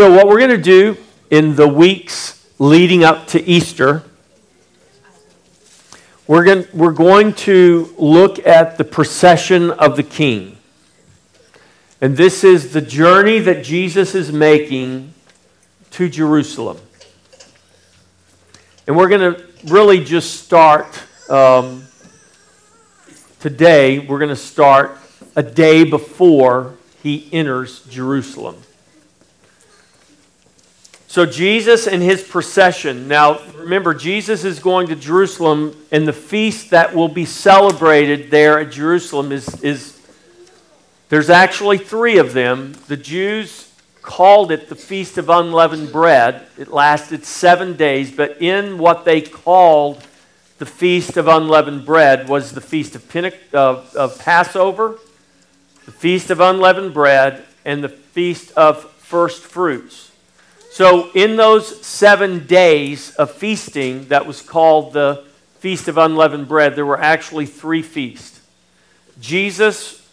So, 0.00 0.10
what 0.10 0.28
we're 0.28 0.38
going 0.38 0.48
to 0.48 0.56
do 0.56 0.96
in 1.28 1.56
the 1.56 1.68
weeks 1.68 2.48
leading 2.58 3.04
up 3.04 3.26
to 3.26 3.44
Easter, 3.46 4.02
we're 6.26 6.42
going, 6.42 6.66
we're 6.72 6.92
going 6.92 7.34
to 7.34 7.94
look 7.98 8.46
at 8.46 8.78
the 8.78 8.84
procession 8.84 9.70
of 9.70 9.96
the 9.96 10.02
King. 10.02 10.56
And 12.00 12.16
this 12.16 12.44
is 12.44 12.72
the 12.72 12.80
journey 12.80 13.40
that 13.40 13.62
Jesus 13.62 14.14
is 14.14 14.32
making 14.32 15.12
to 15.90 16.08
Jerusalem. 16.08 16.78
And 18.86 18.96
we're 18.96 19.08
going 19.08 19.34
to 19.34 19.44
really 19.66 20.02
just 20.02 20.42
start 20.42 20.98
um, 21.28 21.84
today. 23.38 23.98
We're 23.98 24.18
going 24.18 24.30
to 24.30 24.34
start 24.34 24.96
a 25.36 25.42
day 25.42 25.84
before 25.84 26.78
he 27.02 27.28
enters 27.34 27.84
Jerusalem. 27.84 28.56
So, 31.10 31.26
Jesus 31.26 31.88
and 31.88 32.00
his 32.00 32.22
procession. 32.22 33.08
Now, 33.08 33.40
remember, 33.56 33.94
Jesus 33.94 34.44
is 34.44 34.60
going 34.60 34.86
to 34.86 34.94
Jerusalem, 34.94 35.74
and 35.90 36.06
the 36.06 36.12
feast 36.12 36.70
that 36.70 36.94
will 36.94 37.08
be 37.08 37.24
celebrated 37.24 38.30
there 38.30 38.60
at 38.60 38.70
Jerusalem 38.70 39.32
is, 39.32 39.60
is 39.60 40.00
there's 41.08 41.28
actually 41.28 41.78
three 41.78 42.18
of 42.18 42.32
them. 42.32 42.76
The 42.86 42.96
Jews 42.96 43.72
called 44.02 44.52
it 44.52 44.68
the 44.68 44.76
Feast 44.76 45.18
of 45.18 45.28
Unleavened 45.28 45.90
Bread. 45.90 46.46
It 46.56 46.68
lasted 46.68 47.24
seven 47.24 47.76
days, 47.76 48.12
but 48.12 48.40
in 48.40 48.78
what 48.78 49.04
they 49.04 49.20
called 49.20 50.06
the 50.58 50.66
Feast 50.66 51.16
of 51.16 51.26
Unleavened 51.26 51.84
Bread 51.84 52.28
was 52.28 52.52
the 52.52 52.60
Feast 52.60 52.94
of, 52.94 53.08
Pentecost, 53.08 53.52
of, 53.52 53.96
of 53.96 54.18
Passover, 54.20 54.96
the 55.86 55.90
Feast 55.90 56.30
of 56.30 56.38
Unleavened 56.38 56.94
Bread, 56.94 57.44
and 57.64 57.82
the 57.82 57.88
Feast 57.88 58.52
of 58.52 58.88
First 58.92 59.42
Fruits. 59.42 60.09
So, 60.80 61.10
in 61.12 61.36
those 61.36 61.84
seven 61.84 62.46
days 62.46 63.14
of 63.16 63.32
feasting 63.32 64.06
that 64.08 64.24
was 64.24 64.40
called 64.40 64.94
the 64.94 65.26
Feast 65.58 65.88
of 65.88 65.98
Unleavened 65.98 66.48
Bread, 66.48 66.74
there 66.74 66.86
were 66.86 66.98
actually 66.98 67.44
three 67.44 67.82
feasts. 67.82 68.40
Jesus 69.20 70.08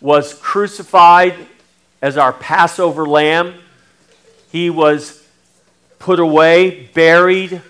was 0.00 0.32
crucified 0.32 1.34
as 2.00 2.16
our 2.16 2.32
Passover 2.32 3.04
lamb. 3.04 3.60
He 4.50 4.70
was 4.70 5.22
put 5.98 6.18
away, 6.18 6.88
buried 6.94 7.60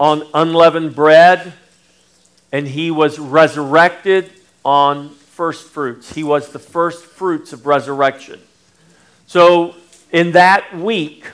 on 0.00 0.26
unleavened 0.34 0.96
bread, 0.96 1.52
and 2.50 2.66
he 2.66 2.90
was 2.90 3.20
resurrected 3.20 4.32
on 4.64 5.10
first 5.10 5.68
fruits. 5.68 6.12
He 6.12 6.24
was 6.24 6.50
the 6.50 6.58
first 6.58 7.04
fruits 7.04 7.52
of 7.52 7.66
resurrection. 7.66 8.40
So, 9.28 9.76
in 10.12 10.32
that 10.32 10.76
week, 10.76 11.24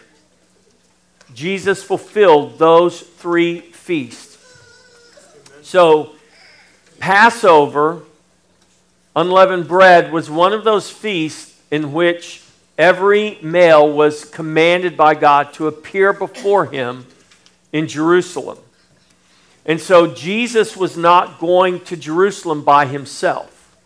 Jesus 1.34 1.82
fulfilled 1.82 2.58
those 2.58 3.00
three 3.00 3.60
feasts. 3.60 4.38
So, 5.62 6.14
Passover 6.98 8.02
Unleavened 9.16 9.68
bread 9.68 10.12
was 10.12 10.28
one 10.28 10.52
of 10.52 10.64
those 10.64 10.90
feasts 10.90 11.56
in 11.70 11.92
which 11.92 12.42
every 12.76 13.38
male 13.42 13.88
was 13.88 14.24
commanded 14.24 14.96
by 14.96 15.14
God 15.14 15.52
to 15.54 15.68
appear 15.68 16.12
before 16.12 16.66
him 16.66 17.06
in 17.72 17.86
Jerusalem. 17.86 18.58
And 19.64 19.80
so 19.80 20.12
Jesus 20.12 20.76
was 20.76 20.96
not 20.96 21.38
going 21.38 21.80
to 21.82 21.96
Jerusalem 21.96 22.64
by 22.64 22.86
himself. 22.86 23.76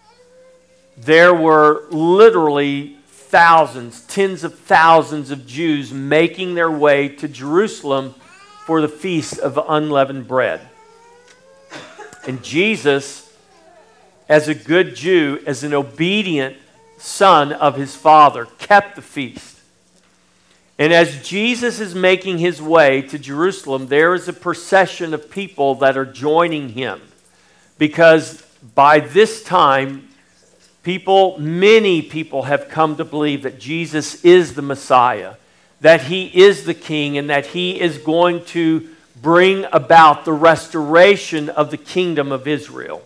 There 0.96 1.34
were 1.34 1.84
literally 1.90 2.96
thousands, 3.28 4.02
tens 4.06 4.44
of 4.44 4.58
thousands 4.58 5.30
of 5.30 5.46
Jews 5.46 5.92
making 5.92 6.54
their 6.54 6.70
way 6.70 7.08
to 7.08 7.28
Jerusalem 7.28 8.14
for 8.66 8.80
the 8.80 8.88
feast 8.88 9.38
of 9.38 9.58
unleavened 9.68 10.26
bread. 10.28 10.60
And 12.26 12.42
Jesus 12.42 13.28
as 14.28 14.48
a 14.48 14.54
good 14.54 14.94
Jew, 14.94 15.40
as 15.46 15.64
an 15.64 15.72
obedient 15.72 16.56
son 16.98 17.52
of 17.52 17.76
his 17.76 17.96
father, 17.96 18.46
kept 18.58 18.96
the 18.96 19.02
feast. 19.02 19.58
And 20.78 20.92
as 20.92 21.26
Jesus 21.26 21.80
is 21.80 21.94
making 21.94 22.38
his 22.38 22.62
way 22.62 23.02
to 23.02 23.18
Jerusalem, 23.18 23.88
there 23.88 24.14
is 24.14 24.28
a 24.28 24.32
procession 24.32 25.14
of 25.14 25.30
people 25.30 25.76
that 25.76 25.96
are 25.96 26.04
joining 26.04 26.70
him. 26.70 27.00
Because 27.78 28.42
by 28.74 29.00
this 29.00 29.42
time, 29.42 30.07
people, 30.82 31.38
many 31.38 32.02
people 32.02 32.44
have 32.44 32.68
come 32.68 32.96
to 32.96 33.04
believe 33.04 33.42
that 33.42 33.58
Jesus 33.58 34.24
is 34.24 34.54
the 34.54 34.62
Messiah, 34.62 35.34
that 35.80 36.02
he 36.02 36.26
is 36.26 36.64
the 36.64 36.74
king, 36.74 37.18
and 37.18 37.30
that 37.30 37.46
he 37.46 37.80
is 37.80 37.98
going 37.98 38.44
to 38.46 38.88
bring 39.20 39.66
about 39.72 40.24
the 40.24 40.32
restoration 40.32 41.48
of 41.48 41.70
the 41.70 41.76
kingdom 41.76 42.32
of 42.32 42.46
Israel. 42.46 43.02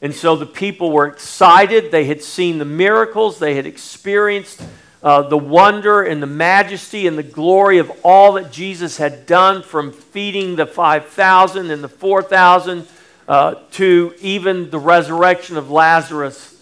And 0.00 0.14
so 0.14 0.34
the 0.34 0.46
people 0.46 0.90
were 0.90 1.06
excited. 1.06 1.90
They 1.90 2.04
had 2.04 2.22
seen 2.22 2.58
the 2.58 2.64
miracles, 2.64 3.38
they 3.38 3.54
had 3.54 3.66
experienced 3.66 4.62
uh, 5.02 5.22
the 5.22 5.38
wonder 5.38 6.02
and 6.02 6.22
the 6.22 6.28
majesty 6.28 7.06
and 7.06 7.18
the 7.18 7.24
glory 7.24 7.78
of 7.78 7.90
all 8.04 8.34
that 8.34 8.52
Jesus 8.52 8.96
had 8.96 9.26
done 9.26 9.62
from 9.62 9.92
feeding 9.92 10.56
the 10.56 10.66
5,000 10.66 11.70
and 11.70 11.82
the 11.82 11.88
4,000 11.88 12.86
uh, 13.26 13.54
to 13.72 14.14
even 14.20 14.70
the 14.70 14.78
resurrection 14.78 15.56
of 15.56 15.70
Lazarus 15.70 16.52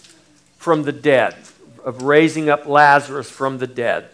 from 0.61 0.83
the 0.83 0.93
dead, 0.93 1.35
of 1.87 2.03
raising 2.03 2.51
up 2.51 2.67
Lazarus 2.67 3.31
from 3.31 3.57
the 3.57 3.67
dead. 3.67 4.11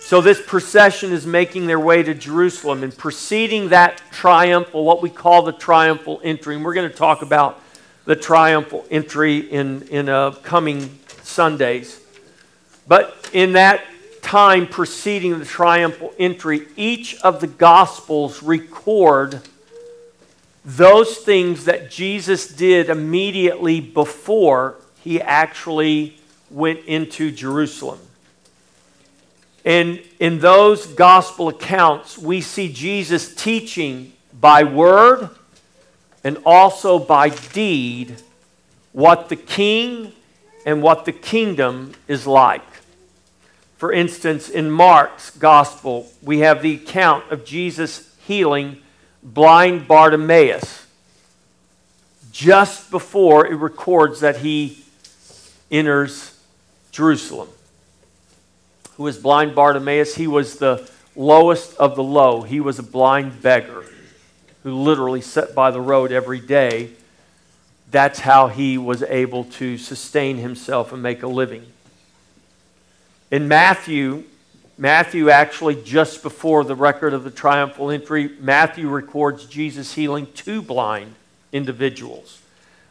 So 0.00 0.20
this 0.20 0.42
procession 0.44 1.12
is 1.12 1.24
making 1.24 1.68
their 1.68 1.78
way 1.78 2.02
to 2.02 2.12
Jerusalem 2.14 2.82
and 2.82 2.96
preceding 2.96 3.68
that 3.68 4.02
triumphal, 4.10 4.84
what 4.84 5.02
we 5.02 5.08
call 5.08 5.42
the 5.42 5.52
triumphal 5.52 6.20
entry. 6.24 6.56
And 6.56 6.64
we're 6.64 6.74
going 6.74 6.90
to 6.90 6.96
talk 6.96 7.22
about 7.22 7.60
the 8.06 8.16
triumphal 8.16 8.84
entry 8.90 9.38
in, 9.38 9.82
in 9.82 10.08
uh, 10.08 10.32
coming 10.32 10.98
Sundays. 11.22 12.00
But 12.88 13.30
in 13.32 13.52
that 13.52 13.84
time 14.20 14.66
preceding 14.66 15.38
the 15.38 15.44
triumphal 15.44 16.12
entry, 16.18 16.66
each 16.76 17.20
of 17.20 17.40
the 17.40 17.46
Gospels 17.46 18.42
record 18.42 19.42
those 20.66 21.18
things 21.18 21.66
that 21.66 21.92
Jesus 21.92 22.48
did 22.48 22.90
immediately 22.90 23.80
before 23.80 24.74
he 25.04 25.22
actually 25.22 26.18
went 26.50 26.80
into 26.86 27.30
Jerusalem. 27.30 28.00
And 29.64 30.02
in 30.18 30.40
those 30.40 30.88
gospel 30.88 31.48
accounts, 31.48 32.18
we 32.18 32.40
see 32.40 32.72
Jesus 32.72 33.32
teaching 33.32 34.12
by 34.38 34.64
word 34.64 35.30
and 36.24 36.38
also 36.44 36.98
by 36.98 37.28
deed 37.28 38.16
what 38.92 39.28
the 39.28 39.36
king 39.36 40.12
and 40.64 40.82
what 40.82 41.04
the 41.04 41.12
kingdom 41.12 41.92
is 42.08 42.26
like. 42.26 42.62
For 43.76 43.92
instance, 43.92 44.48
in 44.48 44.70
Mark's 44.70 45.30
gospel, 45.30 46.10
we 46.22 46.40
have 46.40 46.60
the 46.60 46.74
account 46.74 47.30
of 47.30 47.44
Jesus 47.44 48.12
healing 48.26 48.78
blind 49.34 49.88
Bartimaeus 49.88 50.86
just 52.32 52.90
before 52.90 53.46
it 53.46 53.54
records 53.54 54.20
that 54.20 54.38
he 54.38 54.84
enters 55.70 56.38
Jerusalem 56.92 57.48
who 58.96 59.02
was 59.02 59.18
blind 59.18 59.54
Bartimaeus, 59.54 60.14
he 60.14 60.26
was 60.26 60.56
the 60.56 60.88
lowest 61.14 61.76
of 61.76 61.96
the 61.96 62.02
low. 62.02 62.42
He 62.42 62.60
was 62.60 62.78
a 62.78 62.82
blind 62.82 63.42
beggar 63.42 63.84
who 64.62 64.74
literally 64.74 65.20
sat 65.20 65.54
by 65.54 65.70
the 65.70 65.80
road 65.80 66.12
every 66.12 66.40
day. 66.40 66.90
That's 67.90 68.20
how 68.20 68.48
he 68.48 68.78
was 68.78 69.02
able 69.02 69.44
to 69.44 69.76
sustain 69.76 70.38
himself 70.38 70.92
and 70.92 71.02
make 71.02 71.22
a 71.22 71.26
living. 71.26 71.66
In 73.30 73.48
Matthew, 73.48 74.24
Matthew 74.78 75.30
actually, 75.30 75.82
just 75.82 76.22
before 76.22 76.62
the 76.62 76.74
record 76.74 77.14
of 77.14 77.24
the 77.24 77.30
triumphal 77.30 77.90
entry, 77.90 78.32
Matthew 78.40 78.88
records 78.88 79.46
Jesus 79.46 79.94
healing 79.94 80.26
two 80.34 80.60
blind 80.60 81.14
individuals. 81.50 82.42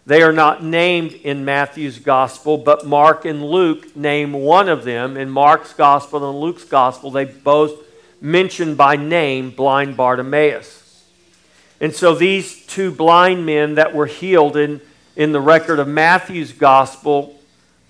They 0.07 0.23
are 0.23 0.33
not 0.33 0.63
named 0.63 1.13
in 1.13 1.45
Matthew's 1.45 1.99
gospel, 1.99 2.57
but 2.57 2.85
Mark 2.85 3.25
and 3.25 3.43
Luke 3.43 3.95
name 3.95 4.33
one 4.33 4.69
of 4.69 4.83
them. 4.83 5.17
In 5.17 5.29
Mark's 5.29 5.73
gospel 5.73 6.27
and 6.29 6.39
Luke's 6.39 6.63
gospel, 6.63 7.11
they 7.11 7.25
both 7.25 7.73
mention 8.21 8.75
by 8.75 8.95
name 8.95 9.51
blind 9.51 9.97
Bartimaeus. 9.97 11.03
And 11.81 11.93
so 11.93 12.15
these 12.15 12.65
two 12.65 12.91
blind 12.91 13.45
men 13.45 13.75
that 13.75 13.93
were 13.93 14.05
healed 14.05 14.57
in, 14.57 14.79
in 15.15 15.31
the 15.31 15.41
record 15.41 15.79
of 15.79 15.87
Matthew's 15.87 16.53
gospel, 16.53 17.39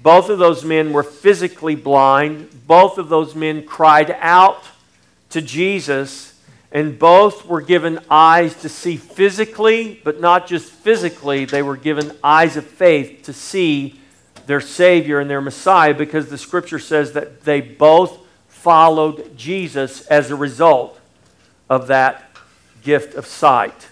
both 0.06 0.30
of 0.30 0.38
those 0.38 0.64
men 0.64 0.94
were 0.94 1.02
physically 1.02 1.74
blind. 1.74 2.68
Both 2.68 3.00
of 3.00 3.10
those 3.10 3.34
men 3.34 3.66
cried 3.66 4.16
out 4.20 4.64
to 5.32 5.42
Jesus 5.42 6.40
and 6.72 7.00
both 7.00 7.48
were 7.48 7.60
given 7.60 7.98
eyes 8.08 8.54
to 8.62 8.70
see 8.70 8.98
physically, 8.98 10.00
but 10.04 10.22
not 10.22 10.46
just 10.46 10.72
physically, 10.72 11.46
they 11.46 11.64
were 11.64 11.76
given 11.76 12.16
eyes 12.24 12.56
of 12.56 12.68
faith 12.68 13.24
to 13.24 13.34
see 13.34 14.00
their 14.46 14.62
Savior 14.62 15.20
and 15.20 15.28
their 15.28 15.42
Messiah 15.42 15.96
because 15.96 16.30
the 16.30 16.38
scripture 16.38 16.78
says 16.78 17.14
that 17.14 17.42
they 17.42 17.60
both 17.60 18.20
followed 18.48 19.36
Jesus 19.36 20.06
as 20.06 20.30
a 20.30 20.36
result 20.36 21.00
of 21.68 21.88
that 21.88 22.30
gift 22.84 23.16
of 23.16 23.26
sight. 23.26 23.88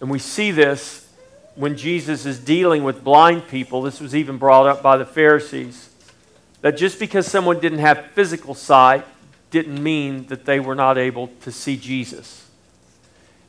And 0.00 0.10
we 0.10 0.18
see 0.18 0.50
this 0.50 1.06
when 1.54 1.76
Jesus 1.76 2.26
is 2.26 2.38
dealing 2.38 2.84
with 2.84 3.04
blind 3.04 3.48
people. 3.48 3.82
This 3.82 4.00
was 4.00 4.14
even 4.14 4.38
brought 4.38 4.66
up 4.66 4.82
by 4.82 4.96
the 4.96 5.04
Pharisees. 5.04 5.90
That 6.62 6.76
just 6.76 6.98
because 6.98 7.26
someone 7.26 7.60
didn't 7.60 7.78
have 7.78 8.06
physical 8.12 8.54
sight 8.54 9.04
didn't 9.50 9.82
mean 9.82 10.26
that 10.26 10.44
they 10.44 10.60
were 10.60 10.74
not 10.74 10.98
able 10.98 11.28
to 11.42 11.50
see 11.50 11.76
Jesus. 11.76 12.46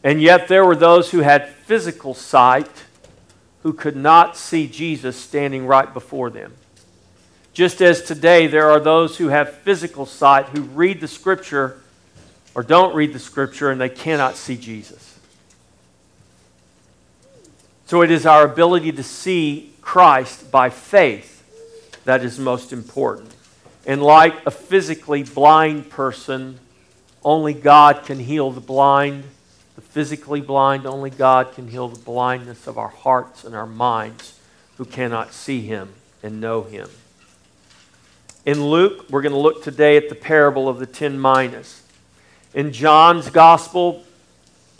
And 0.03 0.21
yet 0.21 0.47
there 0.47 0.65
were 0.65 0.75
those 0.75 1.11
who 1.11 1.19
had 1.19 1.49
physical 1.49 2.13
sight 2.13 2.85
who 3.63 3.73
could 3.73 3.95
not 3.95 4.35
see 4.35 4.67
Jesus 4.67 5.15
standing 5.15 5.67
right 5.67 5.93
before 5.93 6.29
them. 6.29 6.53
Just 7.53 7.81
as 7.81 8.01
today 8.01 8.47
there 8.47 8.71
are 8.71 8.79
those 8.79 9.17
who 9.17 9.27
have 9.27 9.53
physical 9.57 10.05
sight 10.05 10.47
who 10.47 10.61
read 10.61 11.01
the 11.01 11.07
scripture 11.07 11.81
or 12.55 12.63
don't 12.63 12.95
read 12.95 13.13
the 13.13 13.19
scripture 13.19 13.69
and 13.69 13.79
they 13.79 13.89
cannot 13.89 14.35
see 14.35 14.57
Jesus. 14.57 15.10
So 17.91 18.01
it 18.03 18.09
is 18.09 18.25
our 18.25 18.45
ability 18.45 18.93
to 18.93 19.03
see 19.03 19.73
Christ 19.81 20.49
by 20.49 20.69
faith 20.69 21.43
that 22.05 22.23
is 22.23 22.39
most 22.39 22.71
important. 22.71 23.35
And 23.85 24.01
like 24.01 24.33
a 24.45 24.49
physically 24.49 25.23
blind 25.23 25.89
person, 25.89 26.59
only 27.21 27.53
God 27.53 28.05
can 28.05 28.19
heal 28.19 28.49
the 28.49 28.61
blind. 28.61 29.25
The 29.75 29.81
physically 29.81 30.39
blind, 30.39 30.85
only 30.85 31.09
God 31.09 31.53
can 31.53 31.67
heal 31.67 31.89
the 31.89 31.99
blindness 31.99 32.65
of 32.65 32.77
our 32.77 32.87
hearts 32.87 33.43
and 33.43 33.53
our 33.53 33.67
minds 33.67 34.39
who 34.77 34.85
cannot 34.85 35.33
see 35.33 35.59
Him 35.59 35.93
and 36.23 36.39
know 36.39 36.63
Him. 36.63 36.89
In 38.45 38.63
Luke, 38.63 39.07
we're 39.09 39.21
going 39.21 39.33
to 39.33 39.37
look 39.37 39.65
today 39.65 39.97
at 39.97 40.07
the 40.07 40.15
parable 40.15 40.69
of 40.69 40.79
the 40.79 40.85
ten 40.85 41.19
minas. 41.19 41.83
In 42.53 42.71
John's 42.71 43.29
gospel, 43.29 44.05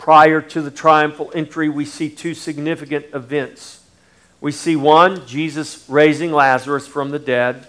prior 0.02 0.40
to 0.40 0.60
the 0.60 0.70
triumphal 0.72 1.30
entry, 1.32 1.68
we 1.68 1.84
see 1.84 2.10
two 2.10 2.34
significant 2.34 3.06
events. 3.14 3.84
We 4.40 4.50
see 4.50 4.74
one, 4.74 5.24
Jesus 5.28 5.88
raising 5.88 6.32
Lazarus 6.32 6.88
from 6.88 7.12
the 7.12 7.20
dead, 7.20 7.68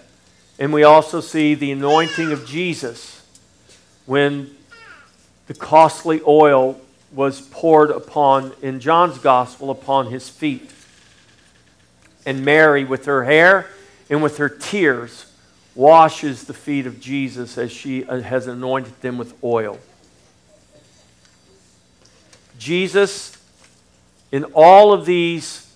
and 0.58 0.72
we 0.72 0.82
also 0.82 1.20
see 1.20 1.54
the 1.54 1.70
anointing 1.70 2.32
of 2.32 2.44
Jesus 2.44 3.24
when 4.04 4.50
the 5.46 5.54
costly 5.54 6.22
oil 6.26 6.80
was 7.12 7.40
poured 7.40 7.92
upon, 7.92 8.52
in 8.60 8.80
John's 8.80 9.18
gospel, 9.18 9.70
upon 9.70 10.08
his 10.08 10.28
feet. 10.28 10.72
And 12.26 12.44
Mary, 12.44 12.84
with 12.84 13.04
her 13.04 13.22
hair 13.22 13.70
and 14.10 14.24
with 14.24 14.38
her 14.38 14.48
tears, 14.48 15.26
washes 15.76 16.42
the 16.42 16.54
feet 16.54 16.88
of 16.88 16.98
Jesus 16.98 17.56
as 17.56 17.70
she 17.70 18.04
uh, 18.04 18.22
has 18.22 18.48
anointed 18.48 19.00
them 19.02 19.18
with 19.18 19.36
oil. 19.44 19.78
Jesus, 22.64 23.36
in 24.32 24.44
all 24.54 24.94
of 24.94 25.04
these 25.04 25.70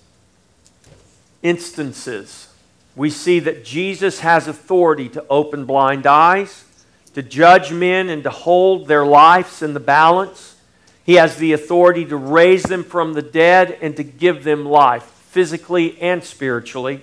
instances, 1.43 2.49
we 2.96 3.11
see 3.11 3.40
that 3.40 3.62
Jesus 3.62 4.20
has 4.20 4.49
authority 4.49 5.11
to 5.11 5.23
open 5.29 5.67
blind 5.67 6.06
eyes, 6.06 6.64
to 7.12 7.23
judge 7.23 7.70
men, 7.75 8.08
and 8.08 8.23
to 8.23 8.31
hold 8.31 8.88
their 8.88 9.05
lives 9.05 9.61
in 9.61 9.75
the 9.75 9.81
balance. 9.81 10.56
He 11.05 11.17
has 11.17 11.37
the 11.37 11.52
authority 11.52 12.06
to 12.06 12.17
raise 12.17 12.62
them 12.62 12.85
from 12.85 13.12
the 13.12 13.20
dead 13.20 13.76
and 13.82 13.94
to 13.99 14.02
give 14.02 14.43
them 14.43 14.64
life, 14.64 15.02
physically 15.02 16.00
and 16.00 16.25
spiritually. 16.25 17.02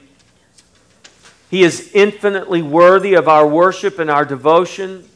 He 1.51 1.61
is 1.61 1.91
infinitely 1.93 2.63
worthy 2.63 3.13
of 3.13 3.27
our 3.27 3.47
worship 3.47 3.99
and 3.99 4.09
our 4.09 4.25
devotion. 4.25 5.07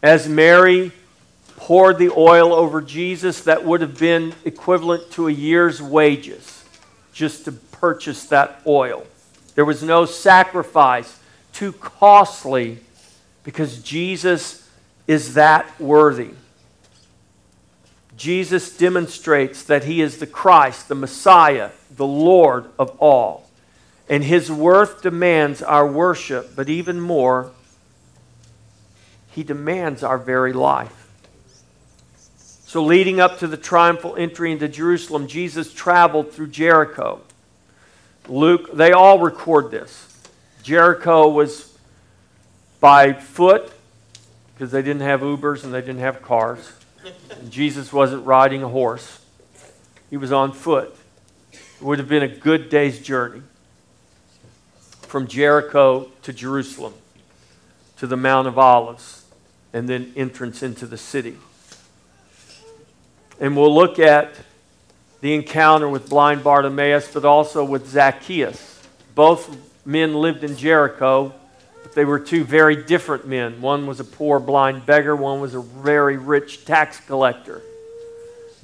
As 0.00 0.28
Mary 0.28 0.92
poured 1.60 1.98
the 1.98 2.10
oil 2.16 2.54
over 2.54 2.80
Jesus, 2.80 3.42
that 3.44 3.66
would 3.66 3.82
have 3.82 3.98
been 3.98 4.34
equivalent 4.46 5.10
to 5.12 5.28
a 5.28 5.30
year's 5.30 5.80
wages 5.80 6.64
just 7.12 7.44
to 7.44 7.52
purchase 7.52 8.24
that 8.24 8.62
oil. 8.66 9.06
There 9.54 9.66
was 9.66 9.82
no 9.82 10.06
sacrifice 10.06 11.20
too 11.52 11.72
costly 11.72 12.78
because 13.44 13.82
Jesus 13.82 14.66
is 15.06 15.34
that 15.34 15.78
worthy. 15.78 16.30
Jesus 18.16 18.74
demonstrates 18.74 19.62
that 19.64 19.84
he 19.84 20.00
is 20.00 20.16
the 20.16 20.26
Christ, 20.26 20.88
the 20.88 20.94
Messiah, 20.94 21.72
the 21.94 22.06
Lord 22.06 22.70
of 22.78 22.96
all. 22.98 23.50
And 24.08 24.24
his 24.24 24.50
worth 24.50 25.02
demands 25.02 25.60
our 25.62 25.86
worship, 25.86 26.56
but 26.56 26.70
even 26.70 27.00
more, 27.00 27.52
he 29.30 29.42
demands 29.42 30.02
our 30.02 30.18
very 30.18 30.54
life. 30.54 30.99
So, 32.70 32.84
leading 32.84 33.18
up 33.18 33.40
to 33.40 33.48
the 33.48 33.56
triumphal 33.56 34.14
entry 34.14 34.52
into 34.52 34.68
Jerusalem, 34.68 35.26
Jesus 35.26 35.74
traveled 35.74 36.30
through 36.30 36.50
Jericho. 36.50 37.20
Luke, 38.28 38.70
they 38.72 38.92
all 38.92 39.18
record 39.18 39.72
this. 39.72 40.06
Jericho 40.62 41.28
was 41.28 41.76
by 42.78 43.12
foot 43.12 43.72
because 44.54 44.70
they 44.70 44.82
didn't 44.82 45.02
have 45.02 45.22
Ubers 45.22 45.64
and 45.64 45.74
they 45.74 45.80
didn't 45.80 45.98
have 45.98 46.22
cars. 46.22 46.70
And 47.40 47.50
Jesus 47.50 47.92
wasn't 47.92 48.24
riding 48.24 48.62
a 48.62 48.68
horse, 48.68 49.20
he 50.08 50.16
was 50.16 50.30
on 50.30 50.52
foot. 50.52 50.94
It 51.52 51.82
would 51.82 51.98
have 51.98 52.08
been 52.08 52.22
a 52.22 52.28
good 52.28 52.68
day's 52.68 53.00
journey 53.00 53.42
from 55.02 55.26
Jericho 55.26 56.08
to 56.22 56.32
Jerusalem 56.32 56.94
to 57.96 58.06
the 58.06 58.16
Mount 58.16 58.46
of 58.46 58.60
Olives 58.60 59.24
and 59.72 59.88
then 59.88 60.12
entrance 60.14 60.62
into 60.62 60.86
the 60.86 60.96
city. 60.96 61.36
And 63.40 63.56
we'll 63.56 63.74
look 63.74 63.98
at 63.98 64.34
the 65.20 65.34
encounter 65.34 65.88
with 65.88 66.08
blind 66.08 66.44
Bartimaeus, 66.44 67.12
but 67.12 67.24
also 67.24 67.64
with 67.64 67.88
Zacchaeus. 67.88 68.82
Both 69.14 69.56
men 69.84 70.14
lived 70.14 70.44
in 70.44 70.56
Jericho, 70.56 71.34
but 71.82 71.94
they 71.94 72.04
were 72.04 72.18
two 72.18 72.44
very 72.44 72.76
different 72.76 73.26
men. 73.26 73.60
One 73.60 73.86
was 73.86 73.98
a 73.98 74.04
poor 74.04 74.38
blind 74.38 74.86
beggar, 74.86 75.16
one 75.16 75.40
was 75.40 75.54
a 75.54 75.60
very 75.60 76.16
rich 76.16 76.64
tax 76.64 77.00
collector. 77.00 77.62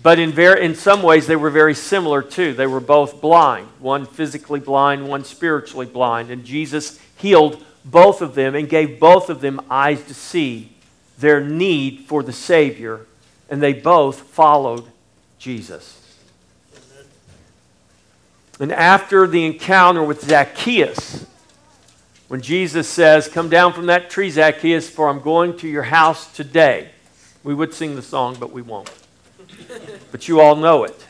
But 0.02 0.19
in, 0.19 0.38
in 0.38 0.75
some 0.75 1.02
ways, 1.02 1.26
they 1.26 1.37
were 1.37 1.50
very 1.50 1.75
similar 1.75 2.22
too. 2.22 2.52
They 2.52 2.67
were 2.67 2.81
both 2.81 3.20
blind, 3.20 3.67
one 3.81 4.06
physically 4.06 4.61
blind, 4.61 5.08
one 5.08 5.25
spiritually 5.25 5.87
blind. 5.87 6.31
And 6.31 6.44
Jesus 6.44 7.01
healed 7.17 7.65
both 7.84 8.20
of 8.20 8.34
them 8.34 8.55
and 8.55 8.69
gave 8.69 9.01
both 9.01 9.31
of 9.31 9.41
them 9.41 9.60
eyes 9.70 10.05
to 10.05 10.15
see 10.15 10.72
their 11.19 11.41
need 11.41 12.01
for 12.01 12.22
the 12.22 12.32
Savior, 12.32 13.06
and 13.48 13.62
they 13.62 13.72
both 13.72 14.20
followed 14.20 14.84
Jesus. 15.38 16.03
And 18.58 18.72
after 18.72 19.26
the 19.26 19.44
encounter 19.44 20.03
with 20.03 20.22
Zacchaeus, 20.22 21.26
when 22.29 22.41
Jesus 22.41 22.88
says, 22.88 23.29
Come 23.29 23.48
down 23.48 23.72
from 23.72 23.86
that 23.86 24.10
tree, 24.10 24.31
Zacchaeus, 24.31 24.88
for 24.88 25.08
I'm 25.08 25.20
going 25.20 25.56
to 25.58 25.69
your 25.69 25.84
house 25.84 26.32
today. 26.34 26.91
We 27.44 27.55
would 27.55 27.72
sing 27.74 27.94
the 27.94 28.03
song, 28.03 28.36
but 28.41 28.50
we 28.50 28.62
won't. 28.62 28.91
but 30.10 30.26
you 30.26 30.41
all 30.41 30.56
know 30.56 30.84
it. 30.84 31.06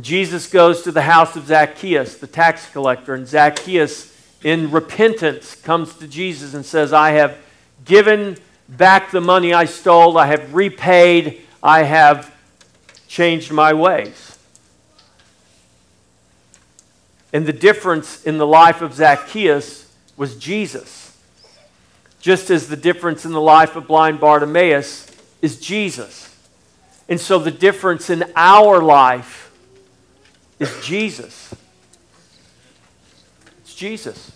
Jesus 0.00 0.48
goes 0.48 0.82
to 0.82 0.92
the 0.92 1.02
house 1.02 1.36
of 1.36 1.46
Zacchaeus, 1.46 2.16
the 2.16 2.26
tax 2.26 2.70
collector, 2.70 3.12
and 3.12 3.26
Zacchaeus, 3.26 4.10
in 4.42 4.70
repentance, 4.70 5.54
comes 5.54 5.94
to 5.96 6.08
Jesus 6.08 6.54
and 6.54 6.64
says, 6.64 6.92
I 6.94 7.10
have 7.10 7.36
given 7.84 8.38
back 8.76 9.10
the 9.10 9.20
money 9.20 9.52
I 9.52 9.64
stole, 9.66 10.18
I 10.18 10.26
have 10.26 10.54
repaid, 10.54 11.42
I 11.62 11.82
have 11.82 12.34
changed 13.06 13.52
my 13.52 13.72
ways. 13.72 14.38
And 17.32 17.46
the 17.46 17.52
difference 17.52 18.22
in 18.24 18.38
the 18.38 18.46
life 18.46 18.82
of 18.82 18.94
Zacchaeus 18.94 19.90
was 20.16 20.36
Jesus. 20.36 21.16
Just 22.20 22.50
as 22.50 22.68
the 22.68 22.76
difference 22.76 23.24
in 23.24 23.32
the 23.32 23.40
life 23.40 23.74
of 23.74 23.86
blind 23.86 24.20
Bartimaeus 24.20 25.10
is 25.40 25.58
Jesus. 25.58 26.34
And 27.08 27.20
so 27.20 27.38
the 27.38 27.50
difference 27.50 28.10
in 28.10 28.24
our 28.36 28.82
life 28.82 29.50
is 30.58 30.84
Jesus. 30.84 31.54
It's 33.62 33.74
Jesus. 33.74 34.30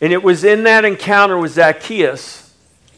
And 0.00 0.12
it 0.12 0.22
was 0.22 0.44
in 0.44 0.64
that 0.64 0.84
encounter 0.84 1.38
with 1.38 1.52
Zacchaeus, 1.52 2.54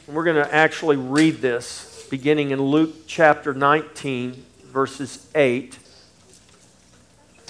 we're 0.07 0.25
going 0.25 0.37
to 0.37 0.55
actually 0.55 0.97
read 0.97 1.41
this 1.41 2.07
beginning 2.11 2.50
in 2.50 2.62
Luke 2.62 3.07
chapter 3.07 3.53
19, 3.53 4.45
verses 4.73 5.29
8 5.35 5.79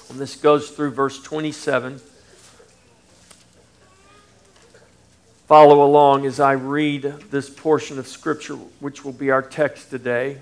and 0.09 0.19
this 0.19 0.35
goes 0.35 0.69
through 0.69 0.91
verse 0.91 1.21
27. 1.21 1.99
Follow 5.47 5.83
along 5.83 6.25
as 6.25 6.39
I 6.39 6.53
read 6.53 7.03
this 7.29 7.49
portion 7.49 7.99
of 7.99 8.07
Scripture, 8.07 8.55
which 8.79 9.03
will 9.03 9.13
be 9.13 9.31
our 9.31 9.41
text 9.41 9.89
today. 9.89 10.37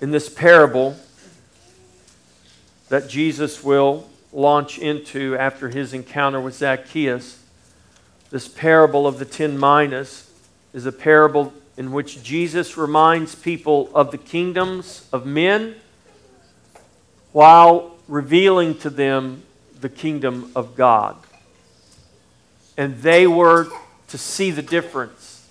in 0.00 0.10
this 0.10 0.30
parable 0.30 0.96
that 2.88 3.06
Jesus 3.06 3.62
will 3.62 4.08
launch 4.32 4.78
into 4.78 5.36
after 5.36 5.68
his 5.68 5.92
encounter 5.92 6.40
with 6.40 6.54
Zacchaeus. 6.54 7.42
This 8.30 8.46
parable 8.48 9.06
of 9.06 9.18
the 9.18 9.24
ten 9.24 9.58
minas 9.58 10.30
is 10.72 10.86
a 10.86 10.92
parable 10.92 11.52
in 11.76 11.92
which 11.92 12.22
Jesus 12.22 12.76
reminds 12.76 13.34
people 13.34 13.90
of 13.94 14.10
the 14.10 14.18
kingdoms 14.18 15.08
of 15.12 15.26
men 15.26 15.74
while 17.32 17.96
revealing 18.06 18.76
to 18.78 18.90
them 18.90 19.42
the 19.80 19.88
kingdom 19.88 20.52
of 20.54 20.76
God. 20.76 21.16
And 22.76 22.98
they 22.98 23.26
were 23.26 23.68
to 24.08 24.18
see 24.18 24.50
the 24.50 24.62
difference. 24.62 25.48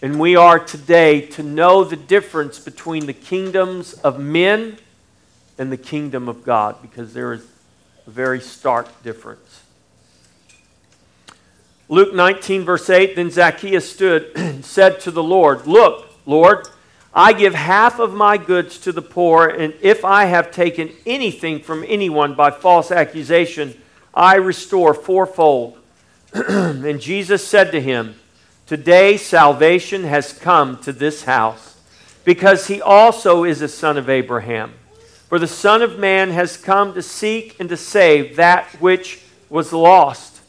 And 0.00 0.18
we 0.20 0.36
are 0.36 0.58
today 0.58 1.22
to 1.22 1.42
know 1.42 1.84
the 1.84 1.96
difference 1.96 2.58
between 2.58 3.06
the 3.06 3.12
kingdoms 3.12 3.94
of 3.94 4.18
men 4.18 4.78
and 5.58 5.72
the 5.72 5.76
kingdom 5.76 6.28
of 6.28 6.44
God 6.44 6.80
because 6.80 7.14
there 7.14 7.32
is 7.32 7.44
a 8.08 8.10
very 8.10 8.40
stark 8.40 9.02
difference. 9.02 9.62
Luke 11.90 12.14
19, 12.14 12.64
verse 12.64 12.88
8 12.88 13.14
Then 13.14 13.30
Zacchaeus 13.30 13.90
stood 13.90 14.32
and 14.34 14.64
said 14.64 14.98
to 15.00 15.10
the 15.10 15.22
Lord, 15.22 15.66
Look, 15.66 16.08
Lord, 16.24 16.66
I 17.12 17.34
give 17.34 17.54
half 17.54 17.98
of 17.98 18.14
my 18.14 18.38
goods 18.38 18.78
to 18.78 18.92
the 18.92 19.02
poor, 19.02 19.46
and 19.46 19.74
if 19.82 20.06
I 20.06 20.24
have 20.24 20.50
taken 20.50 20.90
anything 21.04 21.60
from 21.60 21.84
anyone 21.86 22.34
by 22.34 22.50
false 22.50 22.90
accusation, 22.90 23.78
I 24.14 24.36
restore 24.36 24.94
fourfold. 24.94 25.78
and 26.32 27.00
Jesus 27.00 27.46
said 27.46 27.72
to 27.72 27.80
him, 27.80 28.14
Today 28.66 29.18
salvation 29.18 30.04
has 30.04 30.32
come 30.32 30.78
to 30.78 30.94
this 30.94 31.24
house, 31.24 31.78
because 32.24 32.68
he 32.68 32.80
also 32.80 33.44
is 33.44 33.60
a 33.60 33.68
son 33.68 33.98
of 33.98 34.08
Abraham. 34.08 34.77
For 35.28 35.38
the 35.38 35.46
Son 35.46 35.82
of 35.82 35.98
Man 35.98 36.30
has 36.30 36.56
come 36.56 36.94
to 36.94 37.02
seek 37.02 37.58
and 37.60 37.68
to 37.68 37.76
save 37.76 38.36
that 38.36 38.66
which 38.80 39.20
was 39.50 39.72
lost. 39.72 40.40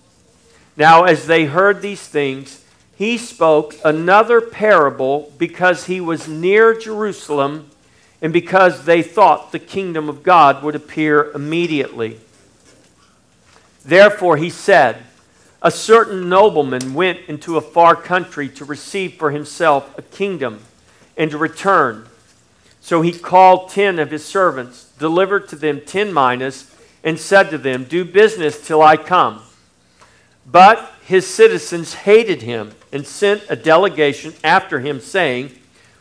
Now, 0.77 1.03
as 1.03 1.27
they 1.27 1.45
heard 1.45 1.81
these 1.81 2.07
things, 2.07 2.63
he 2.95 3.17
spoke 3.17 3.75
another 3.83 4.39
parable 4.39 5.33
because 5.38 5.86
he 5.86 6.00
was 6.00 6.29
near 6.29 6.77
Jerusalem 6.77 7.69
and 8.21 8.31
because 8.31 8.86
they 8.86 9.01
thought 9.01 9.51
the 9.51 9.59
kingdom 9.59 10.07
of 10.07 10.24
God 10.24 10.63
would 10.63 10.75
appear 10.75 11.31
immediately. 11.31 12.19
Therefore, 13.83 14.38
he 14.38 14.50
said, 14.50 15.03
A 15.62 15.71
certain 15.71 16.29
nobleman 16.29 16.93
went 16.93 17.19
into 17.27 17.57
a 17.57 17.62
far 17.62 17.95
country 17.95 18.48
to 18.50 18.65
receive 18.65 19.15
for 19.15 19.31
himself 19.31 19.98
a 19.98 20.01
kingdom 20.01 20.62
and 21.17 21.31
to 21.31 21.38
return. 21.38 22.07
So 22.89 23.03
he 23.03 23.12
called 23.12 23.69
ten 23.69 24.00
of 24.00 24.10
his 24.10 24.25
servants, 24.25 24.86
delivered 24.98 25.48
to 25.50 25.55
them 25.55 25.79
ten 25.79 26.12
minas, 26.12 26.75
and 27.03 27.19
said 27.19 27.51
to 27.51 27.60
them, 27.60 27.84
Do 27.84 28.03
business 28.03 28.65
till 28.65 28.81
I 28.81 28.98
come. 28.98 29.43
But 30.43 30.91
his 31.03 31.27
citizens 31.27 31.93
hated 31.93 32.41
him 32.41 32.72
and 32.91 33.05
sent 33.05 33.43
a 33.48 33.55
delegation 33.55 34.34
after 34.43 34.79
him, 34.79 35.01
saying, 35.01 35.51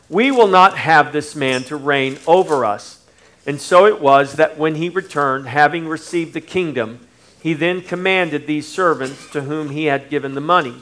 We 0.08 0.30
will 0.30 0.46
not 0.46 0.78
have 0.78 1.12
this 1.12 1.36
man 1.36 1.62
to 1.64 1.76
reign 1.76 2.16
over 2.26 2.64
us. 2.64 3.04
And 3.46 3.60
so 3.60 3.84
it 3.84 4.00
was 4.00 4.36
that 4.36 4.56
when 4.56 4.76
he 4.76 4.88
returned, 4.88 5.46
having 5.46 5.88
received 5.88 6.32
the 6.32 6.40
kingdom, 6.40 7.06
he 7.42 7.52
then 7.52 7.82
commanded 7.82 8.46
these 8.46 8.66
servants 8.66 9.30
to 9.32 9.42
whom 9.42 9.68
he 9.68 9.84
had 9.84 10.08
given 10.08 10.34
the 10.34 10.40
money 10.40 10.76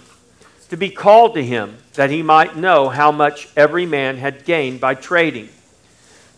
to 0.69 0.77
be 0.77 0.91
called 0.91 1.35
to 1.35 1.45
him, 1.45 1.79
that 1.95 2.11
he 2.11 2.23
might 2.23 2.55
know 2.55 2.91
how 2.91 3.11
much 3.11 3.49
every 3.57 3.87
man 3.87 4.19
had 4.19 4.45
gained 4.45 4.81
by 4.81 4.95
trading. 4.95 5.49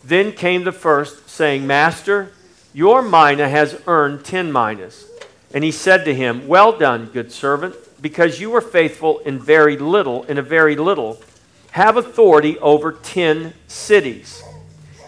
Then 0.03 0.31
came 0.31 0.63
the 0.63 0.71
first, 0.71 1.29
saying, 1.29 1.67
Master, 1.67 2.31
your 2.73 3.01
mina 3.01 3.49
has 3.49 3.81
earned 3.87 4.23
ten 4.23 4.51
minas. 4.51 5.05
And 5.53 5.63
he 5.63 5.71
said 5.71 6.05
to 6.05 6.13
him, 6.13 6.47
Well 6.47 6.77
done, 6.77 7.07
good 7.07 7.31
servant, 7.31 7.75
because 8.01 8.39
you 8.39 8.49
were 8.49 8.61
faithful 8.61 9.19
in 9.19 9.39
very 9.39 9.77
little, 9.77 10.23
in 10.23 10.37
a 10.37 10.43
very 10.43 10.75
little, 10.75 11.21
have 11.71 11.97
authority 11.97 12.57
over 12.59 12.91
ten 12.91 13.53
cities. 13.67 14.43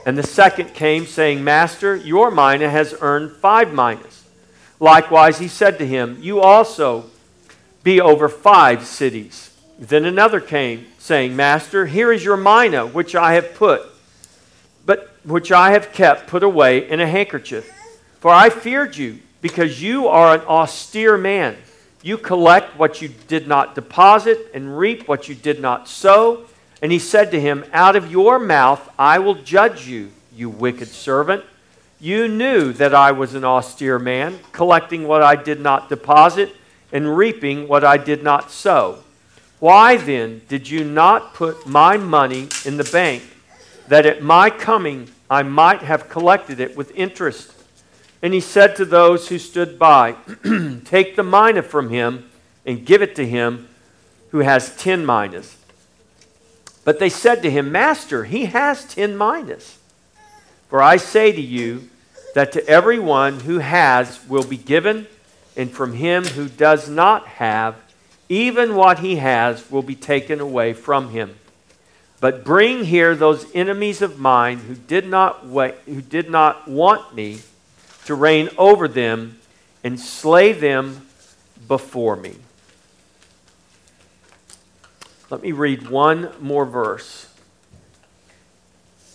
And 0.06 0.18
the 0.18 0.24
second 0.24 0.74
came, 0.74 1.06
saying, 1.06 1.44
Master, 1.44 1.96
your 1.96 2.32
mina 2.32 2.70
has 2.70 2.96
earned 3.02 3.32
five 3.34 3.74
minas. 3.74 4.24
Likewise, 4.80 5.38
he 5.38 5.48
said 5.48 5.78
to 5.78 5.86
him, 5.86 6.18
You 6.22 6.42
also 6.42 7.06
be 7.84 8.02
over 8.02 8.28
five 8.28 8.86
cities. 8.86 9.56
Then 9.78 10.06
another 10.06 10.40
came, 10.40 10.88
saying, 10.98 11.36
Master, 11.36 11.86
here 11.86 12.12
is 12.12 12.26
your 12.26 12.38
mina, 12.38 12.88
which 12.88 13.16
I 13.16 13.34
have 13.34 13.54
put, 13.54 13.84
but 14.92 15.10
which 15.24 15.54
I 15.54 15.72
have 15.72 15.94
kept 15.94 16.28
put 16.28 16.44
away 16.44 16.90
in 16.90 17.00
a 17.00 17.08
handkerchief. 17.08 17.72
For 18.20 18.30
I 18.30 18.50
feared 18.50 18.98
you 18.98 19.20
because 19.40 19.82
you 19.82 20.10
are 20.10 20.36
an 20.36 20.42
austere 20.42 21.18
man. 21.18 21.56
You 22.02 22.18
collect 22.18 22.78
what 22.78 23.02
you 23.02 23.08
did 23.30 23.48
not 23.48 23.74
deposit 23.74 24.38
and 24.54 24.78
reap 24.78 25.08
what 25.08 25.30
you 25.30 25.36
did 25.36 25.62
not 25.62 25.88
sow. 25.88 26.46
And 26.82 26.92
he 26.92 27.00
said 27.00 27.32
to 27.32 27.40
him, 27.40 27.64
Out 27.72 27.96
of 27.96 28.12
your 28.12 28.38
mouth 28.38 28.90
I 29.00 29.20
will 29.20 29.36
judge 29.36 29.88
you, 29.88 30.12
you 30.36 30.50
wicked 30.50 30.90
servant. 30.90 31.46
You 32.02 32.28
knew 32.28 32.74
that 32.74 32.94
I 32.94 33.14
was 33.14 33.34
an 33.34 33.46
austere 33.46 33.98
man, 33.98 34.40
collecting 34.52 35.08
what 35.08 35.24
I 35.24 35.38
did 35.38 35.62
not 35.62 35.88
deposit 35.88 36.54
and 36.92 37.16
reaping 37.16 37.70
what 37.70 37.86
I 37.86 37.96
did 37.96 38.24
not 38.24 38.52
sow. 38.52 39.04
Why 39.60 39.96
then 39.96 40.42
did 40.50 40.70
you 40.70 40.84
not 40.84 41.34
put 41.34 41.66
my 41.66 41.96
money 41.96 42.50
in 42.66 42.76
the 42.76 42.90
bank, 42.92 43.24
that 43.88 44.06
at 44.06 44.22
my 44.22 44.50
coming 44.50 45.10
I 45.30 45.44
might 45.44 45.82
have 45.82 46.10
collected 46.10 46.60
it 46.60 46.76
with 46.76 46.96
interest? 46.96 47.54
And 48.22 48.34
he 48.34 48.40
said 48.40 48.76
to 48.76 48.86
those 48.86 49.30
who 49.30 49.40
stood 49.40 49.80
by, 49.80 50.14
Take 50.86 51.16
the 51.16 51.24
mina 51.24 51.64
from 51.64 51.90
him 51.90 52.30
and 52.66 52.86
give 52.86 53.02
it 53.02 53.16
to 53.16 53.28
him 53.28 53.68
who 54.30 54.40
has 54.40 54.76
ten 54.78 55.06
minas. 55.06 55.58
But 56.84 57.00
they 57.00 57.10
said 57.10 57.42
to 57.44 57.52
him, 57.52 57.72
Master, 57.72 58.24
he 58.24 58.46
has 58.46 58.86
ten 58.86 59.18
minas. 59.18 59.78
For 60.70 60.82
I 60.82 60.98
say 60.98 61.32
to 61.32 61.42
you 61.42 61.90
that 62.34 62.52
to 62.54 62.66
everyone 62.68 63.42
who 63.42 63.60
has 63.60 64.26
will 64.28 64.46
be 64.46 64.58
given, 64.58 65.08
and 65.58 65.70
from 65.70 65.94
him 65.94 66.24
who 66.24 66.48
does 66.48 66.88
not 66.88 67.28
have, 67.28 67.76
even 68.30 68.76
what 68.76 69.00
he 69.00 69.18
has 69.18 69.70
will 69.70 69.82
be 69.82 69.96
taken 69.96 70.40
away 70.40 70.74
from 70.74 71.10
him. 71.10 71.36
But 72.22 72.46
bring 72.46 72.86
here 72.86 73.16
those 73.16 73.46
enemies 73.54 74.02
of 74.02 74.20
mine 74.20 74.60
who 74.60 74.76
did 74.76 75.08
not, 75.08 75.46
wait, 75.46 75.76
who 75.86 76.02
did 76.02 76.30
not 76.30 76.68
want 76.68 77.16
me 77.16 77.40
to 78.06 78.16
reign 78.16 78.50
over 78.58 78.88
them 78.88 79.40
and 79.84 80.00
slay 80.00 80.54
them 80.54 81.08
before 81.68 82.16
me. 82.16 82.36
Let 85.32 85.42
me 85.42 85.52
read 85.52 85.90
one 85.90 86.32
more 86.40 86.66
verse. 86.66 87.28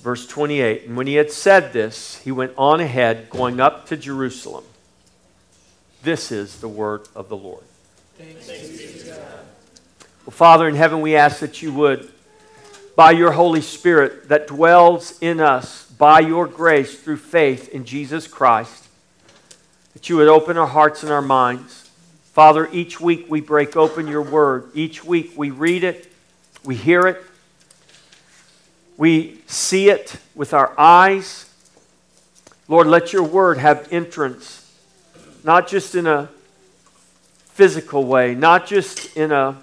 Verse 0.00 0.26
28. 0.26 0.86
And 0.88 0.96
when 0.96 1.06
he 1.06 1.14
had 1.14 1.30
said 1.30 1.72
this, 1.72 2.18
he 2.18 2.32
went 2.32 2.52
on 2.58 2.80
ahead, 2.80 3.30
going 3.30 3.60
up 3.60 3.86
to 3.86 3.96
Jerusalem. 3.96 4.64
This 6.02 6.32
is 6.32 6.60
the 6.60 6.68
word 6.68 7.08
of 7.14 7.28
the 7.28 7.36
Lord. 7.36 7.62
Well, 10.24 10.32
Father 10.32 10.66
in 10.66 10.74
heaven, 10.74 11.00
we 11.02 11.14
ask 11.14 11.38
that 11.40 11.62
you 11.62 11.72
would, 11.74 12.10
by 12.96 13.10
your 13.10 13.32
Holy 13.32 13.60
Spirit 13.60 14.30
that 14.30 14.46
dwells 14.46 15.18
in 15.20 15.38
us, 15.38 15.84
by 15.84 16.20
your 16.20 16.46
grace 16.46 16.98
through 16.98 17.18
faith 17.18 17.68
in 17.68 17.84
Jesus 17.84 18.26
Christ, 18.26 18.88
that 19.92 20.08
you 20.08 20.16
would 20.16 20.28
open 20.28 20.56
our 20.56 20.66
hearts 20.66 21.02
and 21.02 21.12
our 21.12 21.22
minds. 21.22 21.90
Father, 22.32 22.68
each 22.72 22.98
week 22.98 23.26
we 23.28 23.42
break 23.42 23.76
open 23.76 24.08
your 24.08 24.22
word. 24.22 24.70
Each 24.74 25.04
week 25.04 25.34
we 25.36 25.50
read 25.50 25.84
it, 25.84 26.10
we 26.64 26.74
hear 26.74 27.06
it, 27.06 27.22
we 28.96 29.40
see 29.46 29.90
it 29.90 30.16
with 30.34 30.54
our 30.54 30.74
eyes. 30.78 31.50
Lord, 32.66 32.86
let 32.86 33.12
your 33.12 33.22
word 33.22 33.58
have 33.58 33.92
entrance, 33.92 34.72
not 35.44 35.68
just 35.68 35.94
in 35.94 36.06
a 36.06 36.30
physical 37.44 38.04
way, 38.04 38.34
not 38.34 38.66
just 38.66 39.16
in 39.16 39.32
a 39.32 39.56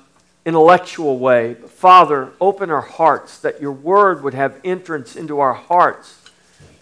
intellectual 0.45 1.17
way. 1.19 1.53
But 1.53 1.69
Father, 1.69 2.31
open 2.41 2.69
our 2.69 2.81
hearts 2.81 3.39
that 3.39 3.61
your 3.61 3.71
word 3.71 4.23
would 4.23 4.33
have 4.33 4.59
entrance 4.63 5.15
into 5.15 5.39
our 5.39 5.53
hearts 5.53 6.23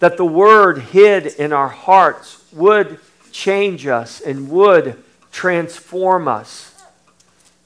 that 0.02 0.16
the 0.16 0.24
word 0.24 0.78
hid 0.78 1.26
in 1.26 1.52
our 1.52 1.68
hearts 1.68 2.44
would 2.52 2.98
change 3.30 3.86
us 3.86 4.20
and 4.20 4.50
would 4.50 5.00
transform 5.30 6.26
us. 6.26 6.74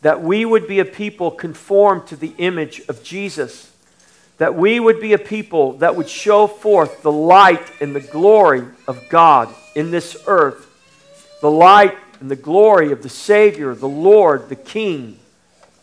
That 0.03 0.21
we 0.21 0.45
would 0.45 0.69
be 0.69 0.79
a 0.79 0.85
people 0.85 1.31
conformed 1.31 2.09
to 2.09 2.17
the 2.17 2.35
image 2.37 2.83
of 2.91 3.03
Jesus. 3.03 3.73
That 4.37 4.55
we 4.55 4.79
would 4.79 5.01
be 5.01 5.15
a 5.15 5.19
people 5.19 5.79
that 5.79 5.97
would 5.97 6.11
show 6.11 6.47
forth 6.47 7.01
the 7.01 7.11
light 7.11 7.73
and 7.81 7.97
the 7.97 8.01
glory 8.01 8.65
of 8.87 9.09
God 9.09 9.49
in 9.75 9.91
this 9.91 10.15
earth. 10.27 10.69
The 11.41 11.51
light 11.51 11.97
and 12.21 12.31
the 12.31 12.37
glory 12.37 12.93
of 12.93 13.03
the 13.03 13.09
Savior, 13.09 13.75
the 13.75 13.89
Lord, 13.89 14.51
the 14.51 14.57
King, 14.57 15.19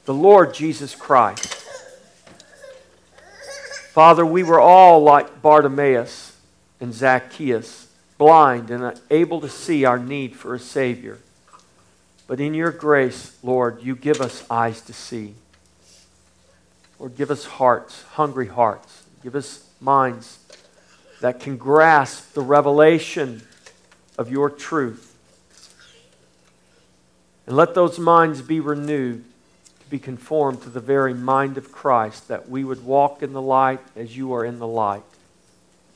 the 0.06 0.14
Lord 0.14 0.54
Jesus 0.54 0.96
Christ. 0.96 1.64
Father, 3.94 4.26
we 4.26 4.44
were 4.44 4.60
all 4.60 5.02
like 5.04 5.42
Bartimaeus 5.42 6.36
and 6.82 6.94
Zacchaeus, 6.94 7.88
blind 8.18 8.70
and 8.70 8.84
unable 8.84 9.40
to 9.40 9.50
see 9.50 9.86
our 9.86 10.00
need 10.00 10.36
for 10.36 10.56
a 10.56 10.60
Savior. 10.60 11.20
But 12.28 12.40
in 12.40 12.54
your 12.54 12.72
grace, 12.72 13.38
Lord, 13.44 13.84
you 13.84 13.96
give 13.96 14.20
us 14.20 14.44
eyes 14.50 14.82
to 14.82 14.94
see. 14.94 15.36
Lord, 17.00 17.16
give 17.16 17.32
us 17.32 17.46
hearts, 17.46 18.02
hungry 18.14 18.48
hearts. 18.48 19.04
Give 19.22 19.36
us 19.36 19.68
minds 19.80 20.40
that 21.22 21.40
can 21.40 21.58
grasp 21.58 22.34
the 22.34 22.42
revelation 22.42 23.44
of 24.18 24.32
your 24.32 24.50
truth. 24.50 25.16
And 27.46 27.56
let 27.56 27.76
those 27.76 28.00
minds 28.00 28.42
be 28.42 28.60
renewed 28.60 29.24
be 29.94 30.00
conformed 30.00 30.60
to 30.60 30.72
the 30.72 30.80
very 30.80 31.14
mind 31.14 31.56
of 31.56 31.72
Christ, 31.72 32.28
that 32.28 32.50
we 32.50 32.64
would 32.64 32.84
walk 32.84 33.22
in 33.22 33.32
the 33.32 33.42
light 33.42 33.80
as 33.96 34.18
you 34.18 34.34
are 34.34 34.44
in 34.44 34.58
the 34.58 34.66
light, 34.66 35.04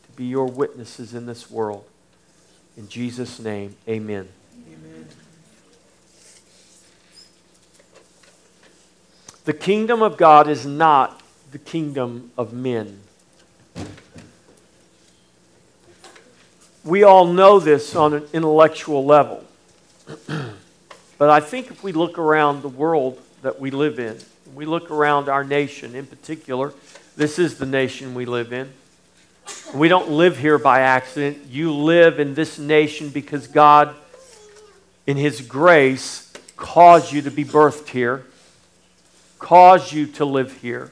to 0.03 0.11
be 0.15 0.25
your 0.25 0.45
witnesses 0.45 1.15
in 1.15 1.25
this 1.25 1.49
world. 1.49 1.83
In 2.77 2.87
Jesus' 2.89 3.39
name, 3.39 3.75
amen. 3.87 4.27
amen. 4.67 5.07
The 9.45 9.53
kingdom 9.53 10.03
of 10.03 10.15
God 10.15 10.47
is 10.47 10.63
not 10.63 11.23
the 11.49 11.57
kingdom 11.57 12.29
of 12.37 12.53
men. 12.53 12.99
We 16.83 17.01
all 17.01 17.25
know 17.25 17.59
this 17.59 17.95
on 17.95 18.13
an 18.13 18.27
intellectual 18.31 19.03
level. 19.03 19.43
but 21.17 21.31
I 21.31 21.39
think 21.39 21.71
if 21.71 21.83
we 21.83 21.93
look 21.93 22.19
around 22.19 22.61
the 22.61 22.69
world 22.69 23.23
that 23.41 23.59
we 23.59 23.71
live 23.71 23.99
in, 23.99 24.17
we 24.53 24.65
look 24.65 24.89
around 24.91 25.29
our 25.29 25.43
nation 25.43 25.95
in 25.95 26.05
particular, 26.05 26.73
this 27.15 27.39
is 27.39 27.57
the 27.57 27.65
nation 27.65 28.13
we 28.13 28.25
live 28.25 28.53
in. 28.53 28.71
We 29.73 29.87
don't 29.87 30.11
live 30.11 30.37
here 30.37 30.57
by 30.57 30.81
accident. 30.81 31.47
You 31.49 31.73
live 31.73 32.19
in 32.19 32.33
this 32.33 32.59
nation 32.59 33.09
because 33.09 33.47
God, 33.47 33.95
in 35.05 35.17
His 35.17 35.41
grace, 35.41 36.31
caused 36.55 37.11
you 37.11 37.21
to 37.23 37.31
be 37.31 37.43
birthed 37.43 37.89
here, 37.89 38.25
caused 39.39 39.91
you 39.93 40.07
to 40.07 40.25
live 40.25 40.61
here. 40.61 40.91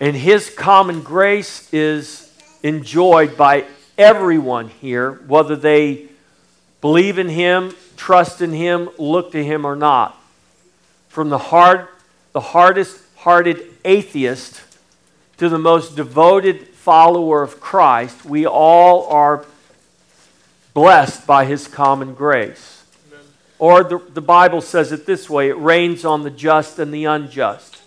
And 0.00 0.16
His 0.16 0.50
common 0.50 1.02
grace 1.02 1.72
is 1.72 2.32
enjoyed 2.62 3.36
by 3.36 3.66
everyone 3.98 4.68
here, 4.68 5.12
whether 5.26 5.56
they 5.56 6.06
believe 6.80 7.18
in 7.18 7.28
Him, 7.28 7.74
trust 7.96 8.40
in 8.40 8.52
Him, 8.52 8.88
look 8.98 9.32
to 9.32 9.44
Him 9.44 9.64
or 9.64 9.76
not. 9.76 10.18
From 11.12 11.28
the 11.28 11.36
hard, 11.36 11.88
the 12.32 12.40
hardest 12.40 13.02
hearted 13.16 13.62
atheist 13.84 14.62
to 15.36 15.50
the 15.50 15.58
most 15.58 15.94
devoted 15.94 16.68
follower 16.68 17.42
of 17.42 17.60
Christ, 17.60 18.24
we 18.24 18.46
all 18.46 19.06
are 19.08 19.44
blessed 20.72 21.26
by 21.26 21.44
His 21.44 21.68
common 21.68 22.14
grace. 22.14 22.82
Amen. 23.12 23.26
Or 23.58 23.84
the, 23.84 23.98
the 23.98 24.22
Bible 24.22 24.62
says 24.62 24.90
it 24.90 25.04
this 25.04 25.28
way 25.28 25.50
it 25.50 25.58
rains 25.58 26.06
on 26.06 26.22
the 26.22 26.30
just 26.30 26.78
and 26.78 26.94
the 26.94 27.04
unjust. 27.04 27.82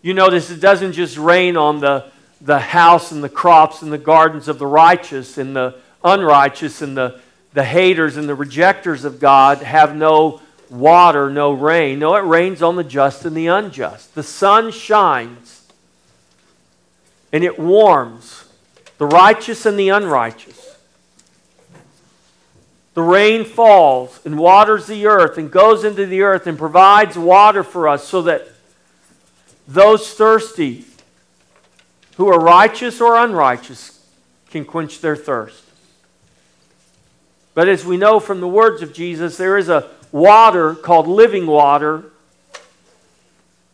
You 0.00 0.14
notice 0.14 0.48
it 0.48 0.60
doesn't 0.60 0.92
just 0.92 1.18
rain 1.18 1.56
on 1.56 1.80
the 1.80 2.12
the 2.40 2.60
house 2.60 3.10
and 3.10 3.24
the 3.24 3.28
crops 3.28 3.82
and 3.82 3.92
the 3.92 3.98
gardens 3.98 4.46
of 4.46 4.60
the 4.60 4.66
righteous 4.66 5.38
and 5.38 5.56
the 5.56 5.74
unrighteous 6.04 6.82
and 6.82 6.96
the, 6.96 7.20
the 7.52 7.64
haters 7.64 8.16
and 8.16 8.28
the 8.28 8.34
rejectors 8.36 9.04
of 9.04 9.18
God 9.18 9.58
have 9.62 9.96
no 9.96 10.40
water, 10.74 11.30
no 11.30 11.52
rain. 11.52 11.98
No, 11.98 12.14
it 12.16 12.20
rains 12.20 12.62
on 12.62 12.76
the 12.76 12.84
just 12.84 13.24
and 13.24 13.36
the 13.36 13.46
unjust. 13.46 14.14
The 14.14 14.22
sun 14.22 14.70
shines 14.70 15.62
and 17.32 17.42
it 17.42 17.58
warms 17.58 18.44
the 18.98 19.06
righteous 19.06 19.66
and 19.66 19.78
the 19.78 19.88
unrighteous. 19.88 20.76
The 22.94 23.02
rain 23.02 23.44
falls 23.44 24.20
and 24.24 24.38
waters 24.38 24.86
the 24.86 25.06
earth 25.06 25.36
and 25.36 25.50
goes 25.50 25.82
into 25.82 26.06
the 26.06 26.22
earth 26.22 26.46
and 26.46 26.56
provides 26.56 27.18
water 27.18 27.64
for 27.64 27.88
us 27.88 28.06
so 28.06 28.22
that 28.22 28.46
those 29.66 30.14
thirsty 30.14 30.84
who 32.16 32.28
are 32.28 32.38
righteous 32.38 33.00
or 33.00 33.16
unrighteous 33.16 34.00
can 34.50 34.64
quench 34.64 35.00
their 35.00 35.16
thirst. 35.16 35.64
But 37.54 37.68
as 37.68 37.84
we 37.84 37.96
know 37.96 38.20
from 38.20 38.40
the 38.40 38.48
words 38.48 38.82
of 38.82 38.92
Jesus, 38.92 39.36
there 39.36 39.58
is 39.58 39.68
a 39.68 39.90
water 40.14 40.76
called 40.76 41.08
living 41.08 41.44
water 41.44 42.04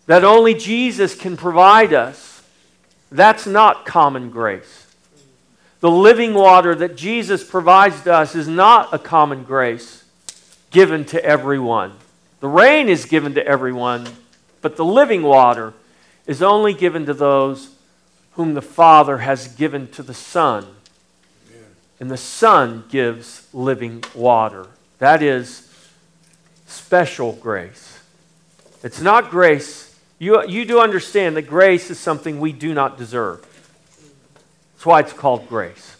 that 0.06 0.24
only 0.24 0.54
Jesus 0.54 1.14
can 1.14 1.36
provide 1.36 1.92
us. 1.92 2.42
That's 3.12 3.46
not 3.46 3.84
common 3.84 4.30
grace. 4.30 4.86
The 5.80 5.90
living 5.90 6.32
water 6.32 6.74
that 6.74 6.96
Jesus 6.96 7.44
provides 7.44 8.00
to 8.04 8.14
us 8.14 8.34
is 8.34 8.48
not 8.48 8.94
a 8.94 8.98
common 8.98 9.44
grace 9.44 10.02
given 10.70 11.04
to 11.06 11.22
everyone. 11.22 11.92
The 12.40 12.48
rain 12.48 12.88
is 12.88 13.04
given 13.04 13.34
to 13.34 13.46
everyone, 13.46 14.08
but 14.62 14.76
the 14.76 14.84
living 14.84 15.22
water 15.22 15.74
is 16.26 16.40
only 16.40 16.72
given 16.72 17.04
to 17.04 17.12
those 17.12 17.74
whom 18.32 18.54
the 18.54 18.62
Father 18.62 19.18
has 19.18 19.46
given 19.46 19.88
to 19.88 20.02
the 20.02 20.14
Son. 20.14 20.66
And 22.00 22.10
the 22.10 22.16
Son 22.16 22.84
gives 22.88 23.46
living 23.52 24.02
water. 24.14 24.66
That 25.00 25.22
is 25.22 25.69
special 26.70 27.32
grace. 27.32 27.98
It's 28.82 29.00
not 29.00 29.30
grace. 29.30 29.96
You, 30.18 30.46
you 30.46 30.64
do 30.64 30.80
understand 30.80 31.36
that 31.36 31.42
grace 31.42 31.90
is 31.90 31.98
something 31.98 32.40
we 32.40 32.52
do 32.52 32.74
not 32.74 32.98
deserve. 32.98 33.46
That's 34.74 34.86
why 34.86 35.00
it's 35.00 35.12
called 35.12 35.48
grace. 35.48 35.96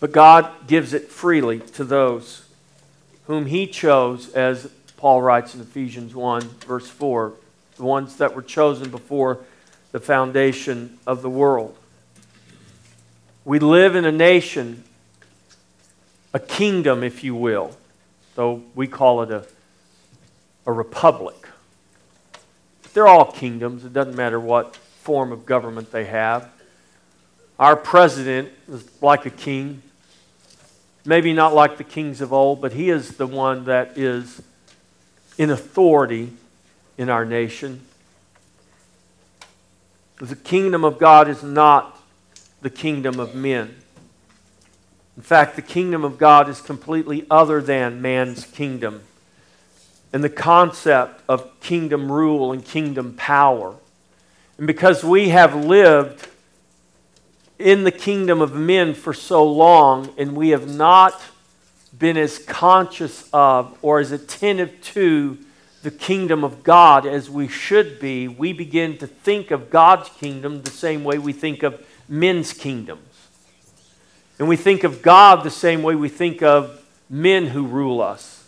But 0.00 0.12
God 0.12 0.50
gives 0.66 0.92
it 0.92 1.08
freely 1.08 1.60
to 1.60 1.84
those 1.84 2.46
whom 3.26 3.46
He 3.46 3.66
chose, 3.66 4.32
as 4.34 4.70
Paul 4.96 5.22
writes 5.22 5.54
in 5.54 5.60
Ephesians 5.60 6.14
1, 6.14 6.42
verse 6.66 6.88
4 6.88 7.32
the 7.76 7.82
ones 7.82 8.16
that 8.16 8.34
were 8.34 8.42
chosen 8.42 8.90
before 8.90 9.40
the 9.92 10.00
foundation 10.00 10.98
of 11.06 11.22
the 11.22 11.30
world. 11.30 11.76
We 13.44 13.58
live 13.58 13.94
in 13.94 14.04
a 14.04 14.12
nation, 14.12 14.82
a 16.32 16.38
kingdom, 16.38 17.02
if 17.02 17.24
you 17.24 17.34
will, 17.34 17.76
though 18.34 18.62
we 18.74 18.86
call 18.86 19.22
it 19.22 19.30
a, 19.30 19.46
a 20.66 20.72
republic. 20.72 21.48
They're 22.92 23.06
all 23.06 23.30
kingdoms, 23.30 23.84
it 23.84 23.92
doesn't 23.92 24.16
matter 24.16 24.40
what 24.40 24.76
form 24.76 25.32
of 25.32 25.46
government 25.46 25.92
they 25.92 26.06
have. 26.06 26.50
Our 27.58 27.76
president 27.76 28.50
is 28.68 28.88
like 29.00 29.24
a 29.24 29.30
king, 29.30 29.82
maybe 31.04 31.32
not 31.32 31.54
like 31.54 31.78
the 31.78 31.84
kings 31.84 32.20
of 32.20 32.32
old, 32.32 32.60
but 32.60 32.72
he 32.72 32.90
is 32.90 33.16
the 33.16 33.26
one 33.26 33.64
that 33.64 33.96
is 33.96 34.42
in 35.38 35.50
authority 35.50 36.32
in 36.98 37.08
our 37.08 37.24
nation. 37.24 37.82
The 40.18 40.36
kingdom 40.36 40.84
of 40.84 40.98
God 40.98 41.28
is 41.28 41.42
not 41.42 42.00
the 42.62 42.70
kingdom 42.70 43.20
of 43.20 43.34
men. 43.34 43.76
In 45.16 45.22
fact, 45.22 45.56
the 45.56 45.62
kingdom 45.62 46.04
of 46.04 46.18
God 46.18 46.48
is 46.48 46.60
completely 46.60 47.26
other 47.30 47.62
than 47.62 48.02
man's 48.02 48.44
kingdom. 48.44 49.02
And 50.12 50.22
the 50.22 50.30
concept 50.30 51.22
of 51.28 51.58
kingdom 51.60 52.12
rule 52.12 52.52
and 52.52 52.64
kingdom 52.64 53.14
power. 53.14 53.74
And 54.58 54.66
because 54.66 55.02
we 55.02 55.30
have 55.30 55.54
lived 55.54 56.28
in 57.58 57.84
the 57.84 57.90
kingdom 57.90 58.40
of 58.42 58.54
men 58.54 58.94
for 58.94 59.14
so 59.14 59.44
long 59.44 60.12
and 60.18 60.36
we 60.36 60.50
have 60.50 60.68
not 60.68 61.20
been 61.98 62.16
as 62.16 62.38
conscious 62.38 63.28
of 63.32 63.76
or 63.80 64.00
as 64.00 64.12
attentive 64.12 64.80
to 64.82 65.38
the 65.82 65.90
kingdom 65.90 66.44
of 66.44 66.62
God 66.62 67.06
as 67.06 67.30
we 67.30 67.48
should 67.48 67.98
be, 67.98 68.28
we 68.28 68.52
begin 68.52 68.98
to 68.98 69.06
think 69.06 69.50
of 69.50 69.70
God's 69.70 70.08
kingdom 70.10 70.62
the 70.62 70.70
same 70.70 71.04
way 71.04 71.16
we 71.16 71.32
think 71.32 71.62
of 71.62 71.86
men's 72.08 72.52
kingdoms. 72.52 73.05
And 74.38 74.48
we 74.48 74.56
think 74.56 74.84
of 74.84 75.02
God 75.02 75.42
the 75.44 75.50
same 75.50 75.82
way 75.82 75.94
we 75.94 76.08
think 76.08 76.42
of 76.42 76.82
men 77.08 77.46
who 77.46 77.66
rule 77.66 78.00
us. 78.00 78.44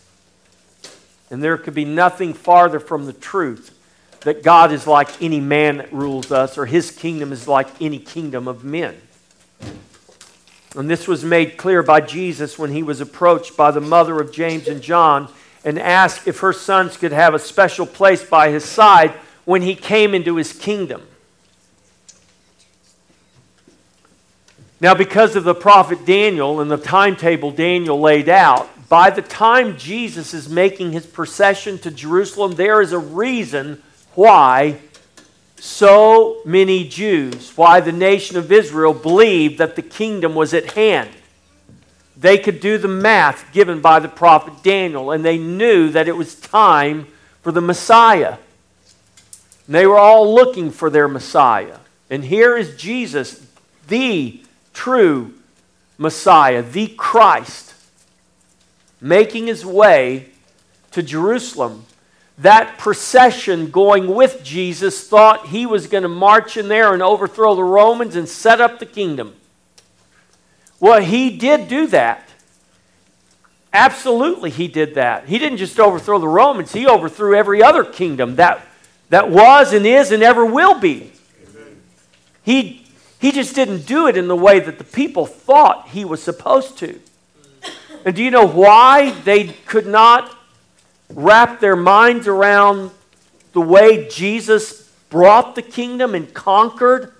And 1.31 1.43
there 1.43 1.57
could 1.57 1.73
be 1.73 1.85
nothing 1.85 2.33
farther 2.33 2.79
from 2.79 3.05
the 3.05 3.13
truth 3.13 3.75
that 4.21 4.43
God 4.43 4.71
is 4.71 4.85
like 4.85 5.21
any 5.21 5.39
man 5.39 5.77
that 5.77 5.93
rules 5.93 6.31
us, 6.31 6.57
or 6.57 6.65
his 6.65 6.91
kingdom 6.91 7.31
is 7.31 7.47
like 7.47 7.81
any 7.81 7.99
kingdom 7.99 8.47
of 8.47 8.63
men. 8.63 8.99
And 10.75 10.89
this 10.89 11.07
was 11.07 11.23
made 11.23 11.57
clear 11.57 11.81
by 11.81 12.01
Jesus 12.01 12.59
when 12.59 12.71
he 12.71 12.83
was 12.83 13.01
approached 13.01 13.57
by 13.57 13.71
the 13.71 13.81
mother 13.81 14.19
of 14.19 14.31
James 14.31 14.67
and 14.67 14.81
John 14.81 15.31
and 15.65 15.79
asked 15.79 16.27
if 16.27 16.39
her 16.39 16.53
sons 16.53 16.97
could 16.97 17.11
have 17.11 17.33
a 17.33 17.39
special 17.39 17.85
place 17.85 18.23
by 18.23 18.49
his 18.49 18.63
side 18.63 19.11
when 19.45 19.61
he 19.61 19.75
came 19.75 20.13
into 20.13 20.35
his 20.35 20.53
kingdom. 20.53 21.01
Now, 24.81 24.93
because 24.93 25.35
of 25.35 25.43
the 25.43 25.55
prophet 25.55 26.05
Daniel 26.05 26.61
and 26.61 26.71
the 26.71 26.77
timetable 26.77 27.51
Daniel 27.51 27.99
laid 27.99 28.29
out, 28.29 28.69
by 28.87 29.09
the 29.09 29.21
time 29.21 29.77
Jesus 29.77 30.33
is 30.33 30.49
making 30.49 30.93
his 30.93 31.05
procession 31.05 31.77
to 31.79 31.91
Jerusalem, 31.91 32.53
there 32.53 32.81
is 32.81 32.93
a 32.93 32.99
reason 32.99 33.83
why 34.15 34.79
so 35.57 36.41
many 36.45 36.87
Jews, 36.87 37.51
why 37.57 37.81
the 37.81 37.91
nation 37.91 38.37
of 38.37 38.51
Israel 38.51 38.93
believed 38.93 39.57
that 39.57 39.75
the 39.75 39.81
kingdom 39.81 40.33
was 40.33 40.53
at 40.53 40.71
hand. 40.71 41.09
They 42.15 42.37
could 42.37 42.61
do 42.61 42.77
the 42.77 42.87
math 42.87 43.51
given 43.51 43.81
by 43.81 43.99
the 43.99 44.07
prophet 44.07 44.63
Daniel, 44.63 45.11
and 45.11 45.23
they 45.23 45.37
knew 45.37 45.89
that 45.89 46.07
it 46.07 46.15
was 46.15 46.35
time 46.35 47.07
for 47.41 47.51
the 47.51 47.61
Messiah. 47.61 48.37
And 49.67 49.75
they 49.75 49.85
were 49.85 49.99
all 49.99 50.33
looking 50.33 50.71
for 50.71 50.89
their 50.89 51.07
Messiah. 51.07 51.77
And 52.09 52.23
here 52.23 52.57
is 52.57 52.75
Jesus, 52.75 53.45
the 53.87 54.41
true 54.73 55.33
Messiah, 55.97 56.61
the 56.61 56.87
Christ, 56.87 57.73
making 59.01 59.47
his 59.47 59.65
way 59.65 60.29
to 60.91 61.03
Jerusalem 61.03 61.85
that 62.39 62.77
procession 62.77 63.69
going 63.69 64.07
with 64.07 64.43
Jesus 64.43 65.07
thought 65.07 65.47
he 65.47 65.65
was 65.65 65.87
going 65.87 66.03
to 66.03 66.09
march 66.09 66.55
in 66.55 66.69
there 66.69 66.93
and 66.93 67.03
overthrow 67.03 67.53
the 67.53 67.63
Romans 67.63 68.15
and 68.15 68.27
set 68.27 68.61
up 68.61 68.79
the 68.79 68.85
kingdom. 68.85 69.35
Well, 70.79 71.01
he 71.01 71.35
did 71.37 71.67
do 71.67 71.87
that. 71.87 72.29
Absolutely, 73.73 74.49
he 74.49 74.69
did 74.69 74.95
that. 74.95 75.27
He 75.27 75.37
didn't 75.37 75.57
just 75.57 75.79
overthrow 75.79 76.17
the 76.17 76.29
Romans, 76.29 76.71
he 76.71 76.87
overthrew 76.87 77.35
every 77.35 77.61
other 77.61 77.83
kingdom 77.83 78.37
that, 78.37 78.65
that 79.09 79.29
was 79.29 79.73
and 79.73 79.85
is 79.85 80.11
and 80.11 80.23
ever 80.23 80.45
will 80.45 80.79
be. 80.79 81.11
He, 82.43 82.78
he 83.19 83.31
just 83.31 83.53
didn't 83.53 83.85
do 83.85 84.07
it 84.07 84.17
in 84.17 84.27
the 84.27 84.35
way 84.35 84.59
that 84.59 84.77
the 84.77 84.83
people 84.83 85.25
thought 85.25 85.89
he 85.89 86.05
was 86.05 86.23
supposed 86.23 86.77
to. 86.79 86.99
And 88.05 88.15
do 88.15 88.23
you 88.23 88.31
know 88.31 88.47
why 88.47 89.11
they 89.11 89.47
could 89.47 89.85
not 89.85 90.35
wrap 91.09 91.59
their 91.59 91.75
minds 91.75 92.27
around 92.27 92.91
the 93.51 93.61
way 93.61 94.07
Jesus 94.07 94.89
brought 95.09 95.55
the 95.55 95.61
kingdom 95.61 96.15
and 96.15 96.33
conquered 96.33 97.13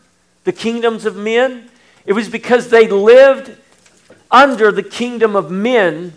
the 0.44 0.54
kingdoms 0.54 1.06
of 1.06 1.16
men, 1.16 1.70
it 2.06 2.14
was 2.14 2.30
because 2.30 2.70
they 2.70 2.88
lived 2.88 3.56
under 4.32 4.72
the 4.72 4.84
kingdom 4.84 5.36
of 5.36 5.52
men 5.52 6.14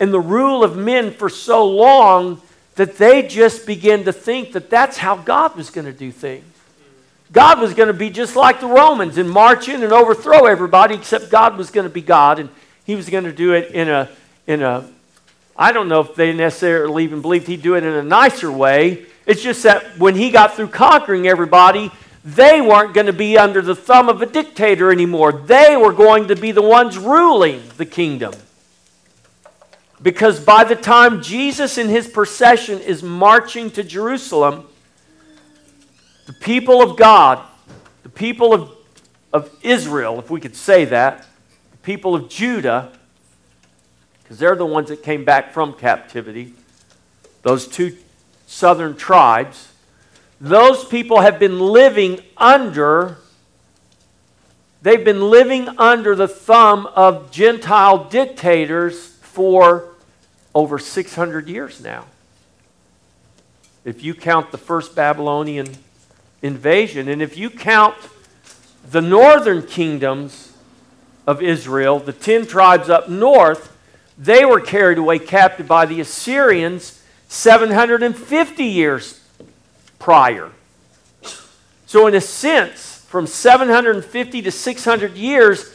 and 0.00 0.12
the 0.12 0.20
rule 0.20 0.62
of 0.62 0.76
men 0.76 1.10
for 1.10 1.28
so 1.28 1.66
long 1.66 2.42
that 2.74 2.98
they 2.98 3.22
just 3.22 3.66
began 3.66 4.04
to 4.04 4.12
think 4.12 4.52
that 4.52 4.68
that's 4.68 4.98
how 4.98 5.16
God 5.16 5.56
was 5.56 5.70
going 5.70 5.86
to 5.86 5.92
do 5.92 6.10
things. 6.10 6.44
God 7.34 7.60
was 7.60 7.74
going 7.74 7.88
to 7.88 7.92
be 7.92 8.08
just 8.08 8.36
like 8.36 8.60
the 8.60 8.66
Romans 8.66 9.18
and 9.18 9.28
march 9.28 9.68
in 9.68 9.82
and 9.82 9.92
overthrow 9.92 10.46
everybody, 10.46 10.94
except 10.94 11.30
God 11.30 11.58
was 11.58 11.70
going 11.70 11.86
to 11.86 11.92
be 11.92 12.00
God 12.00 12.38
and 12.38 12.48
He 12.86 12.94
was 12.94 13.10
going 13.10 13.24
to 13.24 13.32
do 13.32 13.52
it 13.52 13.72
in 13.72 13.90
a, 13.90 14.08
in 14.46 14.62
a 14.62 14.88
I 15.56 15.72
don't 15.72 15.88
know 15.88 16.00
if 16.00 16.14
they 16.14 16.32
necessarily 16.32 17.04
even 17.04 17.22
believed 17.22 17.46
he'd 17.46 17.62
do 17.62 17.76
it 17.76 17.84
in 17.84 17.92
a 17.92 18.02
nicer 18.02 18.50
way. 18.50 19.06
It's 19.26 19.42
just 19.42 19.62
that 19.62 19.98
when 19.98 20.16
he 20.16 20.30
got 20.30 20.54
through 20.56 20.68
conquering 20.68 21.28
everybody, 21.28 21.92
they 22.24 22.60
weren't 22.60 22.94
going 22.94 23.06
to 23.06 23.12
be 23.12 23.38
under 23.38 23.62
the 23.62 23.76
thumb 23.76 24.08
of 24.08 24.20
a 24.20 24.26
dictator 24.26 24.90
anymore. 24.90 25.32
They 25.32 25.76
were 25.76 25.92
going 25.92 26.28
to 26.28 26.36
be 26.36 26.52
the 26.52 26.62
ones 26.62 26.98
ruling 26.98 27.62
the 27.76 27.86
kingdom. 27.86 28.34
Because 30.02 30.40
by 30.40 30.64
the 30.64 30.76
time 30.76 31.22
Jesus 31.22 31.78
in 31.78 31.88
his 31.88 32.08
procession 32.08 32.80
is 32.80 33.02
marching 33.02 33.70
to 33.72 33.84
Jerusalem, 33.84 34.66
the 36.26 36.32
people 36.32 36.82
of 36.82 36.96
God, 36.96 37.44
the 38.02 38.08
people 38.08 38.54
of, 38.54 38.72
of 39.32 39.50
Israel, 39.62 40.18
if 40.18 40.30
we 40.30 40.40
could 40.40 40.56
say 40.56 40.84
that, 40.86 41.26
the 41.70 41.76
people 41.78 42.14
of 42.14 42.28
Judah, 42.28 42.92
because 44.22 44.38
they're 44.38 44.56
the 44.56 44.66
ones 44.66 44.88
that 44.88 45.02
came 45.02 45.24
back 45.24 45.52
from 45.52 45.74
captivity, 45.74 46.54
those 47.42 47.68
two 47.68 47.96
southern 48.46 48.96
tribes, 48.96 49.72
those 50.40 50.84
people 50.84 51.20
have 51.20 51.38
been 51.38 51.60
living 51.60 52.20
under 52.36 53.18
they've 54.82 55.04
been 55.04 55.30
living 55.30 55.66
under 55.78 56.14
the 56.14 56.28
thumb 56.28 56.86
of 56.94 57.30
Gentile 57.30 58.04
dictators 58.04 59.08
for 59.22 59.94
over 60.54 60.78
600 60.78 61.48
years 61.48 61.80
now. 61.80 62.04
If 63.84 64.04
you 64.04 64.14
count 64.14 64.52
the 64.52 64.58
first 64.58 64.94
Babylonian 64.94 65.74
invasion, 66.44 67.08
and 67.08 67.22
if 67.22 67.38
you 67.38 67.48
count 67.48 67.96
the 68.90 69.00
northern 69.00 69.66
kingdoms 69.66 70.52
of 71.26 71.42
Israel, 71.42 71.98
the 71.98 72.12
10 72.12 72.46
tribes 72.46 72.90
up 72.90 73.08
north, 73.08 73.74
they 74.18 74.44
were 74.44 74.60
carried 74.60 74.98
away 74.98 75.18
captive 75.18 75.66
by 75.66 75.86
the 75.86 76.00
Assyrians 76.00 77.02
750 77.28 78.62
years 78.62 79.20
prior. 79.98 80.52
So, 81.86 82.06
in 82.06 82.14
a 82.14 82.20
sense, 82.20 83.04
from 83.08 83.26
750 83.26 84.42
to 84.42 84.50
600 84.50 85.16
years, 85.16 85.74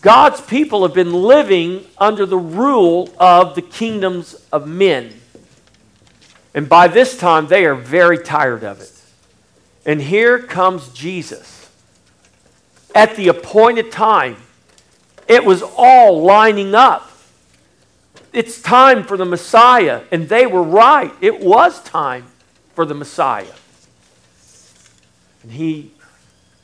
God's 0.00 0.40
people 0.40 0.82
have 0.82 0.94
been 0.94 1.12
living 1.12 1.84
under 1.98 2.24
the 2.24 2.38
rule 2.38 3.12
of 3.18 3.54
the 3.54 3.62
kingdoms 3.62 4.34
of 4.52 4.66
men. 4.66 5.12
And 6.54 6.66
by 6.66 6.88
this 6.88 7.18
time, 7.18 7.48
they 7.48 7.66
are 7.66 7.74
very 7.74 8.18
tired 8.18 8.64
of 8.64 8.80
it. 8.80 8.97
And 9.88 10.00
here 10.00 10.38
comes 10.38 10.90
Jesus. 10.90 11.68
At 12.94 13.16
the 13.16 13.26
appointed 13.26 13.90
time, 13.90 14.36
it 15.26 15.44
was 15.44 15.62
all 15.62 16.22
lining 16.22 16.76
up 16.76 17.08
it's 18.32 18.60
time 18.60 19.04
for 19.04 19.16
the 19.16 19.24
Messiah. 19.24 20.02
And 20.10 20.28
they 20.28 20.46
were 20.46 20.62
right. 20.62 21.12
It 21.20 21.40
was 21.40 21.82
time 21.82 22.26
for 22.74 22.84
the 22.84 22.94
Messiah. 22.94 23.52
And 25.42 25.52
he 25.52 25.92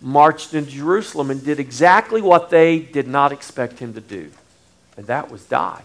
marched 0.01 0.53
into 0.55 0.71
Jerusalem 0.71 1.31
and 1.31 1.43
did 1.43 1.59
exactly 1.59 2.21
what 2.21 2.51
they 2.51 2.79
did 2.79 3.09
not 3.09 3.33
expect 3.33 3.79
him 3.79 3.95
to 3.95 4.01
do, 4.01 4.31
and 4.99 5.07
that 5.07 5.31
was 5.31 5.45
die. 5.47 5.83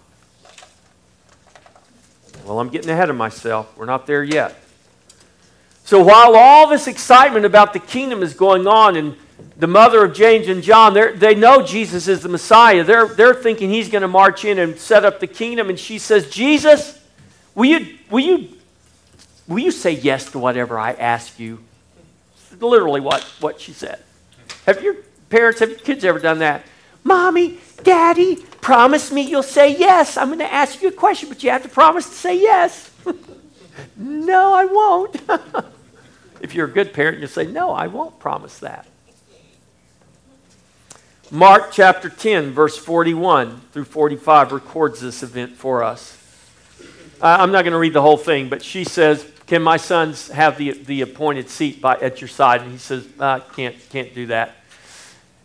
Well, 2.45 2.59
I'm 2.59 2.69
getting 2.69 2.89
ahead 2.89 3.09
of 3.09 3.15
myself. 3.15 3.75
We're 3.77 3.85
not 3.85 4.07
there 4.07 4.23
yet. 4.23 4.59
So 5.89 6.03
while 6.03 6.35
all 6.35 6.67
this 6.67 6.85
excitement 6.85 7.47
about 7.47 7.73
the 7.73 7.79
kingdom 7.79 8.21
is 8.21 8.35
going 8.35 8.67
on 8.67 8.95
and 8.95 9.17
the 9.57 9.65
mother 9.65 10.05
of 10.05 10.13
James 10.13 10.47
and 10.47 10.61
John, 10.61 10.93
they 10.93 11.33
know 11.33 11.63
Jesus 11.63 12.07
is 12.07 12.21
the 12.21 12.29
Messiah. 12.29 12.83
They're, 12.83 13.07
they're 13.07 13.33
thinking 13.33 13.71
he's 13.71 13.89
going 13.89 14.03
to 14.03 14.07
march 14.07 14.45
in 14.45 14.59
and 14.59 14.77
set 14.77 15.03
up 15.03 15.19
the 15.19 15.25
kingdom. 15.25 15.67
And 15.67 15.79
she 15.79 15.97
says, 15.97 16.29
Jesus, 16.29 17.03
will 17.55 17.65
you, 17.65 17.97
will, 18.11 18.19
you, 18.19 18.49
will 19.47 19.57
you 19.57 19.71
say 19.71 19.93
yes 19.93 20.29
to 20.33 20.37
whatever 20.37 20.77
I 20.77 20.91
ask 20.91 21.39
you? 21.39 21.57
Literally 22.59 23.01
what, 23.01 23.23
what 23.39 23.59
she 23.59 23.73
said. 23.73 23.97
Have 24.67 24.83
your 24.83 24.93
parents, 25.31 25.59
have 25.59 25.71
your 25.71 25.79
kids 25.79 26.05
ever 26.05 26.19
done 26.19 26.37
that? 26.37 26.65
Mommy, 27.03 27.57
Daddy, 27.81 28.35
promise 28.61 29.11
me 29.11 29.23
you'll 29.23 29.41
say 29.41 29.75
yes. 29.75 30.17
I'm 30.17 30.27
going 30.27 30.37
to 30.37 30.53
ask 30.53 30.83
you 30.83 30.89
a 30.89 30.91
question, 30.91 31.29
but 31.29 31.41
you 31.41 31.49
have 31.49 31.63
to 31.63 31.69
promise 31.69 32.07
to 32.07 32.15
say 32.15 32.39
yes. 32.39 32.91
no, 33.97 34.53
I 34.53 34.65
won't. 34.65 35.69
if 36.41 36.55
you're 36.55 36.67
a 36.67 36.71
good 36.71 36.93
parent, 36.93 37.19
you'll 37.19 37.27
say, 37.27 37.45
No, 37.45 37.71
I 37.71 37.87
won't 37.87 38.19
promise 38.19 38.59
that. 38.59 38.87
Mark 41.31 41.71
chapter 41.71 42.09
10, 42.09 42.51
verse 42.51 42.77
41 42.77 43.61
through 43.71 43.85
45 43.85 44.51
records 44.51 44.99
this 44.99 45.21
event 45.21 45.55
for 45.55 45.83
us. 45.83 46.15
I'm 47.21 47.51
not 47.51 47.63
going 47.63 47.73
to 47.73 47.79
read 47.79 47.93
the 47.93 48.01
whole 48.01 48.17
thing, 48.17 48.49
but 48.49 48.63
she 48.63 48.83
says, 48.83 49.25
Can 49.45 49.61
my 49.61 49.77
sons 49.77 50.29
have 50.29 50.57
the, 50.57 50.71
the 50.71 51.01
appointed 51.01 51.49
seat 51.49 51.81
by, 51.81 51.95
at 51.97 52.21
your 52.21 52.27
side? 52.27 52.61
And 52.61 52.71
he 52.71 52.77
says, 52.77 53.07
I 53.19 53.39
can't, 53.39 53.75
can't 53.89 54.13
do 54.13 54.27
that. 54.27 54.55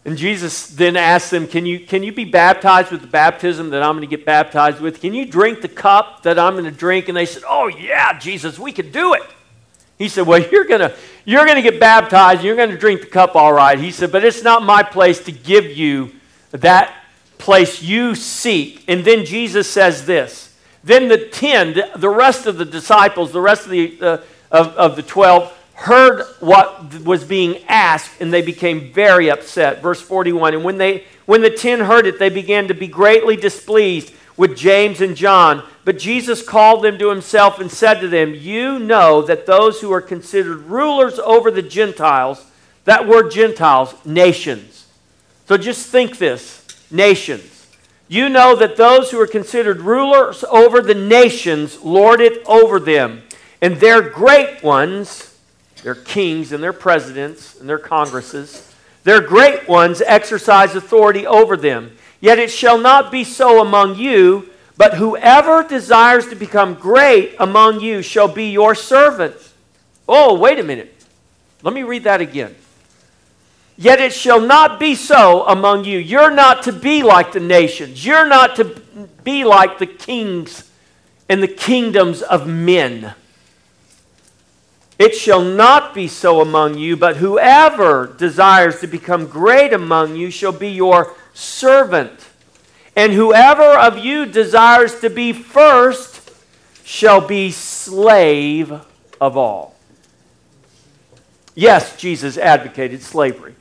And 0.07 0.19
Jesus 0.19 0.67
then 0.67 0.97
asks 0.97 1.31
them, 1.31 1.47
can 1.47 1.65
you, 1.65 1.81
can 1.81 2.03
you 2.03 2.13
be 2.13 2.27
baptized 2.27 2.91
with 2.91 3.01
the 3.01 3.07
baptism 3.07 3.71
that 3.71 3.83
I'm 3.83 3.97
going 3.97 4.09
to 4.09 4.17
get 4.17 4.27
baptized 4.27 4.81
with? 4.81 5.01
Can 5.01 5.15
you 5.15 5.25
drink 5.25 5.63
the 5.63 5.69
cup 5.69 6.25
that 6.25 6.39
I'm 6.39 6.55
going 6.55 6.67
to 6.67 6.71
drink? 6.71 7.09
And 7.09 7.17
they 7.17 7.25
said, 7.25 7.43
Oh, 7.49 7.69
yeah, 7.69 8.19
Jesus, 8.19 8.59
we 8.59 8.73
could 8.73 8.93
do 8.93 9.15
it. 9.15 9.23
He 10.05 10.11
said, 10.11 10.27
Well, 10.27 10.43
you're 10.53 10.67
going 10.67 10.83
to 10.83 10.95
you're 11.25 11.47
to 11.47 11.63
get 11.63 11.81
baptized, 11.81 12.45
you're 12.45 12.57
going 12.57 12.69
to 12.69 12.77
drink 12.77 13.01
the 13.01 13.07
cup 13.07 13.37
all 13.37 13.55
right. 13.55 13.79
He 13.79 13.91
said, 13.91 14.13
But 14.13 14.23
it's 14.23 14.43
not 14.43 14.63
my 14.63 14.83
place 14.83 15.25
to 15.25 15.33
give 15.33 15.65
you 15.65 16.13
that 16.51 16.95
place 17.39 17.81
you 17.83 18.15
seek. 18.15 18.85
And 18.87 19.03
then 19.03 19.25
Jesus 19.25 19.67
says 19.67 20.05
this. 20.05 20.55
Then 20.83 21.09
the 21.09 21.17
ten, 21.17 21.81
the 21.97 22.11
rest 22.11 22.45
of 22.45 22.59
the 22.59 22.67
disciples, 22.67 23.33
the 23.33 23.41
rest 23.41 23.65
of 23.65 23.71
the, 23.71 23.99
uh, 23.99 24.19
of, 24.51 24.69
of 24.77 24.97
the 24.97 25.03
twelve, 25.03 25.51
heard 25.73 26.27
what 26.41 27.01
was 27.01 27.25
being 27.25 27.65
asked 27.67 28.21
and 28.21 28.31
they 28.31 28.43
became 28.43 28.93
very 28.93 29.31
upset. 29.31 29.81
Verse 29.81 30.03
41 30.03 30.53
And 30.53 30.65
when, 30.65 30.77
they, 30.77 31.05
when 31.25 31.41
the 31.41 31.49
ten 31.49 31.81
heard 31.81 32.07
it, 32.07 32.19
they 32.19 32.29
began 32.29 32.69
to 32.69 32.75
be 32.75 32.89
greatly 32.89 33.37
displeased 33.37 34.13
with 34.37 34.57
James 34.57 35.01
and 35.01 35.17
John. 35.17 35.63
But 35.85 35.99
Jesus 35.99 36.47
called 36.47 36.83
them 36.83 36.99
to 36.99 37.11
himself 37.11 37.59
and 37.59 37.71
said 37.71 38.01
to 38.01 38.09
them, 38.09 38.35
You 38.35 38.79
know 38.79 39.23
that 39.23 39.47
those 39.47 39.81
who 39.81 39.93
are 39.93 40.01
considered 40.01 40.63
rulers 40.63 41.19
over 41.19 41.51
the 41.51 41.63
Gentiles, 41.63 42.45
that 42.85 43.07
word 43.07 43.31
Gentiles, 43.31 43.95
nations. 44.05 44.87
So 45.47 45.57
just 45.57 45.89
think 45.89 46.19
this 46.19 46.67
nations. 46.91 47.67
You 48.09 48.29
know 48.29 48.55
that 48.57 48.77
those 48.77 49.11
who 49.11 49.21
are 49.21 49.27
considered 49.27 49.81
rulers 49.81 50.45
over 50.45 50.81
the 50.81 50.95
nations 50.95 51.81
lord 51.81 52.21
it 52.21 52.45
over 52.47 52.79
them, 52.79 53.23
and 53.61 53.77
their 53.77 54.03
great 54.03 54.63
ones 54.63 55.35
their 55.85 55.95
kings 55.95 56.51
and 56.51 56.65
their 56.65 56.73
presidents 56.73 57.61
and 57.61 57.69
their 57.69 57.79
congresses. 57.79 58.73
Their 59.05 59.21
great 59.21 59.69
ones 59.69 60.01
exercise 60.01 60.75
authority 60.75 61.27
over 61.27 61.59
them. 61.59 61.95
Yet 62.25 62.39
it 62.39 62.51
shall 62.51 62.79
not 62.79 63.13
be 63.13 63.23
so 63.23 63.61
among 63.61 63.97
you, 63.97 64.49
but 64.79 64.95
whoever 64.95 65.63
desires 65.63 66.27
to 66.29 66.35
become 66.35 66.73
great 66.73 67.37
among 67.39 67.81
you 67.81 68.01
shall 68.01 68.29
be 68.29 68.49
your 68.49 68.75
servant. 68.75 69.37
Oh, 70.09 70.39
wait 70.39 70.59
a 70.59 70.63
minute. 70.63 71.05
Let 71.63 71.75
me 71.75 71.83
read 71.83 72.05
that 72.05 72.23
again. 72.23 72.57
Yet 73.77 74.01
it 74.01 74.15
shall 74.15 74.41
not 74.41 74.81
be 74.81 74.95
so 74.95 75.47
among 75.47 75.85
you. 75.85 75.99
You're 75.99 76.31
not 76.31 76.63
to 76.63 76.73
be 76.73 77.03
like 77.03 77.33
the 77.33 77.41
nations. 77.41 78.07
You're 78.07 78.27
not 78.27 78.57
to 78.57 78.65
be 79.23 79.45
like 79.45 79.79
the 79.79 79.87
kings 79.87 80.71
and 81.29 81.43
the 81.43 81.47
kingdoms 81.47 82.23
of 82.23 82.47
men. 82.47 83.13
It 84.99 85.15
shall 85.15 85.43
not 85.43 85.93
be 85.93 86.09
so 86.09 86.41
among 86.41 86.79
you, 86.79 86.97
but 86.97 87.19
whoever 87.19 88.15
desires 88.17 88.81
to 88.81 88.87
become 88.87 89.27
great 89.27 89.75
among 89.75 90.17
you 90.17 90.31
shall 90.31 90.53
be 90.53 90.71
your 90.71 91.15
servant. 91.35 92.29
And 92.97 93.13
whoever 93.13 93.77
of 93.77 93.99
you 93.99 94.25
desires 94.25 95.01
to 95.01 95.11
be 95.11 95.33
first 95.33 96.31
shall 96.85 97.21
be 97.21 97.51
slave 97.51 98.73
of 99.21 99.37
all. 99.37 99.75
Yes, 101.55 101.97
Jesus 101.97 102.37
advocated 102.37 103.03
slavery, 103.03 103.55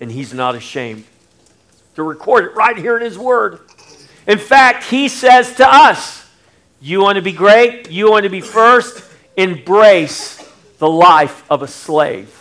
and 0.00 0.10
he's 0.10 0.34
not 0.34 0.54
ashamed 0.54 1.04
to 1.94 2.02
record 2.02 2.44
it 2.44 2.54
right 2.54 2.76
here 2.76 2.96
in 2.96 3.02
his 3.02 3.18
word. 3.18 3.60
In 4.26 4.38
fact, 4.38 4.84
he 4.84 5.08
says 5.08 5.54
to 5.56 5.66
us, 5.68 6.28
You 6.80 7.00
want 7.00 7.16
to 7.16 7.22
be 7.22 7.32
great? 7.32 7.90
You 7.90 8.10
want 8.10 8.24
to 8.24 8.28
be 8.28 8.40
first? 8.40 9.04
Embrace 9.36 10.36
the 10.78 10.88
life 10.88 11.44
of 11.50 11.62
a 11.62 11.68
slave. 11.68 12.35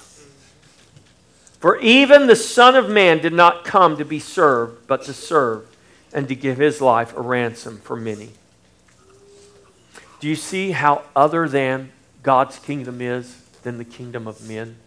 For 1.60 1.78
even 1.80 2.28
the 2.28 2.36
Son 2.36 2.76
of 2.76 2.90
Man 2.90 3.20
did 3.20 3.34
not 3.34 3.66
come 3.66 3.98
to 3.98 4.06
be 4.06 4.20
served, 4.20 4.88
but 4.88 5.04
to 5.04 5.14
serve 5.14 5.68
and 6.14 6.28
to 6.28 6.36
give 6.36 6.58
his 6.58 6.82
life 6.82 7.16
a 7.16 7.22
ransom 7.22 7.78
for 7.80 7.96
many. 7.96 8.30
Do 10.20 10.28
you 10.28 10.36
see 10.36 10.72
how 10.72 11.04
other 11.16 11.48
than 11.48 11.92
God's 12.24 12.58
kingdom 12.60 13.02
is 13.02 13.36
than 13.64 13.78
the 13.78 13.86
kingdom 13.86 14.28
of 14.28 14.48
men? 14.48 14.78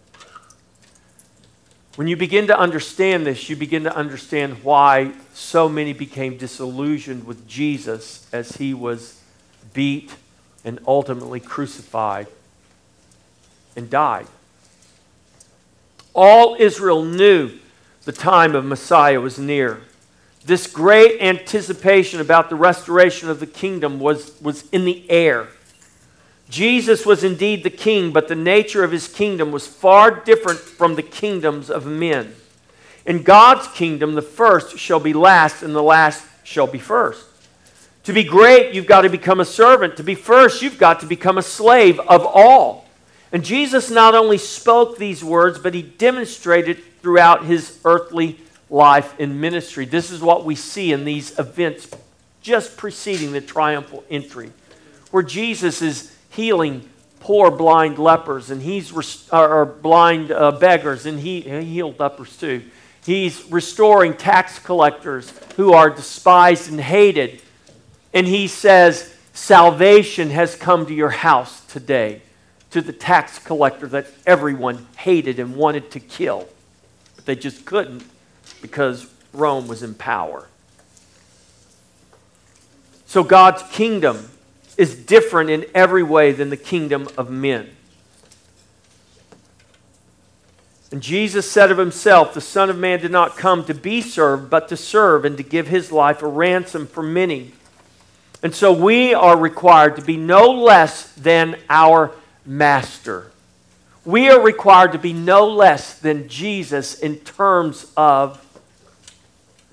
When 1.95 2.07
you 2.07 2.15
begin 2.15 2.47
to 2.47 2.57
understand 2.57 3.25
this, 3.25 3.49
you 3.49 3.55
begin 3.55 3.83
to 3.83 3.95
understand 3.95 4.63
why 4.63 5.11
so 5.33 5.67
many 5.67 5.91
became 5.91 6.37
disillusioned 6.37 7.25
with 7.25 7.47
Jesus 7.47 8.27
as 8.31 8.57
he 8.57 8.73
was 8.73 9.21
beat 9.73 10.15
and 10.63 10.79
ultimately 10.87 11.39
crucified 11.39 12.27
and 13.75 13.89
died. 13.89 14.27
All 16.21 16.57
Israel 16.59 17.01
knew 17.01 17.49
the 18.03 18.11
time 18.11 18.53
of 18.53 18.65
Messiah 18.65 19.21
was 19.21 19.39
near. 19.39 19.79
This 20.43 20.67
great 20.67 21.21
anticipation 21.21 22.19
about 22.19 22.49
the 22.49 22.57
restoration 22.57 23.29
of 23.29 23.39
the 23.39 23.47
kingdom 23.47 24.01
was, 24.01 24.33
was 24.41 24.67
in 24.71 24.83
the 24.83 25.09
air. 25.09 25.47
Jesus 26.49 27.05
was 27.05 27.23
indeed 27.23 27.63
the 27.63 27.69
king, 27.69 28.11
but 28.11 28.27
the 28.27 28.35
nature 28.35 28.83
of 28.83 28.91
his 28.91 29.07
kingdom 29.07 29.53
was 29.53 29.65
far 29.65 30.11
different 30.11 30.59
from 30.59 30.95
the 30.95 31.03
kingdoms 31.03 31.69
of 31.69 31.85
men. 31.85 32.35
In 33.05 33.23
God's 33.23 33.69
kingdom, 33.69 34.15
the 34.15 34.21
first 34.21 34.77
shall 34.77 34.99
be 34.99 35.13
last, 35.13 35.63
and 35.63 35.73
the 35.73 35.81
last 35.81 36.25
shall 36.43 36.67
be 36.67 36.79
first. 36.79 37.25
To 38.03 38.11
be 38.11 38.25
great, 38.25 38.73
you've 38.73 38.87
got 38.87 39.03
to 39.03 39.09
become 39.09 39.39
a 39.39 39.45
servant. 39.45 39.95
To 39.95 40.03
be 40.03 40.15
first, 40.15 40.61
you've 40.61 40.79
got 40.79 40.99
to 40.99 41.05
become 41.05 41.37
a 41.37 41.41
slave 41.41 41.97
of 41.97 42.25
all. 42.25 42.88
And 43.31 43.45
Jesus 43.45 43.89
not 43.89 44.15
only 44.15 44.37
spoke 44.37 44.97
these 44.97 45.23
words, 45.23 45.59
but 45.59 45.73
he 45.73 45.81
demonstrated 45.81 46.79
throughout 47.01 47.45
his 47.45 47.79
earthly 47.85 48.39
life 48.69 49.13
and 49.19 49.39
ministry. 49.39 49.85
This 49.85 50.11
is 50.11 50.21
what 50.21 50.45
we 50.45 50.55
see 50.55 50.91
in 50.91 51.05
these 51.05 51.37
events 51.37 51.89
just 52.41 52.77
preceding 52.77 53.31
the 53.31 53.41
triumphal 53.41 54.03
entry, 54.09 54.51
where 55.11 55.23
Jesus 55.23 55.81
is 55.81 56.15
healing 56.29 56.89
poor 57.19 57.51
blind 57.51 57.99
lepers, 57.99 58.49
and 58.49 58.61
he's 58.61 58.91
rest- 58.91 59.31
or 59.33 59.65
blind 59.65 60.31
uh, 60.31 60.51
beggars, 60.51 61.05
and 61.05 61.19
he, 61.19 61.41
he 61.41 61.63
healed 61.63 61.99
lepers 61.99 62.35
too. 62.37 62.63
He's 63.05 63.43
restoring 63.51 64.13
tax 64.13 64.57
collectors 64.59 65.31
who 65.55 65.73
are 65.73 65.89
despised 65.89 66.69
and 66.69 66.79
hated. 66.79 67.41
And 68.13 68.25
he 68.25 68.47
says, 68.47 69.13
Salvation 69.33 70.29
has 70.31 70.55
come 70.55 70.85
to 70.85 70.93
your 70.93 71.09
house 71.09 71.65
today 71.65 72.21
to 72.71 72.81
the 72.81 72.93
tax 72.93 73.39
collector 73.39 73.87
that 73.87 74.07
everyone 74.25 74.87
hated 74.97 75.39
and 75.39 75.55
wanted 75.55 75.91
to 75.91 75.99
kill. 75.99 76.47
But 77.15 77.25
they 77.25 77.35
just 77.35 77.65
couldn't 77.65 78.03
because 78.61 79.11
Rome 79.33 79.67
was 79.67 79.83
in 79.83 79.95
power. 79.95 80.47
So 83.05 83.23
God's 83.23 83.63
kingdom 83.71 84.29
is 84.77 84.95
different 84.95 85.49
in 85.49 85.65
every 85.73 86.03
way 86.03 86.31
than 86.31 86.49
the 86.49 86.57
kingdom 86.57 87.07
of 87.17 87.29
men. 87.29 87.69
And 90.91 91.01
Jesus 91.01 91.49
said 91.49 91.71
of 91.71 91.77
himself, 91.77 92.33
The 92.33 92.41
Son 92.41 92.69
of 92.69 92.77
Man 92.77 92.99
did 92.99 93.11
not 93.11 93.37
come 93.37 93.63
to 93.65 93.73
be 93.73 94.01
served, 94.01 94.49
but 94.49 94.69
to 94.69 94.77
serve 94.77 95.25
and 95.25 95.37
to 95.37 95.43
give 95.43 95.67
his 95.67 95.91
life 95.91 96.23
a 96.23 96.27
ransom 96.27 96.87
for 96.87 97.03
many. 97.03 97.51
And 98.41 98.55
so 98.55 98.71
we 98.71 99.13
are 99.13 99.37
required 99.37 99.97
to 99.97 100.01
be 100.01 100.17
no 100.17 100.49
less 100.49 101.11
than 101.13 101.57
our 101.69 102.13
master. 102.49 103.31
We 104.03 104.27
are 104.29 104.41
required 104.41 104.93
to 104.93 104.97
be 104.97 105.13
no 105.13 105.47
less 105.47 105.99
than 105.99 106.27
Jesus 106.27 106.99
in 106.99 107.17
terms 107.17 107.85
of 107.95 108.43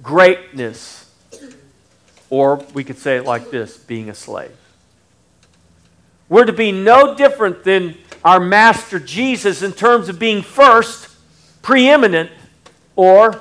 greatness. 0.02 1.10
Or 2.28 2.56
we 2.74 2.84
could 2.84 2.98
say 2.98 3.16
it 3.16 3.24
like 3.24 3.50
this 3.50 3.78
being 3.78 4.10
a 4.10 4.14
slave. 4.14 4.54
We're 6.28 6.44
to 6.44 6.52
be 6.52 6.70
no 6.70 7.14
different 7.14 7.64
than 7.64 7.96
our 8.22 8.40
master 8.40 8.98
Jesus 8.98 9.62
in 9.62 9.72
terms 9.72 10.10
of 10.10 10.18
being 10.18 10.42
first, 10.42 11.08
preeminent, 11.62 12.30
or 12.94 13.40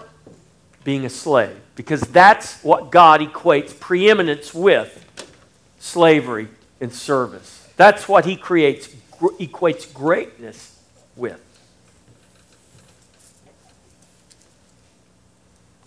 being 0.86 1.04
a 1.04 1.10
slave. 1.10 1.60
Because 1.76 2.02
that's 2.02 2.64
what 2.64 2.90
God 2.90 3.20
equates 3.20 3.78
preeminence 3.78 4.54
with 4.54 5.02
slavery 5.80 6.48
and 6.80 6.94
service. 6.94 7.68
That's 7.76 8.08
what 8.08 8.24
he 8.24 8.38
creates 8.38 8.88
equates 9.20 9.92
greatness 9.94 10.80
with. 11.16 11.42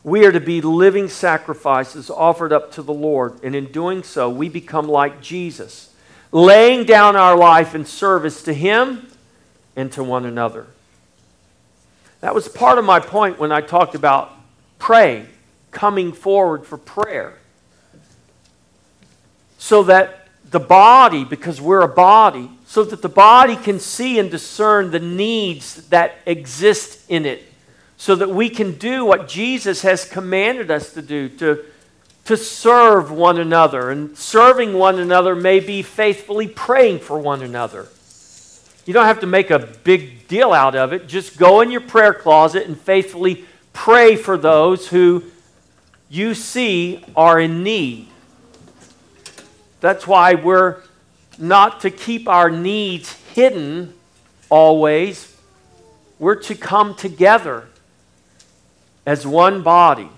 We 0.04 0.24
are 0.24 0.32
to 0.32 0.40
be 0.40 0.60
living 0.60 1.08
sacrifices 1.08 2.08
offered 2.08 2.52
up 2.52 2.72
to 2.72 2.82
the 2.82 2.92
Lord, 2.92 3.42
and 3.42 3.54
in 3.54 3.66
doing 3.66 4.02
so, 4.02 4.30
we 4.30 4.48
become 4.48 4.88
like 4.88 5.20
Jesus, 5.20 5.92
laying 6.32 6.84
down 6.84 7.16
our 7.16 7.36
life 7.36 7.74
in 7.74 7.84
service 7.84 8.42
to 8.44 8.54
Him 8.54 9.08
and 9.76 9.92
to 9.92 10.02
one 10.02 10.24
another. 10.24 10.66
That 12.20 12.34
was 12.34 12.48
part 12.48 12.78
of 12.78 12.84
my 12.84 13.00
point 13.00 13.38
when 13.38 13.52
I 13.52 13.60
talked 13.60 13.94
about 13.94 14.32
praying, 14.78 15.28
coming 15.70 16.12
forward 16.12 16.64
for 16.64 16.78
prayer. 16.78 17.38
So 19.58 19.82
that 19.84 20.27
the 20.50 20.61
body, 20.61 21.24
because 21.24 21.61
we're 21.61 21.82
a 21.82 21.88
body, 21.88 22.50
so 22.66 22.84
that 22.84 23.02
the 23.02 23.08
body 23.08 23.56
can 23.56 23.78
see 23.78 24.18
and 24.18 24.30
discern 24.30 24.90
the 24.90 25.00
needs 25.00 25.88
that 25.88 26.18
exist 26.26 27.04
in 27.08 27.26
it, 27.26 27.42
so 27.96 28.14
that 28.14 28.30
we 28.30 28.48
can 28.48 28.78
do 28.78 29.04
what 29.04 29.28
Jesus 29.28 29.82
has 29.82 30.04
commanded 30.04 30.70
us 30.70 30.92
to 30.94 31.02
do 31.02 31.28
to, 31.28 31.64
to 32.26 32.37
serve 32.37 33.11
one 33.11 33.38
another. 33.38 33.90
And 33.90 34.16
serving 34.16 34.74
one 34.74 34.98
another 34.98 35.34
may 35.34 35.61
be 35.61 35.82
faithfully 35.82 36.46
praying 36.46 37.00
for 37.00 37.18
one 37.18 37.42
another. 37.42 37.88
You 38.87 38.94
don't 38.94 39.06
have 39.06 39.20
to 39.20 39.26
make 39.26 39.50
a 39.50 39.58
big 39.58 40.28
deal 40.28 40.52
out 40.52 40.74
of 40.74 40.94
it. 40.94 41.08
Just 41.08 41.37
go 41.37 41.61
in 41.61 41.70
your 41.70 41.82
prayer 41.82 42.14
closet 42.14 42.66
and 42.66 42.78
faithfully 42.78 43.44
pray 43.74 44.16
for 44.16 44.38
those 44.38 44.88
who 44.88 45.24
you 46.08 46.34
see 46.34 47.04
are 47.14 47.38
in 47.38 47.62
need. 47.62 48.08
That's 49.80 50.06
why 50.06 50.34
we're 50.34 50.82
not 51.38 51.80
to 51.82 51.90
keep 51.90 52.28
our 52.28 52.50
needs 52.50 53.12
hidden 53.34 53.94
always. 54.50 55.36
We're 56.18 56.34
to 56.42 56.54
come 56.54 56.94
together 56.94 57.68
as 59.06 59.26
one 59.26 59.62
body. 59.62 60.10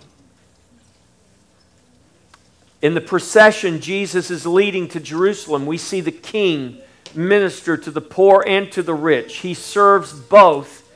In 2.83 2.95
the 2.95 3.01
procession 3.01 3.81
Jesus 3.81 4.31
is 4.31 4.47
leading 4.47 4.89
to 4.89 5.01
Jerusalem, 5.01 5.67
we 5.67 5.77
see 5.77 6.01
the 6.01 6.11
king 6.11 6.79
minister 7.15 7.77
to 7.77 7.91
the 7.91 8.01
poor 8.01 8.43
and 8.47 8.73
to 8.73 8.83
the 8.83 8.95
rich. 8.95 9.39
He 9.39 9.53
serves 9.53 10.13
both 10.13 10.89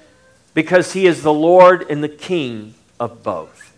because 0.54 0.94
he 0.94 1.06
is 1.06 1.22
the 1.22 1.32
Lord 1.32 1.84
and 1.90 2.02
the 2.02 2.08
king 2.08 2.74
of 2.98 3.22
both. 3.22 3.76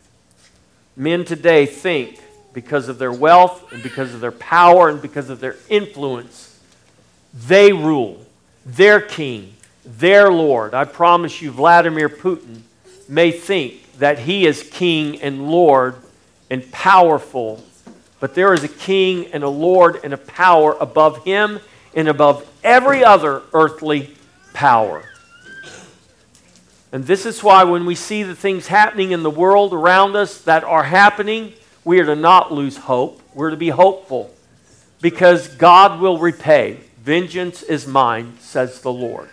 Men 0.95 1.25
today 1.25 1.67
think 1.67 2.21
because 2.57 2.89
of 2.89 2.97
their 2.97 3.13
wealth 3.13 3.71
and 3.71 3.83
because 3.83 4.15
of 4.15 4.21
their 4.21 4.33
power 4.33 4.89
and 4.89 5.03
because 5.03 5.29
of 5.29 5.41
their 5.41 5.57
influence, 5.69 6.59
they 7.35 7.71
rule. 7.71 8.25
Their 8.65 8.99
king 8.99 9.53
their 9.87 10.33
Lord, 10.33 10.75
I 10.75 10.85
promise 10.85 11.41
you, 11.41 11.53
Vladimir 11.53 12.09
Putin 12.09 12.63
may 13.09 13.31
think 13.31 13.99
that 13.99 14.19
he 14.19 14.47
is 14.47 14.65
king 14.65 15.23
and 15.23 15.49
Lord 15.49 15.95
and 16.51 16.69
powerful, 16.73 17.63
but 18.19 18.35
there 18.35 18.53
is 18.53 18.65
a 18.65 18.69
king 18.69 19.27
and 19.27 19.45
a 19.45 19.49
Lord 19.49 20.01
and 20.03 20.13
a 20.13 20.17
power 20.17 20.77
above 20.81 21.25
him 21.25 21.61
and 21.95 22.09
above 22.09 22.49
every 22.65 23.05
other 23.05 23.43
earthly 23.53 24.17
power. 24.55 25.05
And 26.91 27.05
this 27.05 27.27
is 27.27 27.45
why 27.45 27.63
when 27.63 27.87
we 27.87 27.95
see 27.95 28.23
the 28.25 28.35
things 28.35 28.67
happening 28.67 29.13
in 29.13 29.23
the 29.23 29.31
world 29.31 29.73
around 29.73 30.17
us 30.17 30.41
that 30.43 30.65
are 30.65 30.85
happening, 30.85 31.53
we 31.87 32.01
are 32.01 32.07
to 32.07 32.17
not 32.17 32.53
lose 32.53 32.77
hope. 32.77 33.23
We're 33.33 33.51
to 33.51 33.57
be 33.57 33.69
hopeful 33.69 34.35
because 35.01 35.47
God 35.47 36.01
will 36.01 36.19
repay. 36.19 36.81
Vengeance 36.99 37.63
is 37.63 37.87
mine, 37.87 38.35
says 38.41 38.81
the 38.81 38.93
Lord. 38.93 39.31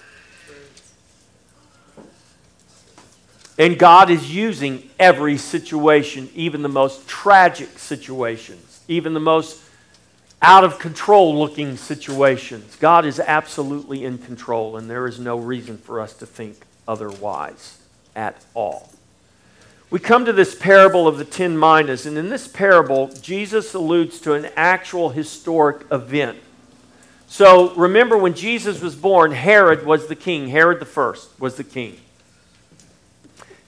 And 3.58 3.80
God 3.80 4.12
is 4.12 4.34
using 4.34 4.88
every 5.00 5.36
situation, 5.38 6.30
even 6.36 6.62
the 6.62 6.70
most 6.70 7.08
tragic 7.08 7.80
situations, 7.80 8.84
even 8.88 9.16
the 9.16 9.20
most 9.20 9.60
out 10.40 10.64
of 10.64 10.78
control 10.78 11.36
looking 11.36 11.76
situations. 11.76 12.76
God 12.76 13.04
is 13.04 13.20
absolutely 13.20 14.06
in 14.06 14.20
control, 14.20 14.78
and 14.78 14.88
there 14.88 15.08
is 15.08 15.20
no 15.20 15.40
reason 15.40 15.80
for 15.80 16.00
us 16.00 16.14
to 16.18 16.28
think 16.28 16.58
otherwise 16.88 17.80
at 18.16 18.46
all. 18.54 18.93
We 19.94 20.00
come 20.00 20.26
to 20.26 20.34
this 20.34 20.56
parable 20.56 21.08
of 21.08 21.20
the 21.20 21.24
ten 21.24 21.56
minas, 21.56 22.08
and 22.08 22.18
in 22.18 22.30
this 22.30 22.48
parable, 22.48 23.10
Jesus 23.22 23.76
alludes 23.76 24.20
to 24.22 24.34
an 24.34 24.50
actual 24.56 25.12
historic 25.12 25.86
event. 25.92 26.40
So 27.28 27.76
remember 27.76 28.18
when 28.18 28.34
Jesus 28.34 28.82
was 28.82 28.96
born, 28.96 29.34
Herod 29.34 29.86
was 29.86 30.08
the 30.08 30.16
king. 30.16 30.48
Herod 30.48 30.80
the 30.80 30.88
first 30.88 31.40
was 31.40 31.58
the 31.58 31.64
king. 31.64 32.00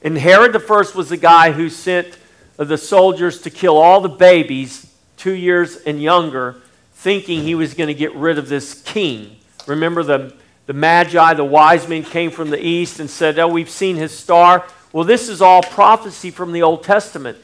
And 0.01 0.17
Herod 0.17 0.51
the 0.51 0.59
first 0.59 0.95
was 0.95 1.09
the 1.09 1.17
guy 1.17 1.51
who 1.51 1.69
sent 1.69 2.17
the 2.57 2.79
soldiers 2.79 3.41
to 3.41 3.51
kill 3.51 3.77
all 3.77 4.01
the 4.01 4.09
babies 4.09 4.91
two 5.17 5.35
years 5.35 5.75
and 5.75 6.01
younger, 6.01 6.55
thinking 6.95 7.43
he 7.43 7.53
was 7.53 7.75
going 7.75 7.89
to 7.89 7.93
get 7.93 8.15
rid 8.15 8.39
of 8.39 8.49
this 8.49 8.81
king. 8.81 9.35
Remember 9.67 10.01
the 10.01 10.33
the 10.65 10.73
Magi, 10.73 11.33
the 11.35 11.43
wise 11.43 11.87
men, 11.87 12.03
came 12.03 12.31
from 12.31 12.49
the 12.49 12.63
east 12.63 12.99
and 12.99 13.09
said, 13.09 13.37
Oh, 13.37 13.47
we've 13.47 13.69
seen 13.69 13.95
his 13.95 14.11
star. 14.11 14.65
Well, 14.95 15.03
this 15.03 15.27
is 15.27 15.41
all 15.41 15.61
prophecy 15.61 16.31
from 16.31 16.53
the 16.53 16.61
Old 16.61 16.81
Testament. 16.81 17.37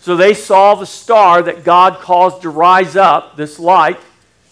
So 0.00 0.16
they 0.16 0.34
saw 0.34 0.74
the 0.74 0.84
star 0.84 1.40
that 1.40 1.64
God 1.64 1.94
caused 1.94 2.42
to 2.42 2.50
rise 2.50 2.94
up, 2.94 3.38
this 3.38 3.58
light, 3.58 3.98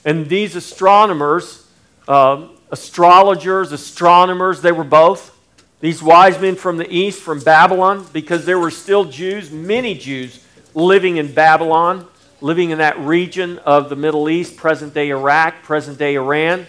and 0.02 0.30
these 0.30 0.56
astronomers, 0.56 1.68
um, 2.08 2.56
astrologers, 2.70 3.70
astronomers, 3.70 4.62
they 4.62 4.72
were 4.72 4.82
both. 4.82 5.38
These 5.80 6.02
wise 6.02 6.40
men 6.40 6.56
from 6.56 6.78
the 6.78 6.90
east, 6.90 7.20
from 7.20 7.40
Babylon, 7.40 8.06
because 8.14 8.46
there 8.46 8.58
were 8.58 8.70
still 8.70 9.04
Jews, 9.04 9.50
many 9.50 9.94
Jews, 9.94 10.42
living 10.72 11.18
in 11.18 11.30
Babylon, 11.34 12.06
living 12.40 12.70
in 12.70 12.78
that 12.78 12.98
region 12.98 13.58
of 13.58 13.90
the 13.90 13.96
Middle 13.96 14.26
East, 14.30 14.56
present 14.56 14.94
day 14.94 15.10
Iraq, 15.10 15.62
present 15.64 15.98
day 15.98 16.14
Iran. 16.14 16.66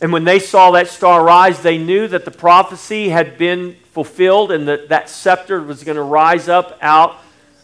And 0.00 0.12
when 0.12 0.24
they 0.24 0.38
saw 0.38 0.70
that 0.72 0.88
star 0.88 1.24
rise, 1.24 1.60
they 1.60 1.76
knew 1.76 2.06
that 2.08 2.24
the 2.24 2.30
prophecy 2.30 3.08
had 3.08 3.36
been 3.36 3.76
fulfilled 3.92 4.52
and 4.52 4.68
that 4.68 4.90
that 4.90 5.08
scepter 5.08 5.60
was 5.60 5.82
going 5.82 5.96
to 5.96 6.02
rise 6.02 6.48
up 6.48 6.78
out 6.80 7.16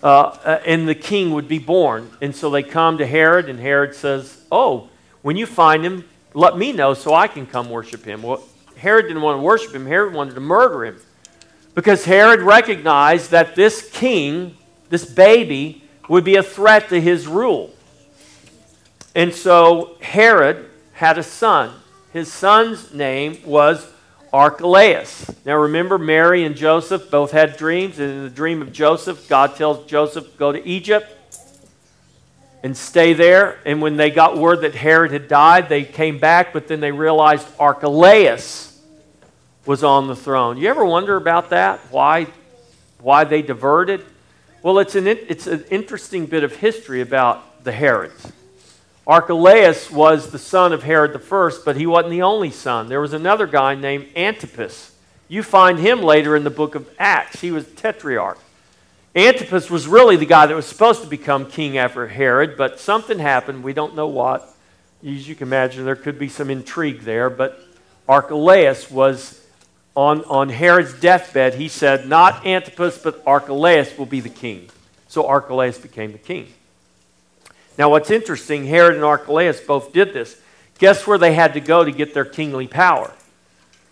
uh, 0.03 0.37
uh, 0.45 0.61
and 0.67 0.87
the 0.89 0.95
king 0.95 1.31
would 1.31 1.49
be 1.49 1.59
born. 1.59 2.11
And 2.21 2.35
so 2.35 2.51
they 2.51 2.63
come 2.63 2.99
to 2.99 3.07
Herod, 3.07 3.49
and 3.49 3.59
Herod 3.59 3.95
says, 3.95 4.45
Oh, 4.53 4.91
when 5.23 5.37
you 5.37 5.47
find 5.47 5.85
him, 5.85 6.05
let 6.35 6.59
me 6.59 6.73
know 6.73 6.93
so 6.93 7.15
I 7.15 7.29
can 7.29 7.47
come 7.47 7.71
worship 7.71 8.05
him. 8.05 8.23
Well, 8.23 8.43
Herod 8.77 9.07
didn't 9.07 9.23
want 9.23 9.39
to 9.39 9.43
worship 9.43 9.73
him, 9.75 9.87
Herod 9.87 10.13
wanted 10.13 10.35
to 10.35 10.41
murder 10.41 10.85
him. 10.85 11.01
Because 11.75 12.05
Herod 12.05 12.41
recognized 12.41 13.31
that 13.31 13.55
this 13.55 13.89
king, 13.91 14.57
this 14.91 15.07
baby, 15.07 15.83
would 16.09 16.25
be 16.25 16.37
a 16.37 16.43
threat 16.43 16.91
to 16.91 17.01
his 17.01 17.27
rule. 17.27 17.73
And 19.15 19.33
so 19.33 19.97
Herod 20.01 20.69
had 20.93 21.17
a 21.17 21.23
son 21.23 21.73
his 22.15 22.33
son's 22.33 22.95
name 22.95 23.39
was 23.45 23.87
Archelaus. 24.33 25.31
Now 25.45 25.57
remember, 25.57 25.99
Mary 25.99 26.45
and 26.45 26.57
Joseph 26.57 27.11
both 27.11 27.33
had 27.33 27.57
dreams, 27.57 27.99
and 27.99 28.11
in 28.11 28.23
the 28.23 28.31
dream 28.31 28.63
of 28.63 28.73
Joseph, 28.73 29.29
God 29.29 29.57
tells 29.57 29.85
Joseph, 29.87 30.39
Go 30.39 30.53
to 30.53 30.67
Egypt 30.67 31.13
and 32.63 32.77
stay 32.77 33.15
there. 33.15 33.59
And 33.67 33.83
when 33.83 33.97
they 33.97 34.11
got 34.11 34.39
word 34.39 34.63
that 34.63 34.77
Herod 34.77 35.11
had 35.11 35.27
died, 35.27 35.69
they 35.69 35.85
came 35.85 36.19
back, 36.19 36.53
but 36.53 36.69
then 36.69 36.81
they 36.81 36.93
realized 36.93 37.47
Archelaus 37.59 38.81
was 39.67 39.83
on 39.83 40.07
the 40.07 40.17
throne. 40.17 40.57
You 40.57 40.69
ever 40.69 40.85
wonder 40.85 41.17
about 41.17 41.51
that? 41.51 41.81
Why, 41.91 42.29
why 43.01 43.25
they 43.25 43.43
diverted? 43.43 44.07
Well, 44.63 44.79
it's 44.79 44.95
an, 44.95 45.09
it's 45.09 45.49
an 45.49 45.65
interesting 45.69 46.27
bit 46.27 46.45
of 46.45 46.55
history 46.57 47.01
about 47.01 47.65
the 47.65 47.73
Herods. 47.73 48.33
Archelaus 49.07 49.91
was 49.91 50.31
the 50.31 50.39
son 50.39 50.73
of 50.73 50.83
Herod 50.83 51.23
first, 51.23 51.65
but 51.65 51.77
he 51.77 51.87
wasn't 51.87 52.13
the 52.13 52.23
only 52.23 52.51
son. 52.51 52.89
There 52.89 53.01
was 53.01 53.13
another 53.13 53.47
guy 53.47 53.75
named 53.75 54.09
Antipas. 54.17 54.93
You 55.29 55.43
find 55.43 55.79
him 55.79 56.01
later 56.01 56.37
in 56.37 56.45
the 56.45 56.51
book 56.51 56.75
of 56.75 56.89
Acts. 56.99 57.41
He 57.41 57.51
was 57.51 57.67
tetrarch. 57.67 58.39
Antipas 59.15 59.71
was 59.71 59.87
really 59.87 60.17
the 60.17 60.27
guy 60.27 60.47
that 60.47 60.55
was 60.55 60.67
supposed 60.67 61.03
to 61.03 61.09
become 61.09 61.51
king 61.51 61.77
after 61.79 62.09
Herod, 62.09 62.57
but 62.57 62.81
something 62.81 63.19
happened. 63.19 63.63
We 63.63 63.73
don't 63.73 63.95
know 63.95 64.09
what. 64.09 64.49
As 65.07 65.29
you 65.29 65.35
can 65.35 65.49
imagine, 65.49 65.85
there 65.85 65.97
could 65.97 66.19
be 66.19 66.29
some 66.29 66.49
intrigue 66.49 67.03
there, 67.03 67.29
but 67.29 67.61
Archelaus 68.09 68.91
was 68.91 69.41
on, 69.95 70.25
on 70.25 70.49
Herod's 70.49 70.99
deathbed. 70.99 71.55
He 71.55 71.69
said, 71.69 72.09
Not 72.09 72.47
Antipas, 72.47 72.99
but 72.99 73.23
Archelaus 73.27 73.97
will 73.97 74.07
be 74.07 74.21
the 74.21 74.31
king. 74.31 74.71
So 75.09 75.27
Archelaus 75.27 75.79
became 75.79 76.13
the 76.13 76.19
king. 76.19 76.53
Now, 77.77 77.91
what's 77.91 78.11
interesting, 78.11 78.67
Herod 78.67 78.95
and 78.95 79.05
Archelaus 79.05 79.61
both 79.61 79.93
did 79.93 80.13
this. 80.13 80.41
Guess 80.79 81.07
where 81.07 81.19
they 81.19 81.35
had 81.35 81.55
to 81.55 81.61
go 81.61 81.85
to 81.85 81.91
get 81.91 82.15
their 82.15 82.25
kingly 82.25 82.67
power? 82.67 83.13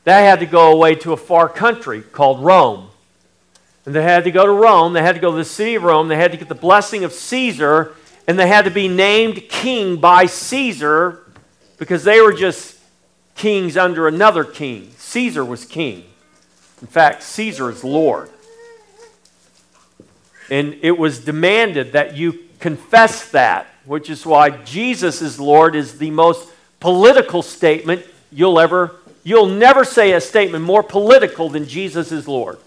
They 0.04 0.24
had 0.24 0.40
to 0.40 0.46
go 0.46 0.72
away 0.72 0.94
to 0.96 1.12
a 1.12 1.16
far 1.16 1.48
country 1.48 2.02
called 2.02 2.44
Rome. 2.44 2.88
And 3.84 3.94
they 3.94 4.02
had 4.02 4.24
to 4.24 4.30
go 4.30 4.46
to 4.46 4.52
Rome. 4.52 4.92
They 4.92 5.02
had 5.02 5.14
to 5.14 5.20
go 5.20 5.30
to 5.30 5.36
the 5.36 5.44
city 5.44 5.74
of 5.74 5.82
Rome. 5.82 6.08
They 6.08 6.16
had 6.16 6.32
to 6.32 6.38
get 6.38 6.48
the 6.48 6.54
blessing 6.54 7.04
of 7.04 7.12
Caesar. 7.12 7.94
And 8.26 8.38
they 8.38 8.46
had 8.46 8.64
to 8.64 8.70
be 8.70 8.88
named 8.88 9.48
king 9.48 9.96
by 9.96 10.26
Caesar 10.26 11.24
because 11.78 12.04
they 12.04 12.20
were 12.20 12.32
just 12.32 12.78
kings 13.34 13.76
under 13.76 14.06
another 14.06 14.44
king. 14.44 14.92
Caesar 14.98 15.44
was 15.44 15.64
king. 15.64 16.04
In 16.80 16.86
fact, 16.86 17.22
Caesar 17.22 17.70
is 17.70 17.82
Lord. 17.82 18.30
And 20.50 20.78
it 20.82 20.98
was 20.98 21.20
demanded 21.20 21.92
that 21.92 22.16
you 22.16 22.40
confess 22.60 23.30
that 23.30 23.66
which 23.84 24.10
is 24.10 24.24
why 24.24 24.50
Jesus 24.50 25.22
is 25.22 25.40
Lord 25.40 25.74
is 25.74 25.98
the 25.98 26.10
most 26.10 26.48
political 26.80 27.42
statement 27.42 28.04
you'll 28.30 28.58
ever 28.58 28.96
you'll 29.24 29.46
never 29.46 29.84
say 29.84 30.12
a 30.12 30.20
statement 30.20 30.64
more 30.64 30.82
political 30.82 31.48
than 31.48 31.66
Jesus 31.66 32.10
is 32.10 32.26
Lord. 32.26 32.58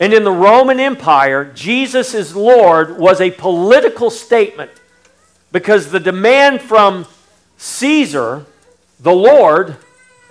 And 0.00 0.12
in 0.12 0.24
the 0.24 0.32
Roman 0.32 0.80
Empire, 0.80 1.44
Jesus 1.54 2.14
is 2.14 2.34
Lord 2.34 2.98
was 2.98 3.20
a 3.20 3.30
political 3.30 4.10
statement 4.10 4.72
because 5.52 5.90
the 5.90 6.00
demand 6.00 6.60
from 6.60 7.06
Caesar, 7.58 8.44
the 8.98 9.12
Lord, 9.12 9.76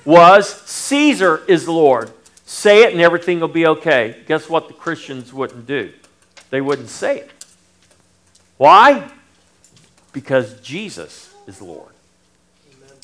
was 0.03 0.53
Caesar 0.63 1.41
is 1.47 1.67
Lord. 1.67 2.11
Say 2.45 2.83
it 2.83 2.91
and 2.91 3.01
everything 3.01 3.39
will 3.39 3.47
be 3.47 3.65
okay. 3.65 4.21
Guess 4.27 4.49
what 4.49 4.67
the 4.67 4.73
Christians 4.73 5.33
wouldn't 5.33 5.65
do? 5.65 5.93
They 6.49 6.59
wouldn't 6.59 6.89
say 6.89 7.19
it. 7.19 7.31
Why? 8.57 9.09
Because 10.13 10.59
Jesus 10.61 11.33
is 11.47 11.61
Lord. 11.61 11.91
Amen. 12.71 12.97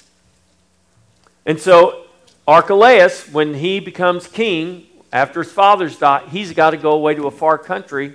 And 1.45 1.59
so, 1.59 2.05
Archelaus, 2.47 3.27
when 3.31 3.55
he 3.55 3.79
becomes 3.79 4.27
king 4.27 4.85
after 5.11 5.43
his 5.43 5.51
father's 5.51 5.97
died, 5.97 6.29
he's 6.29 6.53
got 6.53 6.71
to 6.71 6.77
go 6.77 6.91
away 6.91 7.15
to 7.15 7.27
a 7.27 7.31
far 7.31 7.57
country, 7.57 8.13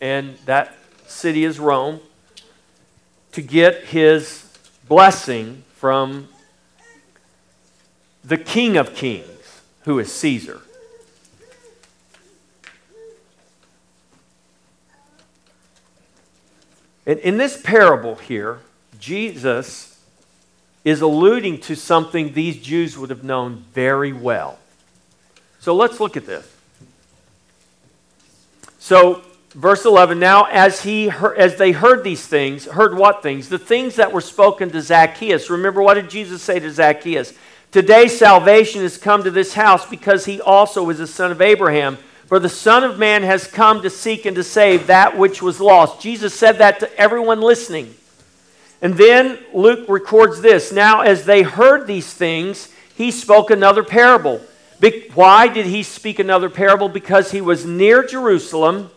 and 0.00 0.36
that 0.44 0.76
city 1.06 1.44
is 1.44 1.58
Rome, 1.58 2.00
to 3.32 3.42
get 3.42 3.84
his 3.84 4.44
blessing 4.86 5.64
from 5.74 6.28
the 8.22 8.38
King 8.38 8.76
of 8.76 8.94
Kings, 8.94 9.62
who 9.84 9.98
is 9.98 10.12
Caesar. 10.12 10.60
And 17.06 17.18
in 17.20 17.36
this 17.36 17.60
parable 17.60 18.14
here, 18.16 18.60
Jesus 18.98 19.98
is 20.84 21.00
alluding 21.00 21.60
to 21.62 21.74
something 21.74 22.32
these 22.32 22.56
Jews 22.56 22.96
would 22.98 23.10
have 23.10 23.24
known 23.24 23.64
very 23.72 24.12
well. 24.12 24.58
So 25.60 25.74
let's 25.74 26.00
look 26.00 26.16
at 26.16 26.26
this. 26.26 26.50
So, 28.78 29.22
verse 29.50 29.84
11 29.84 30.18
now 30.18 30.44
as 30.44 30.82
he 30.82 31.08
as 31.36 31.56
they 31.56 31.70
heard 31.70 32.02
these 32.02 32.26
things 32.26 32.64
heard 32.64 32.98
what 32.98 33.22
things 33.22 33.48
the 33.48 33.58
things 33.58 33.94
that 33.94 34.10
were 34.10 34.20
spoken 34.20 34.68
to 34.68 34.82
zacchaeus 34.82 35.48
remember 35.48 35.80
what 35.80 35.94
did 35.94 36.10
jesus 36.10 36.42
say 36.42 36.58
to 36.58 36.68
zacchaeus 36.68 37.32
Today 37.74 38.06
salvation 38.06 38.82
has 38.82 38.96
come 38.96 39.24
to 39.24 39.32
this 39.32 39.54
house 39.54 39.84
because 39.84 40.26
he 40.26 40.40
also 40.40 40.88
is 40.90 41.00
a 41.00 41.08
son 41.08 41.32
of 41.32 41.42
Abraham. 41.42 41.98
For 42.34 42.40
the 42.40 42.48
Son 42.48 42.82
of 42.82 42.98
Man 42.98 43.22
has 43.22 43.46
come 43.46 43.82
to 43.82 43.88
seek 43.88 44.26
and 44.26 44.34
to 44.34 44.42
save 44.42 44.88
that 44.88 45.16
which 45.16 45.40
was 45.40 45.60
lost. 45.60 46.00
Jesus 46.00 46.34
said 46.34 46.58
that 46.58 46.80
to 46.80 46.92
everyone 46.98 47.40
listening. 47.40 47.94
And 48.82 48.94
then 48.94 49.38
Luke 49.52 49.88
records 49.88 50.40
this 50.40 50.72
Now, 50.72 51.02
as 51.02 51.26
they 51.26 51.42
heard 51.42 51.86
these 51.86 52.12
things, 52.12 52.74
he 52.96 53.12
spoke 53.12 53.52
another 53.52 53.84
parable. 53.84 54.40
Why 55.14 55.46
did 55.46 55.66
he 55.66 55.84
speak 55.84 56.18
another 56.18 56.50
parable? 56.50 56.88
Because 56.88 57.30
he 57.30 57.40
was 57.40 57.64
near 57.64 58.04
Jerusalem, 58.04 58.90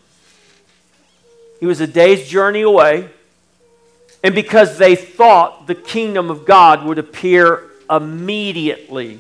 he 1.60 1.68
was 1.68 1.80
a 1.80 1.86
day's 1.86 2.28
journey 2.28 2.64
away, 2.64 3.08
and 4.24 4.34
because 4.34 4.80
they 4.80 4.96
thought 4.96 5.68
the 5.68 5.76
kingdom 5.76 6.32
of 6.32 6.44
God 6.44 6.84
would 6.86 6.98
appear 6.98 7.70
immediately. 7.88 9.20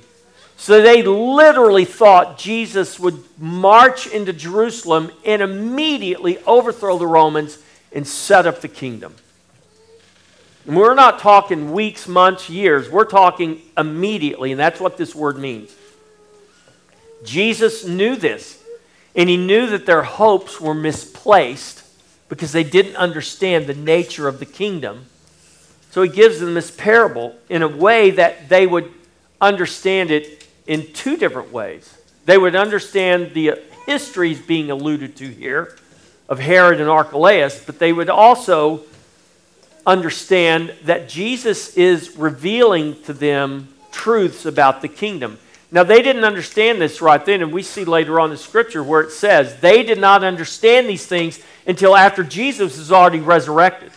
So 0.57 0.81
they 0.81 1.03
literally 1.03 1.85
thought 1.85 2.39
Jesus 2.39 2.99
would 2.99 3.23
march 3.39 4.07
into 4.07 4.33
Jerusalem 4.33 5.11
and 5.23 5.41
immediately 5.41 6.39
overthrow 6.39 6.97
the 6.97 7.07
Romans 7.07 7.59
and 7.93 8.05
set 8.05 8.47
up 8.47 8.61
the 8.61 8.67
kingdom. 8.67 9.13
And 10.65 10.75
we're 10.75 10.95
not 10.95 11.19
talking 11.19 11.71
weeks, 11.71 12.07
months, 12.07 12.49
years. 12.49 12.89
We're 12.89 13.05
talking 13.05 13.61
immediately, 13.77 14.51
and 14.51 14.59
that's 14.59 14.79
what 14.79 14.97
this 14.97 15.13
word 15.15 15.37
means. 15.37 15.73
Jesus 17.23 17.85
knew 17.85 18.15
this, 18.15 18.61
and 19.15 19.29
he 19.29 19.37
knew 19.37 19.67
that 19.67 19.85
their 19.85 20.03
hopes 20.03 20.59
were 20.59 20.73
misplaced 20.73 21.83
because 22.29 22.51
they 22.51 22.63
didn't 22.63 22.95
understand 22.95 23.67
the 23.67 23.75
nature 23.75 24.27
of 24.27 24.39
the 24.39 24.45
kingdom. 24.45 25.05
So 25.91 26.01
he 26.01 26.09
gives 26.09 26.39
them 26.39 26.55
this 26.55 26.71
parable 26.71 27.35
in 27.47 27.61
a 27.61 27.67
way 27.67 28.09
that 28.11 28.49
they 28.49 28.67
would 28.67 28.91
understand 29.39 30.11
it 30.11 30.36
in 30.67 30.91
two 30.93 31.17
different 31.17 31.51
ways. 31.51 31.97
They 32.25 32.37
would 32.37 32.55
understand 32.55 33.33
the 33.33 33.59
histories 33.85 34.39
being 34.39 34.69
alluded 34.69 35.15
to 35.17 35.27
here 35.27 35.75
of 36.29 36.39
Herod 36.39 36.81
and 36.81 36.89
Archelaus, 36.89 37.63
but 37.65 37.79
they 37.79 37.93
would 37.93 38.09
also 38.09 38.81
understand 39.85 40.73
that 40.83 41.07
Jesus 41.07 41.77
is 41.77 42.17
revealing 42.17 43.01
to 43.03 43.13
them 43.13 43.69
truths 43.91 44.45
about 44.45 44.81
the 44.81 44.89
kingdom. 44.89 45.39
Now, 45.71 45.83
they 45.83 46.01
didn't 46.01 46.23
understand 46.23 46.81
this 46.81 47.01
right 47.01 47.25
then, 47.25 47.41
and 47.41 47.51
we 47.51 47.63
see 47.63 47.85
later 47.85 48.19
on 48.19 48.31
in 48.31 48.37
Scripture 48.37 48.83
where 48.83 49.01
it 49.01 49.11
says 49.11 49.59
they 49.59 49.83
did 49.83 49.99
not 49.99 50.23
understand 50.23 50.87
these 50.87 51.05
things 51.05 51.39
until 51.65 51.95
after 51.95 52.23
Jesus 52.23 52.77
is 52.77 52.91
already 52.91 53.19
resurrected. 53.19 53.91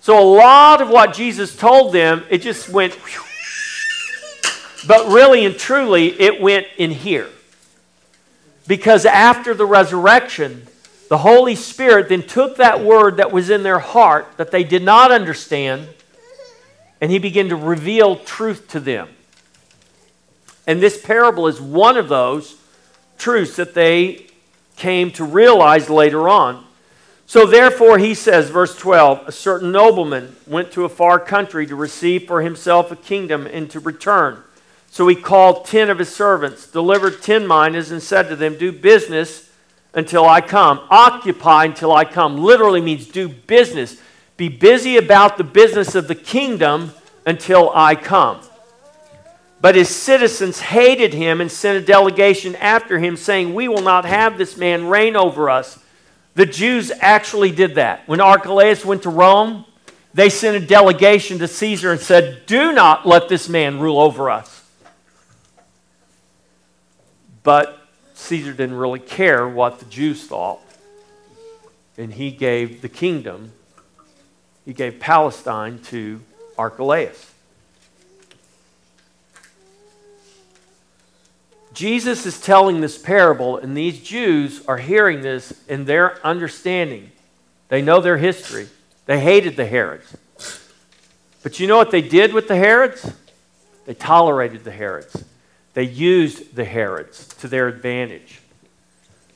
So, 0.00 0.18
a 0.18 0.24
lot 0.24 0.80
of 0.80 0.88
what 0.88 1.14
Jesus 1.14 1.56
told 1.56 1.92
them, 1.92 2.24
it 2.30 2.38
just 2.38 2.68
went, 2.68 2.94
whew, 2.94 3.27
but 4.86 5.08
really 5.08 5.44
and 5.44 5.56
truly, 5.56 6.08
it 6.20 6.40
went 6.40 6.66
in 6.76 6.90
here. 6.90 7.28
Because 8.66 9.06
after 9.06 9.54
the 9.54 9.66
resurrection, 9.66 10.66
the 11.08 11.18
Holy 11.18 11.54
Spirit 11.54 12.10
then 12.10 12.22
took 12.22 12.56
that 12.56 12.84
word 12.84 13.16
that 13.16 13.32
was 13.32 13.50
in 13.50 13.62
their 13.62 13.78
heart 13.78 14.26
that 14.36 14.50
they 14.50 14.62
did 14.62 14.82
not 14.82 15.10
understand, 15.10 15.88
and 17.00 17.10
He 17.10 17.18
began 17.18 17.48
to 17.48 17.56
reveal 17.56 18.16
truth 18.16 18.68
to 18.68 18.80
them. 18.80 19.08
And 20.66 20.82
this 20.82 21.00
parable 21.00 21.46
is 21.46 21.60
one 21.60 21.96
of 21.96 22.08
those 22.08 22.56
truths 23.16 23.56
that 23.56 23.72
they 23.72 24.26
came 24.76 25.10
to 25.12 25.24
realize 25.24 25.88
later 25.88 26.28
on. 26.28 26.64
So 27.26 27.46
therefore, 27.46 27.98
he 27.98 28.14
says, 28.14 28.48
verse 28.48 28.76
12, 28.78 29.28
a 29.28 29.32
certain 29.32 29.70
nobleman 29.70 30.36
went 30.46 30.72
to 30.72 30.84
a 30.84 30.88
far 30.88 31.18
country 31.18 31.66
to 31.66 31.76
receive 31.76 32.26
for 32.26 32.40
himself 32.40 32.90
a 32.90 32.96
kingdom 32.96 33.46
and 33.46 33.70
to 33.70 33.80
return. 33.80 34.42
So 34.98 35.06
he 35.06 35.14
called 35.14 35.64
ten 35.64 35.90
of 35.90 36.00
his 36.00 36.12
servants, 36.12 36.66
delivered 36.66 37.22
ten 37.22 37.46
minas, 37.46 37.92
and 37.92 38.02
said 38.02 38.28
to 38.30 38.34
them, 38.34 38.58
Do 38.58 38.72
business 38.72 39.48
until 39.94 40.24
I 40.24 40.40
come. 40.40 40.80
Occupy 40.90 41.66
until 41.66 41.92
I 41.92 42.04
come. 42.04 42.36
Literally 42.36 42.80
means 42.80 43.06
do 43.06 43.28
business. 43.28 44.02
Be 44.36 44.48
busy 44.48 44.96
about 44.96 45.38
the 45.38 45.44
business 45.44 45.94
of 45.94 46.08
the 46.08 46.16
kingdom 46.16 46.90
until 47.24 47.70
I 47.72 47.94
come. 47.94 48.40
But 49.60 49.76
his 49.76 49.88
citizens 49.88 50.58
hated 50.58 51.14
him 51.14 51.40
and 51.40 51.48
sent 51.48 51.80
a 51.80 51.86
delegation 51.86 52.56
after 52.56 52.98
him, 52.98 53.16
saying, 53.16 53.54
We 53.54 53.68
will 53.68 53.82
not 53.82 54.04
have 54.04 54.36
this 54.36 54.56
man 54.56 54.88
reign 54.88 55.14
over 55.14 55.48
us. 55.48 55.78
The 56.34 56.44
Jews 56.44 56.90
actually 56.98 57.52
did 57.52 57.76
that. 57.76 58.02
When 58.08 58.20
Archelaus 58.20 58.84
went 58.84 59.04
to 59.04 59.10
Rome, 59.10 59.64
they 60.12 60.28
sent 60.28 60.56
a 60.56 60.66
delegation 60.66 61.38
to 61.38 61.46
Caesar 61.46 61.92
and 61.92 62.00
said, 62.00 62.46
Do 62.46 62.72
not 62.72 63.06
let 63.06 63.28
this 63.28 63.48
man 63.48 63.78
rule 63.78 64.00
over 64.00 64.28
us. 64.28 64.57
But 67.48 67.78
Caesar 68.12 68.52
didn't 68.52 68.76
really 68.76 68.98
care 68.98 69.48
what 69.48 69.78
the 69.78 69.86
Jews 69.86 70.26
thought. 70.26 70.60
And 71.96 72.12
he 72.12 72.30
gave 72.30 72.82
the 72.82 72.90
kingdom, 72.90 73.52
he 74.66 74.74
gave 74.74 75.00
Palestine 75.00 75.78
to 75.84 76.20
Archelaus. 76.58 77.32
Jesus 81.72 82.26
is 82.26 82.38
telling 82.38 82.82
this 82.82 82.98
parable, 82.98 83.56
and 83.56 83.74
these 83.74 84.02
Jews 84.02 84.62
are 84.66 84.76
hearing 84.76 85.22
this 85.22 85.58
in 85.68 85.86
their 85.86 86.22
understanding. 86.26 87.10
They 87.68 87.80
know 87.80 88.02
their 88.02 88.18
history. 88.18 88.68
They 89.06 89.20
hated 89.20 89.56
the 89.56 89.64
Herods. 89.64 90.14
But 91.42 91.58
you 91.58 91.66
know 91.66 91.78
what 91.78 91.92
they 91.92 92.02
did 92.02 92.34
with 92.34 92.46
the 92.46 92.56
Herods? 92.56 93.10
They 93.86 93.94
tolerated 93.94 94.64
the 94.64 94.70
Herods. 94.70 95.24
They 95.74 95.84
used 95.84 96.54
the 96.54 96.64
Herods 96.64 97.28
to 97.40 97.48
their 97.48 97.68
advantage. 97.68 98.40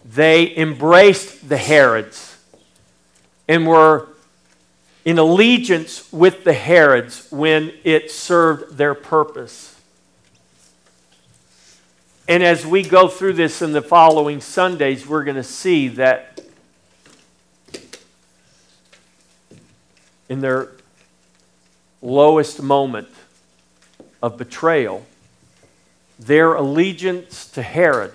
They 0.05 0.57
embraced 0.57 1.49
the 1.49 1.57
Herods 1.57 2.37
and 3.49 3.66
were 3.66 4.09
in 5.05 5.18
allegiance 5.18 6.11
with 6.12 6.45
the 6.45 6.53
Herods 6.53 7.26
when 7.30 7.72
it 7.85 8.11
served 8.11 8.76
their 8.76 8.95
purpose. 8.95 9.78
And 12.28 12.43
as 12.43 12.64
we 12.64 12.83
go 12.83 13.09
through 13.09 13.35
this 13.35 13.62
in 13.62 13.72
the 13.72 13.83
following 13.83 14.41
Sundays, 14.41 15.07
we're 15.07 15.24
going 15.24 15.37
to 15.37 15.43
see 15.43 15.89
that 15.89 16.41
in 20.28 20.41
their 20.41 20.68
lowest 22.01 22.62
moment 22.62 23.09
of 24.22 24.39
betrayal, 24.39 25.05
their 26.27 26.55
allegiance 26.55 27.47
to 27.51 27.62
Herod 27.62 28.12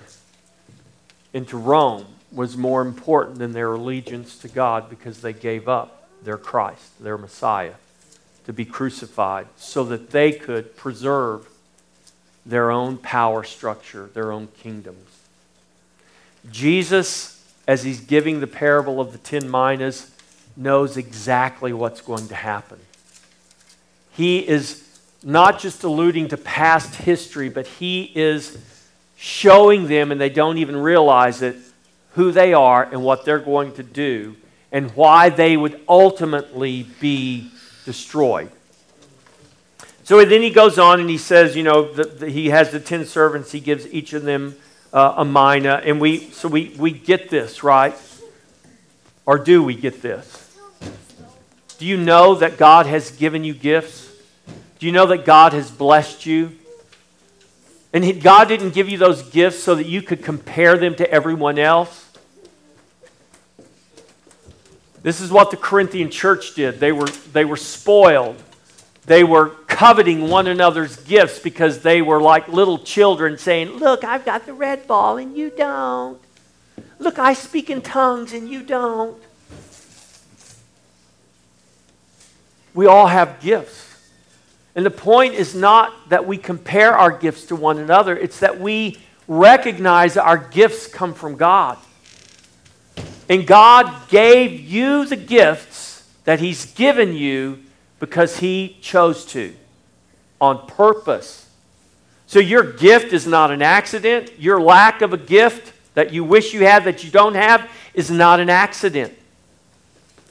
and 1.34 1.48
to 1.50 1.58
Rome 1.58 2.06
was 2.32 2.58
more 2.58 2.82
important 2.82 3.40
than 3.40 3.54
their 3.54 3.74
allegiance 3.74 4.38
to 4.40 4.48
God 4.48 4.90
because 4.90 5.22
they 5.22 5.34
gave 5.34 5.68
up 5.68 6.08
their 6.24 6.38
Christ, 6.38 7.04
their 7.04 7.18
Messiah, 7.18 7.74
to 8.46 8.54
be 8.54 8.66
crucified 8.66 9.48
so 9.58 9.84
that 9.86 10.12
they 10.12 10.32
could 10.32 10.76
preserve 10.76 11.48
their 12.46 12.72
own 12.72 12.98
power 12.98 13.44
structure, 13.44 14.10
their 14.14 14.32
own 14.32 14.48
kingdoms. 14.60 15.10
Jesus, 16.50 17.44
as 17.68 17.84
he's 17.84 18.00
giving 18.00 18.40
the 18.40 18.48
parable 18.48 19.02
of 19.02 19.12
the 19.12 19.18
ten 19.18 19.50
minas, 19.50 20.12
knows 20.56 20.96
exactly 20.98 21.74
what's 21.74 22.02
going 22.02 22.28
to 22.30 22.36
happen. 22.36 22.80
He 24.12 24.48
is 24.48 24.87
not 25.24 25.60
just 25.60 25.84
alluding 25.84 26.30
to 26.30 26.38
past 26.38 26.96
history, 26.96 27.50
but 27.50 27.68
he 27.68 28.12
is 28.16 28.58
showing 29.18 29.88
them, 29.88 30.12
and 30.12 30.22
they 30.22 30.30
don't 30.30 30.58
even 30.58 30.78
realize 30.78 31.42
it, 31.42 31.56
who 32.14 32.32
they 32.32 32.54
are 32.54 32.84
and 32.84 33.04
what 33.04 33.26
they're 33.26 33.40
going 33.40 33.74
to 33.74 33.84
do 33.84 34.36
and 34.72 34.92
why 34.92 35.30
they 35.30 35.56
would 35.56 35.80
ultimately 35.88 36.84
be 37.00 37.52
destroyed. 37.86 38.52
So 40.04 40.24
then 40.24 40.42
he 40.42 40.50
goes 40.50 40.80
on 40.80 41.00
and 41.00 41.10
he 41.10 41.18
says, 41.18 41.56
you 41.56 41.64
know, 41.64 41.94
the, 41.94 42.04
the, 42.04 42.30
he 42.30 42.50
has 42.50 42.72
the 42.72 42.80
10 42.80 43.06
servants, 43.06 43.52
he 43.52 43.60
gives 43.60 43.86
each 43.88 44.14
of 44.14 44.24
them 44.24 44.56
uh, 44.94 45.16
a 45.18 45.26
mina. 45.26 45.82
And 45.84 46.00
we, 46.00 46.30
so 46.32 46.48
we, 46.48 46.76
we 46.78 46.92
get 46.92 47.30
this, 47.30 47.64
right? 47.64 47.96
Or 49.26 49.38
do 49.38 49.62
we 49.64 49.76
get 49.76 50.02
this? 50.02 50.58
Do 51.78 51.86
you 51.86 51.98
know 51.98 52.36
that 52.36 52.58
God 52.58 52.86
has 52.86 53.12
given 53.12 53.44
you 53.44 53.54
gifts? 53.54 54.07
Do 54.80 54.86
you 54.86 54.92
know 54.92 55.08
that 55.08 55.26
God 55.26 55.54
has 55.54 55.72
blessed 55.72 56.26
you? 56.26 56.58
And 57.94 58.22
God 58.22 58.48
didn't 58.48 58.72
give 58.72 58.90
you 58.90 58.98
those 58.98 59.24
gifts 59.24 59.64
so 59.64 59.76
that 59.76 59.88
you 59.88 60.02
could 60.02 60.24
compare 60.24 60.78
them 60.78 60.96
to 60.96 61.10
everyone 61.10 61.58
else. 61.58 62.06
This 65.02 65.22
is 65.22 65.32
what 65.32 65.52
the 65.52 65.58
Corinthian 65.58 66.12
church 66.12 66.54
did. 66.54 66.80
They 66.80 66.92
were, 66.92 67.08
they 67.32 67.46
were 67.46 67.58
spoiled. 67.58 68.36
They 69.06 69.24
were 69.24 69.50
coveting 69.68 70.30
one 70.30 70.48
another's 70.48 70.98
gifts 70.98 71.40
because 71.40 71.82
they 71.82 72.02
were 72.02 72.22
like 72.22 72.50
little 72.50 72.78
children 72.78 73.38
saying, 73.38 73.70
Look, 73.70 74.04
I've 74.04 74.26
got 74.26 74.46
the 74.46 74.54
red 74.54 74.86
ball 74.86 75.18
and 75.18 75.38
you 75.38 75.50
don't. 75.50 76.20
Look, 77.00 77.18
I 77.18 77.34
speak 77.34 77.70
in 77.70 77.82
tongues 77.82 78.34
and 78.34 78.50
you 78.50 78.64
don't. 78.64 79.18
We 82.74 82.86
all 82.86 83.08
have 83.08 83.40
gifts. 83.40 83.87
And 84.78 84.86
the 84.86 84.92
point 84.92 85.34
is 85.34 85.56
not 85.56 86.10
that 86.10 86.28
we 86.28 86.38
compare 86.38 86.96
our 86.96 87.10
gifts 87.10 87.46
to 87.48 87.56
one 87.56 87.80
another, 87.80 88.16
it's 88.16 88.40
that 88.42 88.62
we 88.62 89.00
recognize 89.28 90.14
that 90.14 90.24
our 90.24 90.38
gifts 90.38 90.86
come 90.86 91.16
from 91.16 91.36
God. 91.36 91.80
And 93.28 93.48
God 93.48 94.08
gave 94.08 94.62
you 94.62 95.06
the 95.06 95.16
gifts 95.16 96.08
that 96.26 96.40
He's 96.40 96.74
given 96.74 97.14
you 97.14 97.64
because 98.00 98.38
He 98.38 98.78
chose 98.80 99.26
to 99.26 99.56
on 100.40 100.68
purpose. 100.68 101.50
So 102.28 102.38
your 102.38 102.72
gift 102.74 103.14
is 103.14 103.26
not 103.26 103.50
an 103.50 103.64
accident. 103.64 104.32
Your 104.38 104.62
lack 104.62 105.02
of 105.02 105.12
a 105.12 105.18
gift 105.18 105.74
that 105.96 106.14
you 106.14 106.24
wish 106.24 106.54
you 106.54 106.66
had 106.66 106.84
that 106.84 107.04
you 107.04 107.10
don't 107.10 107.34
have 107.34 107.68
is 107.96 108.12
not 108.12 108.40
an 108.40 108.52
accident. 108.52 109.12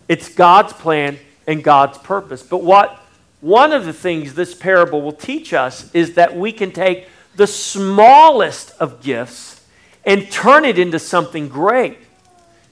It's 0.07 0.28
God's 0.28 0.72
plan 0.72 1.18
and 1.49 1.64
God's 1.64 1.99
purpose. 1.99 2.44
But 2.44 2.62
what 2.62 3.01
one 3.47 3.72
of 3.72 3.84
the 3.84 3.92
things 3.92 4.34
this 4.34 4.57
parable 4.57 5.01
will 5.03 5.12
teach 5.12 5.55
us 5.55 5.88
is 5.94 6.14
that 6.14 6.36
we 6.36 6.51
can 6.51 6.72
take 6.72 7.07
the 7.36 7.47
smallest 7.47 8.72
of 8.80 9.01
gifts 9.01 9.64
and 10.05 10.28
turn 10.32 10.64
it 10.64 10.80
into 10.80 10.99
something 10.99 11.49
great. 11.49 11.97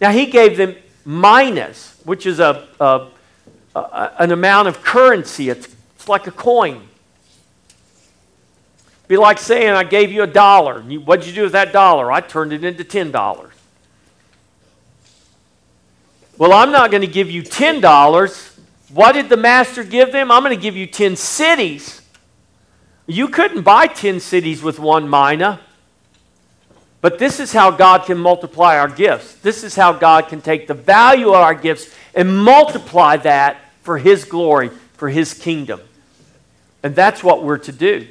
Now, 0.01 0.11
he 0.11 0.27
gave 0.27 0.57
them 0.57 0.75
minas, 1.05 2.01
which 2.03 2.27
is 2.27 2.41
a, 2.41 2.66
a, 2.81 3.07
a 3.77 4.12
an 4.18 4.33
amount 4.33 4.66
of 4.66 4.83
currency, 4.83 5.49
it's, 5.49 5.68
it's 5.95 6.09
like 6.09 6.27
a 6.27 6.33
coin. 6.33 6.89
Be 9.07 9.16
like 9.16 9.39
saying, 9.39 9.68
I 9.70 9.85
gave 9.85 10.11
you 10.11 10.25
a 10.25 10.27
dollar. 10.27 10.81
What'd 10.81 11.25
you 11.25 11.33
do 11.33 11.45
with 11.45 11.53
that 11.53 11.72
dollar? 11.72 12.11
I 12.11 12.20
turned 12.20 12.53
it 12.53 12.64
into 12.64 12.83
$10. 12.83 13.12
Well, 16.37 16.53
I'm 16.53 16.72
not 16.72 16.91
going 16.91 17.03
to 17.03 17.07
give 17.07 17.31
you 17.31 17.45
$10. 17.45 18.54
What 18.91 19.12
did 19.12 19.28
the 19.28 19.37
master 19.37 19.82
give 19.82 20.12
them? 20.12 20.30
I'm 20.30 20.43
going 20.43 20.57
to 20.57 20.61
give 20.61 20.76
you 20.76 20.87
10 20.87 21.16
cities. 21.16 22.03
You 23.07 23.28
couldn't 23.28 23.62
buy 23.62 23.87
10 23.87 24.20
cities 24.20 24.62
with 24.62 24.78
one 24.78 25.09
mina. 25.09 25.61
But 27.01 27.18
this 27.18 27.39
is 27.39 27.53
how 27.53 27.70
God 27.70 28.07
can 28.07 28.16
multiply 28.16 28.78
our 28.78 28.89
gifts. 28.89 29.35
This 29.35 29.62
is 29.62 29.76
how 29.76 29.93
God 29.93 30.28
can 30.28 30.41
take 30.41 30.66
the 30.66 30.74
value 30.74 31.28
of 31.28 31.35
our 31.35 31.55
gifts 31.55 31.95
and 32.14 32.39
multiply 32.39 33.18
that 33.18 33.59
for 33.82 33.99
His 33.99 34.24
glory, 34.24 34.70
for 34.95 35.11
His 35.11 35.35
kingdom. 35.35 35.80
And 36.82 36.95
that's 36.95 37.22
what 37.22 37.45
we're 37.45 37.59
to 37.59 37.72
do. 37.72 38.07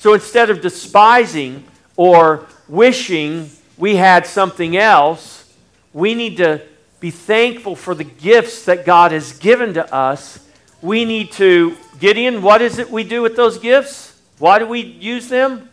So 0.00 0.14
instead 0.14 0.50
of 0.50 0.60
despising 0.60 1.64
or 1.96 2.46
wishing 2.68 3.50
we 3.76 3.96
had 3.96 4.26
something 4.26 4.76
else, 4.76 5.52
we 5.92 6.14
need 6.14 6.38
to 6.38 6.62
be 7.00 7.10
thankful 7.10 7.76
for 7.76 7.94
the 7.94 8.04
gifts 8.04 8.64
that 8.64 8.86
God 8.86 9.12
has 9.12 9.38
given 9.38 9.74
to 9.74 9.94
us. 9.94 10.38
We 10.82 11.04
need 11.04 11.32
to, 11.32 11.76
Gideon, 11.98 12.42
what 12.42 12.62
is 12.62 12.78
it 12.78 12.90
we 12.90 13.04
do 13.04 13.22
with 13.22 13.36
those 13.36 13.58
gifts? 13.58 14.20
Why 14.38 14.58
do 14.58 14.66
we 14.66 14.80
use 14.80 15.28
them? 15.28 15.68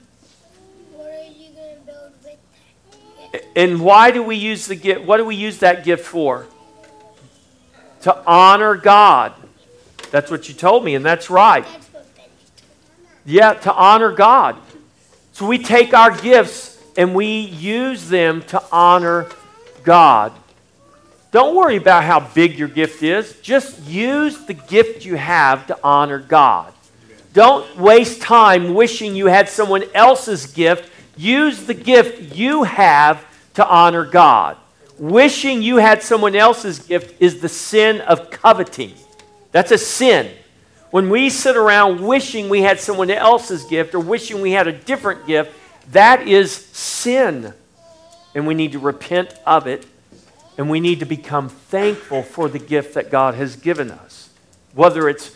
And 3.55 3.81
why 3.81 4.11
do 4.11 4.21
we 4.21 4.35
use 4.35 4.67
the 4.67 4.75
gift? 4.75 5.05
What 5.05 5.17
do 5.17 5.25
we 5.25 5.35
use 5.35 5.59
that 5.59 5.83
gift 5.83 6.05
for? 6.05 6.45
To 8.01 8.23
honor 8.25 8.75
God. 8.75 9.33
That's 10.11 10.29
what 10.29 10.47
you 10.47 10.53
told 10.53 10.83
me, 10.83 10.95
and 10.95 11.05
that's 11.05 11.29
right. 11.29 11.65
Yeah, 13.25 13.53
to 13.53 13.73
honor 13.73 14.11
God. 14.11 14.57
So 15.31 15.47
we 15.47 15.57
take 15.57 15.93
our 15.93 16.15
gifts 16.15 16.79
and 16.97 17.15
we 17.15 17.39
use 17.39 18.09
them 18.09 18.43
to 18.43 18.61
honor 18.71 19.27
God. 19.83 20.31
Don't 21.33 21.55
worry 21.55 21.77
about 21.77 22.03
how 22.03 22.19
big 22.19 22.59
your 22.59 22.67
gift 22.67 23.01
is. 23.01 23.39
Just 23.41 23.81
use 23.87 24.45
the 24.45 24.53
gift 24.53 25.03
you 25.03 25.15
have 25.15 25.65
to 25.65 25.77
honor 25.83 26.19
God. 26.19 26.71
Don't 27.33 27.75
waste 27.75 28.21
time 28.21 28.75
wishing 28.75 29.15
you 29.15 29.25
had 29.25 29.49
someone 29.49 29.83
else's 29.95 30.45
gift. 30.45 30.91
Use 31.17 31.65
the 31.65 31.73
gift 31.73 32.35
you 32.35 32.61
have 32.61 33.25
to 33.55 33.67
honor 33.67 34.05
God. 34.05 34.57
Wishing 34.99 35.63
you 35.63 35.77
had 35.77 36.03
someone 36.03 36.35
else's 36.35 36.77
gift 36.77 37.19
is 37.19 37.41
the 37.41 37.49
sin 37.49 38.01
of 38.01 38.29
coveting. 38.29 38.93
That's 39.51 39.71
a 39.71 39.77
sin. 39.79 40.29
When 40.91 41.09
we 41.09 41.31
sit 41.31 41.57
around 41.57 42.05
wishing 42.05 42.47
we 42.47 42.61
had 42.61 42.79
someone 42.79 43.09
else's 43.09 43.63
gift 43.63 43.95
or 43.95 43.99
wishing 43.99 44.39
we 44.39 44.51
had 44.51 44.67
a 44.67 44.71
different 44.71 45.25
gift, 45.25 45.51
that 45.93 46.27
is 46.27 46.53
sin. 46.53 47.55
And 48.35 48.45
we 48.45 48.53
need 48.53 48.73
to 48.73 48.79
repent 48.79 49.33
of 49.47 49.65
it 49.65 49.87
and 50.57 50.69
we 50.69 50.79
need 50.79 50.99
to 50.99 51.05
become 51.05 51.49
thankful 51.49 52.23
for 52.23 52.47
the 52.47 52.59
gift 52.59 52.93
that 52.93 53.09
God 53.09 53.35
has 53.35 53.55
given 53.55 53.91
us. 53.91 54.29
Whether 54.73 55.09
it's 55.09 55.35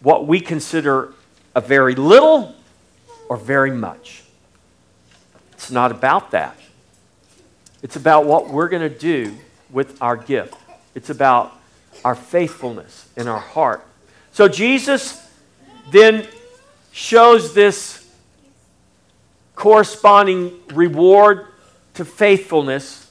what 0.00 0.26
we 0.26 0.40
consider 0.40 1.12
a 1.54 1.60
very 1.60 1.94
little 1.94 2.54
or 3.28 3.36
very 3.36 3.70
much. 3.70 4.24
It's 5.52 5.70
not 5.70 5.90
about 5.90 6.32
that. 6.32 6.56
It's 7.82 7.96
about 7.96 8.26
what 8.26 8.48
we're 8.48 8.68
going 8.68 8.88
to 8.88 8.98
do 8.98 9.36
with 9.70 10.00
our 10.02 10.16
gift. 10.16 10.54
It's 10.94 11.10
about 11.10 11.52
our 12.04 12.14
faithfulness 12.14 13.08
in 13.16 13.28
our 13.28 13.38
heart. 13.38 13.84
So 14.32 14.48
Jesus 14.48 15.24
then 15.90 16.26
shows 16.92 17.54
this 17.54 18.10
corresponding 19.54 20.52
reward 20.74 21.46
to 21.94 22.04
faithfulness 22.04 23.01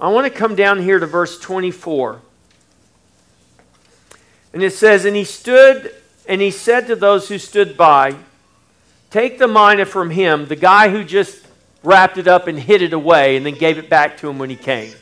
I 0.00 0.08
want 0.08 0.26
to 0.26 0.30
come 0.30 0.54
down 0.54 0.82
here 0.82 0.98
to 0.98 1.06
verse 1.06 1.38
24. 1.38 2.20
And 4.52 4.62
it 4.62 4.72
says, 4.72 5.04
And 5.04 5.16
he 5.16 5.24
stood 5.24 5.94
and 6.26 6.40
he 6.40 6.50
said 6.50 6.86
to 6.86 6.96
those 6.96 7.28
who 7.28 7.38
stood 7.38 7.76
by, 7.76 8.16
Take 9.10 9.38
the 9.38 9.46
mina 9.46 9.84
from 9.84 10.10
him, 10.10 10.46
the 10.46 10.56
guy 10.56 10.88
who 10.88 11.04
just 11.04 11.46
wrapped 11.82 12.18
it 12.18 12.26
up 12.26 12.46
and 12.46 12.58
hid 12.58 12.82
it 12.82 12.92
away 12.92 13.36
and 13.36 13.44
then 13.44 13.54
gave 13.54 13.78
it 13.78 13.88
back 13.88 14.16
to 14.18 14.28
him 14.28 14.38
when 14.38 14.50
he 14.50 14.56
came. 14.56 14.92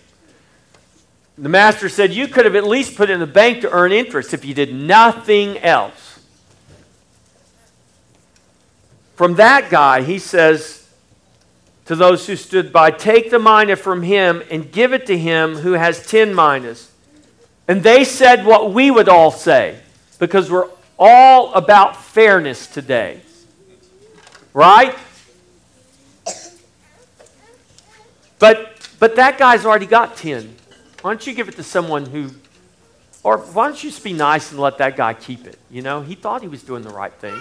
The 1.38 1.48
master 1.48 1.88
said, 1.88 2.12
You 2.12 2.28
could 2.28 2.44
have 2.44 2.56
at 2.56 2.66
least 2.66 2.96
put 2.96 3.08
it 3.08 3.14
in 3.14 3.20
the 3.20 3.26
bank 3.26 3.62
to 3.62 3.70
earn 3.70 3.92
interest 3.92 4.34
if 4.34 4.44
you 4.44 4.52
did 4.52 4.74
nothing 4.74 5.58
else. 5.58 6.20
From 9.14 9.34
that 9.36 9.70
guy, 9.70 10.02
he 10.02 10.18
says, 10.18 10.81
to 11.92 11.96
those 11.96 12.26
who 12.26 12.36
stood 12.36 12.72
by, 12.72 12.90
Take 12.90 13.30
the 13.30 13.38
mina 13.38 13.76
from 13.76 14.02
him 14.02 14.42
and 14.50 14.72
give 14.72 14.94
it 14.94 15.06
to 15.06 15.18
him 15.18 15.56
who 15.56 15.72
has 15.72 16.06
ten 16.06 16.34
minas. 16.34 16.90
And 17.68 17.82
they 17.82 18.04
said 18.04 18.46
what 18.46 18.72
we 18.72 18.90
would 18.90 19.08
all 19.08 19.30
say, 19.30 19.78
because 20.18 20.50
we're 20.50 20.68
all 20.98 21.52
about 21.52 22.02
fairness 22.02 22.66
today. 22.66 23.20
Right? 24.54 24.96
But, 28.38 28.88
but 28.98 29.16
that 29.16 29.38
guy's 29.38 29.64
already 29.64 29.86
got 29.86 30.16
10. 30.16 30.56
Why 31.02 31.10
don't 31.10 31.26
you 31.26 31.34
give 31.34 31.48
it 31.48 31.56
to 31.56 31.62
someone 31.62 32.06
who, 32.06 32.30
or 33.22 33.38
why 33.38 33.68
don't 33.68 33.82
you 33.84 33.90
just 33.90 34.02
be 34.02 34.12
nice 34.12 34.50
and 34.50 34.60
let 34.60 34.78
that 34.78 34.96
guy 34.96 35.14
keep 35.14 35.46
it? 35.46 35.58
You 35.70 35.82
know, 35.82 36.00
he 36.00 36.14
thought 36.14 36.42
he 36.42 36.48
was 36.48 36.62
doing 36.62 36.82
the 36.82 36.90
right 36.90 37.12
thing. 37.12 37.40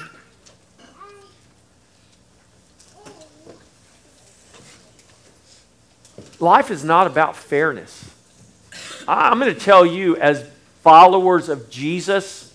Life 6.41 6.71
is 6.71 6.83
not 6.83 7.07
about 7.07 7.35
fairness. 7.35 8.09
I'm 9.07 9.39
going 9.39 9.53
to 9.53 9.59
tell 9.59 9.85
you, 9.85 10.15
as 10.17 10.47
followers 10.81 11.49
of 11.49 11.69
Jesus, 11.69 12.53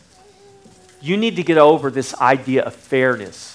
you 1.01 1.17
need 1.17 1.37
to 1.37 1.43
get 1.43 1.59
over 1.59 1.91
this 1.91 2.15
idea 2.15 2.63
of 2.63 2.75
fairness. 2.75 3.53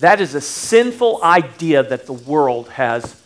That 0.00 0.20
is 0.20 0.34
a 0.34 0.40
sinful 0.40 1.22
idea 1.22 1.82
that 1.82 2.06
the 2.06 2.12
world 2.12 2.68
has 2.70 3.20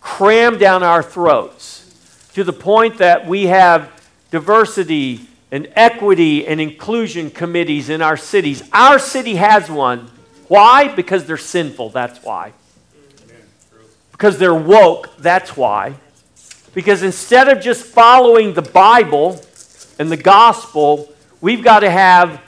crammed 0.00 0.58
down 0.58 0.82
our 0.82 1.02
throats 1.02 2.30
to 2.34 2.44
the 2.44 2.52
point 2.52 2.98
that 2.98 3.26
we 3.26 3.46
have 3.46 3.90
diversity 4.30 5.20
and 5.50 5.68
equity 5.74 6.46
and 6.46 6.60
inclusion 6.60 7.30
committees 7.30 7.88
in 7.88 8.02
our 8.02 8.16
cities. 8.16 8.62
Our 8.72 8.98
city 8.98 9.36
has 9.36 9.70
one. 9.70 10.10
Why? 10.48 10.88
Because 10.88 11.24
they're 11.24 11.36
sinful. 11.36 11.90
That's 11.90 12.22
why. 12.22 12.52
Because 14.18 14.36
they're 14.36 14.52
woke, 14.52 15.16
that's 15.18 15.56
why. 15.56 15.94
Because 16.74 17.04
instead 17.04 17.48
of 17.48 17.60
just 17.60 17.84
following 17.84 18.52
the 18.52 18.62
Bible 18.62 19.40
and 19.96 20.10
the 20.10 20.16
gospel, 20.16 21.12
we've 21.40 21.62
got 21.62 21.80
to 21.80 21.90
have 21.90 22.42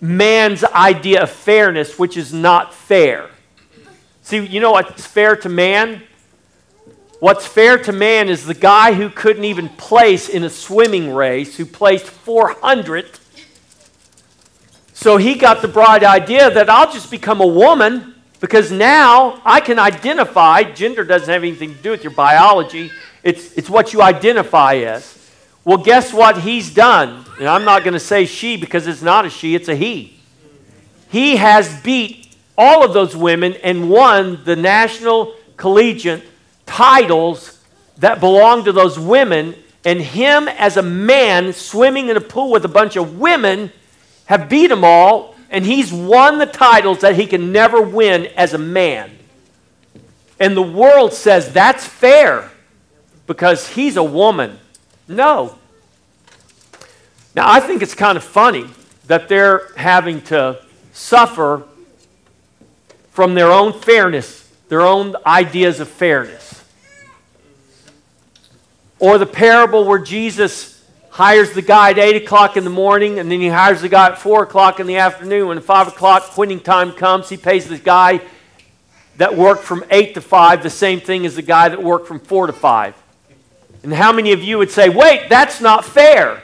man's 0.00 0.64
idea 0.64 1.22
of 1.22 1.30
fairness, 1.30 1.98
which 1.98 2.16
is 2.16 2.32
not 2.32 2.72
fair. 2.72 3.28
See, 4.22 4.38
you 4.38 4.60
know 4.60 4.70
what's 4.70 5.06
fair 5.06 5.36
to 5.36 5.50
man? 5.50 6.02
What's 7.20 7.46
fair 7.46 7.76
to 7.82 7.92
man 7.92 8.30
is 8.30 8.46
the 8.46 8.54
guy 8.54 8.94
who 8.94 9.10
couldn't 9.10 9.44
even 9.44 9.68
place 9.68 10.30
in 10.30 10.44
a 10.44 10.50
swimming 10.50 11.14
race, 11.14 11.58
who 11.58 11.66
placed 11.66 12.06
400. 12.06 13.06
So 14.94 15.18
he 15.18 15.34
got 15.34 15.60
the 15.60 15.68
bright 15.68 16.04
idea 16.04 16.50
that 16.50 16.70
I'll 16.70 16.90
just 16.90 17.10
become 17.10 17.42
a 17.42 17.46
woman 17.46 18.14
because 18.40 18.70
now 18.70 19.40
I 19.44 19.60
can 19.60 19.78
identify, 19.78 20.62
gender 20.62 21.04
doesn't 21.04 21.28
have 21.28 21.42
anything 21.42 21.74
to 21.74 21.82
do 21.82 21.90
with 21.90 22.04
your 22.04 22.12
biology, 22.12 22.90
it's, 23.22 23.52
it's 23.54 23.68
what 23.68 23.92
you 23.92 24.02
identify 24.02 24.76
as. 24.76 25.16
Well, 25.64 25.78
guess 25.78 26.12
what 26.12 26.40
he's 26.40 26.72
done? 26.72 27.24
And 27.38 27.48
I'm 27.48 27.64
not 27.64 27.82
going 27.82 27.94
to 27.94 28.00
say 28.00 28.26
she 28.26 28.56
because 28.56 28.86
it's 28.86 29.02
not 29.02 29.26
a 29.26 29.30
she, 29.30 29.54
it's 29.54 29.68
a 29.68 29.74
he. 29.74 30.18
He 31.10 31.36
has 31.36 31.80
beat 31.82 32.36
all 32.56 32.84
of 32.84 32.92
those 32.92 33.16
women 33.16 33.54
and 33.62 33.90
won 33.90 34.42
the 34.44 34.56
national 34.56 35.34
collegiate 35.56 36.24
titles 36.66 37.62
that 37.98 38.20
belong 38.20 38.64
to 38.64 38.72
those 38.72 38.98
women. 38.98 39.54
And 39.84 40.00
him, 40.00 40.48
as 40.48 40.76
a 40.76 40.82
man 40.82 41.52
swimming 41.52 42.08
in 42.08 42.16
a 42.16 42.20
pool 42.20 42.50
with 42.50 42.64
a 42.64 42.68
bunch 42.68 42.96
of 42.96 43.18
women, 43.18 43.72
have 44.26 44.48
beat 44.48 44.68
them 44.68 44.84
all. 44.84 45.34
And 45.50 45.64
he's 45.64 45.92
won 45.92 46.38
the 46.38 46.46
titles 46.46 47.00
that 47.00 47.16
he 47.16 47.26
can 47.26 47.52
never 47.52 47.80
win 47.80 48.26
as 48.26 48.54
a 48.54 48.58
man. 48.58 49.10
And 50.38 50.56
the 50.56 50.62
world 50.62 51.12
says 51.12 51.52
that's 51.52 51.86
fair 51.86 52.50
because 53.26 53.68
he's 53.68 53.96
a 53.96 54.02
woman. 54.02 54.58
No. 55.06 55.56
Now, 57.34 57.50
I 57.50 57.60
think 57.60 57.82
it's 57.82 57.94
kind 57.94 58.16
of 58.16 58.24
funny 58.24 58.66
that 59.06 59.28
they're 59.28 59.72
having 59.76 60.20
to 60.22 60.60
suffer 60.92 61.64
from 63.10 63.34
their 63.34 63.50
own 63.50 63.72
fairness, 63.72 64.48
their 64.68 64.82
own 64.82 65.16
ideas 65.26 65.80
of 65.80 65.88
fairness. 65.88 66.64
Or 68.98 69.18
the 69.18 69.26
parable 69.26 69.84
where 69.84 69.98
Jesus 69.98 70.77
hires 71.18 71.50
the 71.50 71.62
guy 71.62 71.90
at 71.90 71.98
8 71.98 72.22
o'clock 72.22 72.56
in 72.56 72.62
the 72.62 72.70
morning 72.70 73.18
and 73.18 73.28
then 73.28 73.40
he 73.40 73.48
hires 73.48 73.80
the 73.80 73.88
guy 73.88 74.06
at 74.06 74.18
4 74.18 74.44
o'clock 74.44 74.78
in 74.78 74.86
the 74.86 74.98
afternoon. 74.98 75.48
When 75.48 75.60
5 75.60 75.88
o'clock 75.88 76.22
quitting 76.22 76.60
time 76.60 76.92
comes, 76.92 77.28
he 77.28 77.36
pays 77.36 77.68
the 77.68 77.76
guy 77.76 78.20
that 79.16 79.36
worked 79.36 79.64
from 79.64 79.82
8 79.90 80.14
to 80.14 80.20
5 80.20 80.62
the 80.62 80.70
same 80.70 81.00
thing 81.00 81.26
as 81.26 81.34
the 81.34 81.42
guy 81.42 81.70
that 81.70 81.82
worked 81.82 82.06
from 82.06 82.20
4 82.20 82.46
to 82.46 82.52
5. 82.52 82.94
And 83.82 83.92
how 83.92 84.12
many 84.12 84.30
of 84.30 84.44
you 84.44 84.58
would 84.58 84.70
say, 84.70 84.88
wait, 84.90 85.28
that's 85.28 85.60
not 85.60 85.84
fair? 85.84 86.40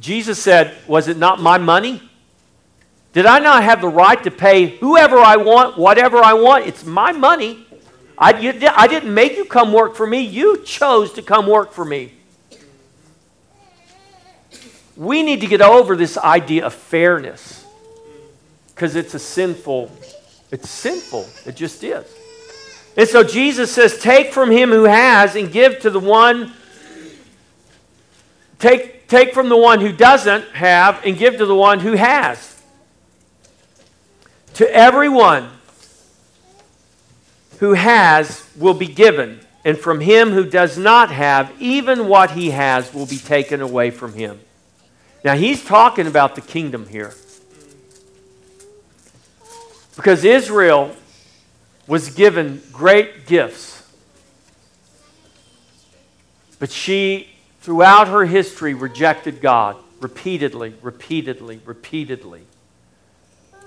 Jesus 0.00 0.42
said, 0.42 0.74
Was 0.88 1.06
it 1.06 1.18
not 1.18 1.38
my 1.38 1.58
money? 1.58 2.00
Did 3.12 3.26
I 3.26 3.40
not 3.40 3.62
have 3.62 3.82
the 3.82 3.88
right 3.88 4.22
to 4.24 4.30
pay 4.30 4.78
whoever 4.78 5.18
I 5.18 5.36
want, 5.36 5.76
whatever 5.76 6.16
I 6.16 6.32
want? 6.32 6.66
It's 6.66 6.82
my 6.86 7.12
money. 7.12 7.66
I, 8.16 8.38
you, 8.38 8.54
I 8.74 8.86
didn't 8.86 9.12
make 9.12 9.36
you 9.36 9.44
come 9.44 9.70
work 9.70 9.96
for 9.96 10.06
me. 10.06 10.22
You 10.22 10.64
chose 10.64 11.12
to 11.12 11.22
come 11.22 11.46
work 11.46 11.72
for 11.72 11.84
me. 11.84 12.14
We 14.96 15.22
need 15.22 15.40
to 15.40 15.46
get 15.46 15.62
over 15.62 15.96
this 15.96 16.18
idea 16.18 16.66
of 16.66 16.74
fairness 16.74 17.64
because 18.74 18.96
it's 18.96 19.14
a 19.14 19.18
sinful, 19.18 19.90
it's 20.50 20.68
sinful. 20.68 21.26
It 21.46 21.56
just 21.56 21.82
is. 21.82 22.06
And 22.96 23.08
so 23.08 23.22
Jesus 23.22 23.72
says, 23.72 23.98
Take 23.98 24.32
from 24.32 24.50
him 24.50 24.70
who 24.70 24.84
has 24.84 25.34
and 25.36 25.50
give 25.50 25.80
to 25.80 25.90
the 25.90 26.00
one, 26.00 26.52
take, 28.58 29.08
take 29.08 29.32
from 29.32 29.48
the 29.48 29.56
one 29.56 29.80
who 29.80 29.92
doesn't 29.92 30.44
have 30.50 31.00
and 31.04 31.16
give 31.16 31.38
to 31.38 31.46
the 31.46 31.54
one 31.54 31.80
who 31.80 31.92
has. 31.92 32.60
To 34.54 34.74
everyone 34.74 35.48
who 37.60 37.72
has 37.72 38.46
will 38.56 38.74
be 38.74 38.88
given, 38.88 39.40
and 39.64 39.78
from 39.78 40.00
him 40.00 40.30
who 40.30 40.44
does 40.44 40.76
not 40.76 41.10
have, 41.10 41.52
even 41.60 42.08
what 42.08 42.32
he 42.32 42.50
has 42.50 42.92
will 42.92 43.06
be 43.06 43.16
taken 43.16 43.62
away 43.62 43.90
from 43.90 44.12
him. 44.12 44.40
Now, 45.24 45.34
he's 45.34 45.64
talking 45.64 46.06
about 46.06 46.34
the 46.34 46.40
kingdom 46.40 46.88
here. 46.88 47.14
Because 49.94 50.24
Israel 50.24 50.94
was 51.86 52.10
given 52.10 52.62
great 52.72 53.26
gifts. 53.26 53.82
But 56.58 56.70
she, 56.70 57.28
throughout 57.60 58.08
her 58.08 58.24
history, 58.24 58.74
rejected 58.74 59.40
God 59.40 59.76
repeatedly, 60.00 60.74
repeatedly, 60.82 61.60
repeatedly. 61.64 62.42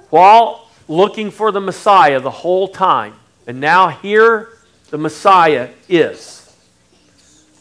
While 0.09 0.65
looking 0.87 1.31
for 1.31 1.51
the 1.51 1.61
Messiah 1.61 2.19
the 2.19 2.31
whole 2.31 2.67
time. 2.67 3.15
And 3.47 3.59
now 3.59 3.89
here 3.89 4.49
the 4.89 4.97
Messiah 4.97 5.69
is. 5.89 6.41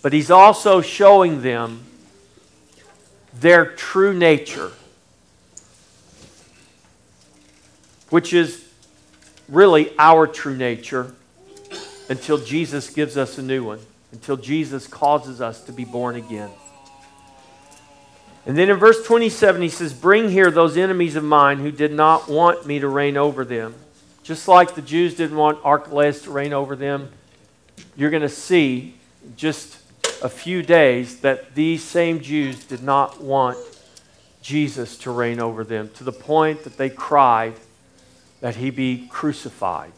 But 0.03 0.13
he's 0.13 0.31
also 0.31 0.81
showing 0.81 1.43
them 1.43 1.85
their 3.41 3.67
true 3.67 4.15
nature, 4.15 4.71
which 8.11 8.33
is 8.33 8.65
really 9.49 9.93
our 9.99 10.27
true 10.27 10.57
nature 10.57 11.15
until 12.09 12.39
Jesus 12.39 12.91
gives 12.91 13.17
us 13.17 13.39
a 13.39 13.43
new 13.43 13.65
one, 13.65 13.81
until 14.13 14.37
Jesus 14.37 14.87
causes 14.87 15.41
us 15.41 15.63
to 15.65 15.73
be 15.73 15.85
born 15.85 16.17
again. 16.17 16.51
And 18.47 18.59
then 18.59 18.69
in 18.69 18.77
verse 18.77 19.05
27, 19.07 19.63
he 19.63 19.69
says, 19.71 19.95
Bring 19.95 20.31
here 20.31 20.51
those 20.51 20.77
enemies 20.77 21.17
of 21.17 21.25
mine 21.25 21.59
who 21.59 21.71
did 21.71 21.93
not 21.93 22.29
want 22.29 22.67
me 22.67 22.79
to 22.79 22.89
reign 22.89 23.17
over 23.17 23.45
them. 23.45 23.75
Just 24.23 24.49
like 24.49 24.75
the 24.75 24.83
Jews 24.83 25.15
didn't 25.15 25.37
want 25.37 25.59
Archelaus 25.65 26.23
to 26.23 26.31
reign 26.31 26.53
over 26.53 26.77
them, 26.77 27.11
you're 27.97 28.11
going 28.11 28.23
to 28.23 28.29
see 28.29 28.95
just 29.37 29.79
a 30.25 30.29
few 30.31 30.63
days 30.63 31.21
that 31.21 31.55
these 31.55 31.85
same 31.85 32.19
Jews 32.19 32.65
did 32.65 32.83
not 32.83 33.23
want 33.23 33.59
Jesus 34.41 34.97
to 34.99 35.11
reign 35.11 35.39
over 35.39 35.65
them 35.65 35.91
to 35.97 36.03
the 36.03 36.13
point 36.13 36.65
that 36.65 36.79
they 36.79 36.89
cried 36.89 37.53
that 38.41 38.57
he 38.57 38.71
be 38.71 39.07
crucified. 39.11 39.93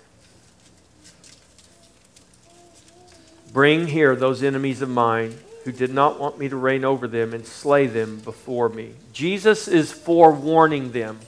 Bring 3.52 3.86
here 3.86 4.16
those 4.16 4.42
enemies 4.42 4.82
of 4.82 4.88
mine 4.88 5.38
who 5.64 5.70
did 5.70 5.94
not 5.94 6.18
want 6.18 6.40
me 6.40 6.48
to 6.48 6.56
reign 6.56 6.84
over 6.84 7.06
them 7.06 7.32
and 7.32 7.46
slay 7.46 7.86
them 7.86 8.18
before 8.18 8.68
me. 8.68 8.94
Jesus 9.12 9.68
is 9.68 9.92
forewarning 9.92 10.90
them. 10.90 11.20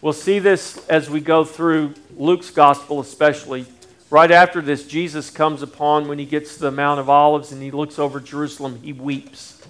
We'll 0.00 0.12
see 0.12 0.38
this 0.38 0.86
as 0.86 1.10
we 1.10 1.20
go 1.20 1.44
through 1.44 1.94
Luke's 2.16 2.50
gospel, 2.50 3.00
especially. 3.00 3.66
Right 4.08 4.30
after 4.30 4.60
this, 4.62 4.86
Jesus 4.86 5.30
comes 5.30 5.62
upon 5.62 6.06
when 6.06 6.18
he 6.18 6.26
gets 6.26 6.54
to 6.54 6.60
the 6.60 6.70
Mount 6.70 7.00
of 7.00 7.10
Olives 7.10 7.50
and 7.50 7.60
he 7.60 7.72
looks 7.72 7.98
over 7.98 8.20
Jerusalem, 8.20 8.80
he 8.82 8.92
weeps. 8.92 9.60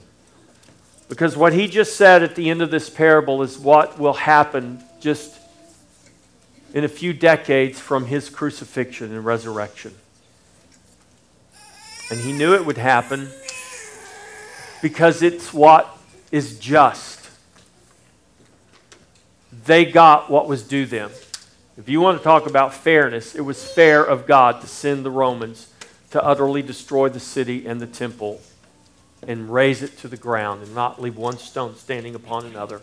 Because 1.08 1.36
what 1.36 1.52
he 1.52 1.68
just 1.68 1.96
said 1.96 2.22
at 2.22 2.34
the 2.34 2.50
end 2.50 2.60
of 2.60 2.70
this 2.70 2.90
parable 2.90 3.42
is 3.42 3.58
what 3.58 3.98
will 3.98 4.12
happen 4.12 4.82
just 5.00 5.38
in 6.74 6.84
a 6.84 6.88
few 6.88 7.12
decades 7.12 7.80
from 7.80 8.06
his 8.06 8.28
crucifixion 8.28 9.12
and 9.12 9.24
resurrection. 9.24 9.94
And 12.10 12.20
he 12.20 12.32
knew 12.32 12.54
it 12.54 12.66
would 12.66 12.76
happen 12.76 13.30
because 14.82 15.22
it's 15.22 15.54
what 15.54 15.96
is 16.30 16.58
just. 16.58 17.30
They 19.64 19.84
got 19.84 20.30
what 20.30 20.46
was 20.46 20.62
due 20.62 20.86
them. 20.86 21.10
If 21.78 21.90
you 21.90 22.00
want 22.00 22.16
to 22.16 22.24
talk 22.24 22.46
about 22.46 22.72
fairness, 22.72 23.34
it 23.34 23.42
was 23.42 23.62
fair 23.62 24.02
of 24.02 24.26
God 24.26 24.62
to 24.62 24.66
send 24.66 25.04
the 25.04 25.10
Romans 25.10 25.70
to 26.10 26.24
utterly 26.24 26.62
destroy 26.62 27.10
the 27.10 27.20
city 27.20 27.66
and 27.66 27.80
the 27.80 27.86
temple 27.86 28.40
and 29.26 29.52
raze 29.52 29.82
it 29.82 29.98
to 29.98 30.08
the 30.08 30.16
ground 30.16 30.62
and 30.62 30.74
not 30.74 31.02
leave 31.02 31.18
one 31.18 31.36
stone 31.36 31.76
standing 31.76 32.14
upon 32.14 32.46
another. 32.46 32.80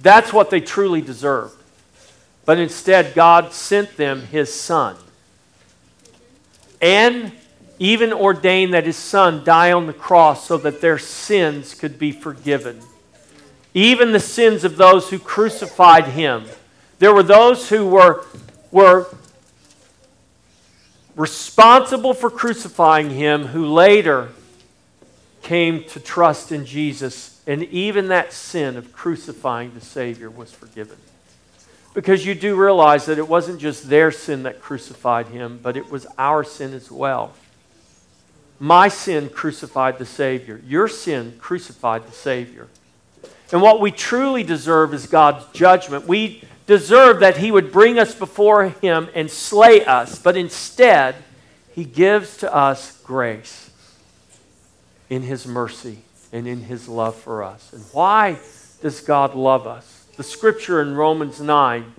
That's 0.00 0.32
what 0.32 0.50
they 0.50 0.60
truly 0.60 1.00
deserved. 1.00 1.56
But 2.44 2.58
instead, 2.58 3.14
God 3.14 3.52
sent 3.52 3.96
them 3.96 4.22
his 4.22 4.52
son. 4.52 4.96
And 6.80 7.30
even 7.78 8.12
ordained 8.12 8.74
that 8.74 8.86
his 8.86 8.96
son 8.96 9.44
die 9.44 9.70
on 9.70 9.86
the 9.86 9.92
cross 9.92 10.46
so 10.46 10.56
that 10.58 10.80
their 10.80 10.98
sins 10.98 11.74
could 11.74 11.98
be 11.98 12.10
forgiven. 12.10 12.80
Even 13.74 14.12
the 14.12 14.20
sins 14.20 14.64
of 14.64 14.76
those 14.76 15.10
who 15.10 15.18
crucified 15.18 16.06
him. 16.06 16.46
There 16.98 17.12
were 17.12 17.22
those 17.22 17.68
who 17.68 17.86
were, 17.86 18.24
were 18.70 19.06
responsible 21.14 22.14
for 22.14 22.30
crucifying 22.30 23.10
him 23.10 23.46
who 23.46 23.66
later 23.66 24.30
came 25.42 25.84
to 25.84 26.00
trust 26.00 26.52
in 26.52 26.64
Jesus. 26.66 27.40
And 27.46 27.62
even 27.64 28.08
that 28.08 28.32
sin 28.32 28.76
of 28.76 28.92
crucifying 28.92 29.72
the 29.74 29.80
Savior 29.80 30.30
was 30.30 30.52
forgiven. 30.52 30.96
Because 31.94 32.26
you 32.26 32.34
do 32.34 32.56
realize 32.56 33.06
that 33.06 33.18
it 33.18 33.28
wasn't 33.28 33.60
just 33.60 33.88
their 33.88 34.10
sin 34.10 34.42
that 34.42 34.60
crucified 34.60 35.28
him, 35.28 35.60
but 35.62 35.76
it 35.76 35.90
was 35.90 36.06
our 36.18 36.44
sin 36.44 36.74
as 36.74 36.90
well. 36.90 37.32
My 38.58 38.88
sin 38.88 39.28
crucified 39.28 39.98
the 39.98 40.06
Savior. 40.06 40.60
Your 40.66 40.88
sin 40.88 41.36
crucified 41.38 42.06
the 42.06 42.12
Savior. 42.12 42.68
And 43.52 43.62
what 43.62 43.80
we 43.80 43.90
truly 43.92 44.42
deserve 44.42 44.92
is 44.92 45.06
God's 45.06 45.46
judgment. 45.52 46.06
We 46.06 46.42
deserve 46.66 47.20
that 47.20 47.38
He 47.38 47.50
would 47.50 47.72
bring 47.72 47.98
us 47.98 48.14
before 48.14 48.68
Him 48.68 49.08
and 49.14 49.30
slay 49.30 49.84
us, 49.84 50.18
but 50.18 50.36
instead, 50.36 51.16
He 51.74 51.84
gives 51.84 52.36
to 52.38 52.54
us 52.54 53.00
grace 53.02 53.70
in 55.08 55.22
His 55.22 55.46
mercy 55.46 55.98
and 56.32 56.46
in 56.46 56.62
His 56.62 56.88
love 56.88 57.14
for 57.16 57.42
us. 57.42 57.72
And 57.72 57.82
why 57.92 58.38
does 58.82 59.00
God 59.00 59.34
love 59.34 59.66
us? 59.66 60.04
The 60.16 60.22
scripture 60.22 60.80
in 60.80 60.94
Romans 60.94 61.40
9 61.40 61.92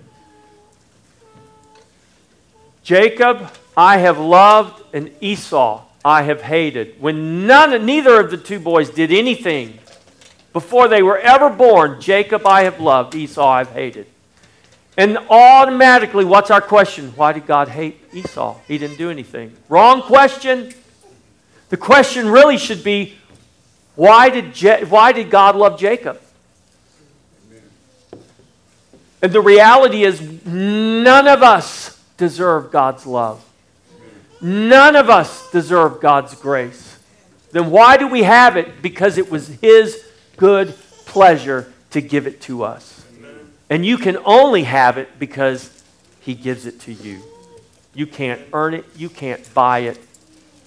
Jacob 2.82 3.50
I 3.76 3.98
have 3.98 4.18
loved, 4.18 4.82
and 4.94 5.10
Esau 5.20 5.84
I 6.04 6.22
have 6.22 6.40
hated. 6.40 7.00
When 7.00 7.46
none, 7.46 7.84
neither 7.84 8.18
of 8.18 8.30
the 8.30 8.38
two 8.38 8.58
boys 8.58 8.88
did 8.90 9.12
anything 9.12 9.78
before 10.54 10.88
they 10.88 11.02
were 11.02 11.18
ever 11.18 11.50
born, 11.50 12.00
Jacob 12.00 12.46
I 12.46 12.62
have 12.62 12.80
loved, 12.80 13.14
Esau 13.14 13.46
I've 13.46 13.70
hated. 13.70 14.06
And 14.98 15.16
automatically, 15.30 16.24
what's 16.24 16.50
our 16.50 16.60
question? 16.60 17.12
Why 17.14 17.32
did 17.32 17.46
God 17.46 17.68
hate 17.68 18.02
Esau? 18.12 18.58
He 18.66 18.78
didn't 18.78 18.98
do 18.98 19.10
anything. 19.10 19.54
Wrong 19.68 20.02
question. 20.02 20.74
The 21.68 21.76
question 21.76 22.28
really 22.28 22.58
should 22.58 22.82
be 22.82 23.14
why 23.94 24.28
did, 24.28 24.52
Je- 24.52 24.84
why 24.84 25.12
did 25.12 25.30
God 25.30 25.54
love 25.54 25.78
Jacob? 25.78 26.20
And 29.22 29.32
the 29.32 29.40
reality 29.40 30.02
is, 30.02 30.20
none 30.44 31.28
of 31.28 31.44
us 31.44 32.00
deserve 32.16 32.72
God's 32.72 33.06
love. 33.06 33.44
None 34.40 34.96
of 34.96 35.08
us 35.10 35.48
deserve 35.52 36.00
God's 36.00 36.34
grace. 36.34 36.98
Then 37.52 37.70
why 37.70 37.96
do 37.96 38.08
we 38.08 38.24
have 38.24 38.56
it? 38.56 38.82
Because 38.82 39.16
it 39.16 39.30
was 39.30 39.46
His 39.46 40.04
good 40.36 40.74
pleasure 41.06 41.72
to 41.90 42.00
give 42.00 42.26
it 42.26 42.40
to 42.42 42.64
us. 42.64 42.97
And 43.70 43.84
you 43.84 43.98
can 43.98 44.16
only 44.24 44.64
have 44.64 44.98
it 44.98 45.18
because 45.18 45.82
He 46.20 46.34
gives 46.34 46.66
it 46.66 46.80
to 46.82 46.92
you. 46.92 47.20
You 47.94 48.06
can't 48.06 48.40
earn 48.52 48.74
it, 48.74 48.84
you 48.96 49.08
can't 49.08 49.52
buy 49.54 49.80
it. 49.80 49.98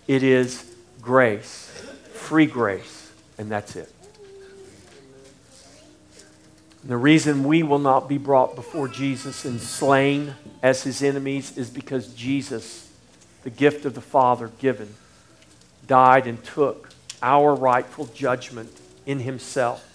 It 0.08 0.24
is 0.24 0.76
grace, 1.02 1.72
free 2.14 2.46
grace, 2.46 3.12
and 3.38 3.50
that's 3.50 3.76
it. 3.76 3.94
The 6.84 6.98
reason 6.98 7.44
we 7.44 7.62
will 7.62 7.80
not 7.80 8.10
be 8.10 8.18
brought 8.18 8.56
before 8.56 8.88
Jesus 8.88 9.46
and 9.46 9.62
slain 9.62 10.34
as 10.64 10.82
his 10.84 11.04
enemies 11.04 11.56
is 11.56 11.70
because 11.70 12.14
Jesus, 12.14 12.92
the 13.44 13.52
gift 13.52 13.86
of 13.86 13.94
the 13.94 14.02
Father 14.02 14.50
given, 14.60 14.96
died 15.86 16.26
and 16.26 16.44
took 16.44 16.90
our 17.22 17.54
rightful 17.54 18.08
judgment 18.08 18.76
in 19.06 19.20
himself. 19.20 19.88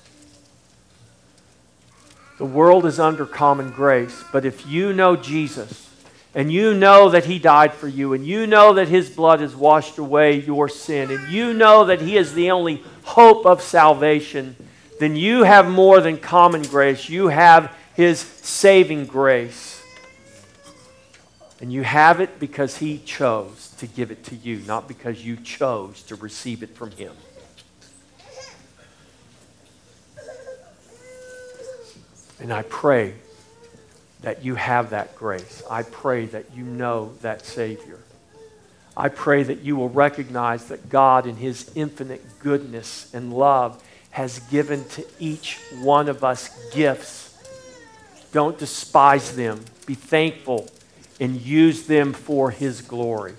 The 2.39 2.45
world 2.45 2.85
is 2.85 3.01
under 3.01 3.27
common 3.27 3.71
grace, 3.71 4.25
but 4.33 4.45
if 4.45 4.67
you 4.67 4.93
know 4.93 5.17
Jesus 5.17 5.91
and 6.35 6.53
you 6.53 6.75
know 6.75 7.09
that 7.09 7.25
he 7.25 7.39
died 7.39 7.73
for 7.73 7.89
you 7.89 8.13
and 8.13 8.27
you 8.27 8.47
know 8.47 8.75
that 8.75 8.89
his 8.89 9.09
blood 9.09 9.41
has 9.41 9.57
washed 9.57 9.99
away 9.99 10.41
your 10.41 10.69
sin 10.69 11.11
and 11.11 11.33
you 11.33 11.55
know 11.55 11.87
that 11.87 12.03
he 12.03 12.17
is 12.17 12.35
the 12.35 12.51
only 12.51 12.85
hope 13.05 13.47
of 13.47 13.63
salvation, 13.63 14.55
then 14.99 15.15
you 15.15 15.43
have 15.43 15.69
more 15.69 16.01
than 16.01 16.17
common 16.17 16.63
grace. 16.63 17.09
You 17.09 17.29
have 17.29 17.75
His 17.95 18.21
saving 18.21 19.07
grace. 19.07 19.83
And 21.61 21.73
you 21.73 21.83
have 21.83 22.21
it 22.21 22.39
because 22.39 22.79
He 22.79 22.99
chose 22.99 23.75
to 23.79 23.87
give 23.87 24.11
it 24.11 24.25
to 24.25 24.35
you, 24.37 24.59
not 24.67 24.89
because 24.89 25.25
you 25.25 25.37
chose 25.37 26.03
to 26.05 26.15
receive 26.17 26.63
it 26.63 26.75
from 26.75 26.91
Him. 26.93 27.13
And 32.41 32.53
I 32.53 32.63
pray 32.63 33.15
that 34.23 34.45
you 34.45 34.55
have 34.55 34.91
that 34.91 35.17
grace. 35.17 35.63
I 35.71 35.83
pray 35.83 36.27
that 36.27 36.47
you 36.55 36.65
know 36.65 37.13
that 37.23 37.45
Savior. 37.45 37.99
I 38.97 39.09
pray 39.09 39.43
that 39.43 39.61
you 39.61 39.77
will 39.77 39.91
recognize 39.91 40.69
that 40.69 40.89
God, 40.89 41.27
in 41.27 41.37
His 41.37 41.71
infinite 41.75 42.23
goodness 42.39 43.13
and 43.15 43.33
love, 43.33 43.83
has 44.11 44.39
given 44.51 44.85
to 44.91 45.05
each 45.19 45.59
one 45.81 46.09
of 46.09 46.25
us 46.25 46.49
gifts. 46.73 47.39
Don't 48.33 48.59
despise 48.59 49.37
them. 49.37 49.63
Be 49.85 49.95
thankful 49.95 50.69
and 51.21 51.41
use 51.41 51.87
them 51.87 52.13
for 52.13 52.51
His 52.51 52.81
glory. 52.81 53.35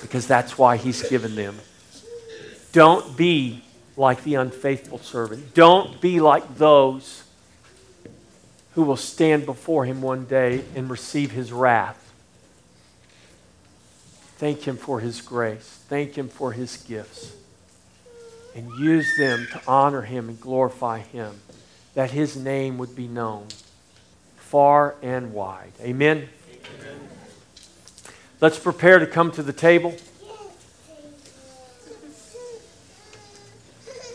Because 0.00 0.26
that's 0.26 0.58
why 0.58 0.76
He's 0.76 1.08
given 1.08 1.34
them. 1.34 1.56
Don't 2.72 3.16
be 3.16 3.62
like 3.96 4.24
the 4.24 4.34
unfaithful 4.36 4.98
servant. 4.98 5.54
Don't 5.54 6.00
be 6.00 6.20
like 6.20 6.56
those 6.56 7.24
who 8.74 8.82
will 8.82 8.96
stand 8.96 9.44
before 9.44 9.84
Him 9.84 10.00
one 10.00 10.24
day 10.24 10.64
and 10.74 10.88
receive 10.88 11.32
His 11.32 11.52
wrath. 11.52 11.98
Thank 14.36 14.62
Him 14.62 14.76
for 14.76 15.00
His 15.00 15.20
grace. 15.20 15.80
Thank 15.88 16.16
Him 16.16 16.28
for 16.28 16.52
His 16.52 16.76
gifts 16.76 17.36
and 18.54 18.70
use 18.78 19.16
them 19.16 19.46
to 19.52 19.60
honor 19.66 20.02
him 20.02 20.28
and 20.28 20.40
glorify 20.40 20.98
him, 20.98 21.40
that 21.94 22.10
his 22.10 22.36
name 22.36 22.78
would 22.78 22.94
be 22.94 23.08
known 23.08 23.46
far 24.36 24.94
and 25.02 25.32
wide. 25.32 25.72
Amen? 25.80 26.28
Amen. 26.50 27.00
Let's 28.40 28.58
prepare 28.58 28.98
to 28.98 29.06
come 29.06 29.30
to 29.32 29.42
the 29.42 29.52
table. 29.52 29.96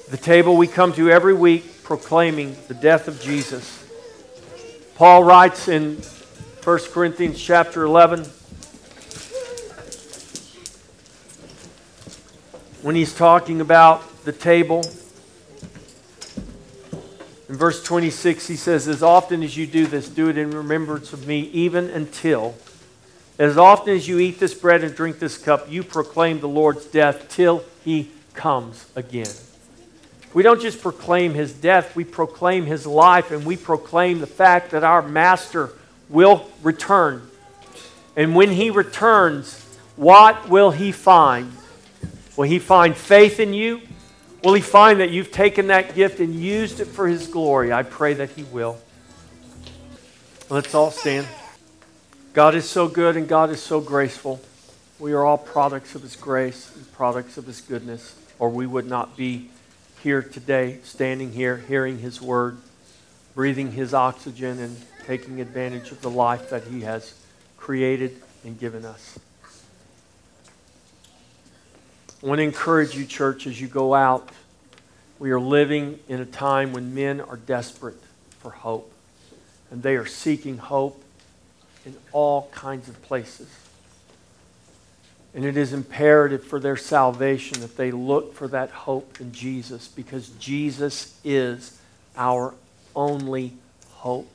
The 0.10 0.16
table 0.16 0.55
we 0.55 0.68
come 0.68 0.93
to 0.93 1.12
every 1.12 1.34
week 1.34 1.84
proclaiming 1.84 2.55
the 2.70 2.74
death 2.74 3.10
of 3.10 3.20
Jesus. 3.20 3.86
Paul 4.95 5.26
writes 5.26 5.68
in 5.68 5.97
1 6.64 6.80
Corinthians 6.93 7.41
chapter 7.41 7.84
11 7.84 8.24
when 12.84 12.95
he's 12.95 13.14
talking 13.14 13.60
about 13.60 14.24
the 14.24 14.32
table. 14.32 14.86
In 17.49 17.58
verse 17.58 17.84
26, 17.84 18.47
he 18.47 18.55
says, 18.55 18.88
As 18.88 19.03
often 19.03 19.43
as 19.43 19.58
you 19.58 19.68
do 19.68 19.88
this, 19.88 20.08
do 20.08 20.30
it 20.30 20.38
in 20.38 20.51
remembrance 20.51 21.12
of 21.12 21.28
me, 21.28 21.41
even 21.51 21.89
until, 21.89 22.55
as 23.38 23.58
often 23.58 23.93
as 23.93 24.08
you 24.08 24.20
eat 24.20 24.39
this 24.39 24.53
bread 24.53 24.86
and 24.86 24.95
drink 24.95 25.20
this 25.20 25.38
cup, 25.38 25.70
you 25.70 25.84
proclaim 25.84 26.39
the 26.39 26.47
Lord's 26.47 26.86
death 26.86 27.28
till 27.28 27.66
he 27.84 28.10
comes 28.34 28.86
again. 28.95 29.28
We 30.34 30.43
don't 30.43 30.61
just 30.61 30.82
proclaim 30.82 31.34
his 31.34 31.53
death, 31.53 31.95
we 31.95 32.03
proclaim 32.03 32.65
his 32.65 32.86
life, 32.86 33.32
and 33.32 33.45
we 33.45 33.57
proclaim 33.57 34.19
the 34.19 34.28
fact 34.28 34.71
that 34.71 34.84
our 34.84 35.01
master 35.01 35.71
will 36.09 36.49
return. 36.61 37.28
And 38.15 38.36
when 38.36 38.51
he 38.51 38.69
returns, 38.69 39.63
what 39.95 40.49
will 40.49 40.71
he 40.71 40.91
find? 40.91 41.51
Will 42.36 42.43
he 42.43 42.59
find 42.59 42.95
faith 42.95 43.39
in 43.39 43.53
you? 43.53 43.82
Will 44.43 44.53
he 44.53 44.61
find 44.61 44.99
that 44.99 45.09
you've 45.09 45.32
taken 45.32 45.67
that 45.67 45.95
gift 45.95 46.19
and 46.19 46.36
used 46.36 46.80
it 46.80 46.86
for 46.86 47.07
his 47.07 47.28
glory? 47.28 47.73
I 47.73 47.84
pray 47.84 48.13
that 48.15 48.30
he 48.32 48.43
will. 48.43 48.78
Let's 50.49 50.73
all 50.75 50.91
stand. 50.91 51.28
God 52.34 52.53
is 52.53 52.69
so 52.69 52.88
good 52.88 53.17
and 53.17 53.28
God 53.28 53.49
is 53.49 53.61
so 53.61 53.82
graceful. 53.82 54.39
We 54.99 55.13
are 55.13 55.25
all 55.25 55.38
products 55.38 55.95
of 55.95 56.03
his 56.03 56.15
grace 56.15 56.73
and 56.75 56.91
products 56.93 57.38
of 57.38 57.45
his 57.45 57.61
goodness, 57.61 58.15
or 58.39 58.49
we 58.49 58.67
would 58.67 58.86
not 58.86 59.17
be 59.17 59.49
here 60.04 60.22
today, 60.22 60.80
standing 60.84 61.32
here, 61.32 61.58
hearing 61.58 62.00
his 62.00 62.22
word, 62.22 62.58
breathing 63.36 63.72
his 63.72 63.93
oxygen, 63.93 64.60
and 64.60 64.78
taking 65.06 65.41
advantage 65.41 65.91
of 65.91 66.02
the 66.02 66.10
life 66.10 66.50
that 66.50 66.64
he 66.66 66.82
has 66.82 67.14
created 67.58 68.22
and 68.43 68.60
given 68.60 68.86
us. 68.86 69.20
I 72.24 72.26
want 72.26 72.39
to 72.39 72.43
encourage 72.43 72.95
you, 72.95 73.06
church, 73.06 73.48
as 73.48 73.60
you 73.62 73.68
go 73.68 73.93
out. 73.93 74.30
We 75.20 75.32
are 75.32 75.39
living 75.39 76.00
in 76.08 76.20
a 76.20 76.26
time 76.26 76.74
when 76.74 76.93
men 76.95 77.22
are 77.22 77.38
desperate 77.38 78.02
for 78.39 78.52
hope, 78.52 78.91
and 79.72 79.84
they 79.84 79.95
are 79.95 80.06
seeking 80.06 80.58
hope 80.58 81.04
in 81.86 81.95
all 82.12 82.50
kinds 82.52 82.89
of 82.89 83.02
places. 83.04 83.48
And 85.38 85.46
it 85.46 85.56
is 85.56 85.72
imperative 85.72 86.44
for 86.44 86.60
their 86.60 86.76
salvation 86.76 87.62
that 87.62 87.78
they 87.78 87.92
look 87.92 88.34
for 88.34 88.48
that 88.48 88.72
hope 88.72 89.22
in 89.22 89.32
Jesus 89.32 89.88
because 89.88 90.30
Jesus 90.30 91.16
is 91.24 91.80
our 92.16 92.56
only 92.96 93.54
hope. 93.92 94.28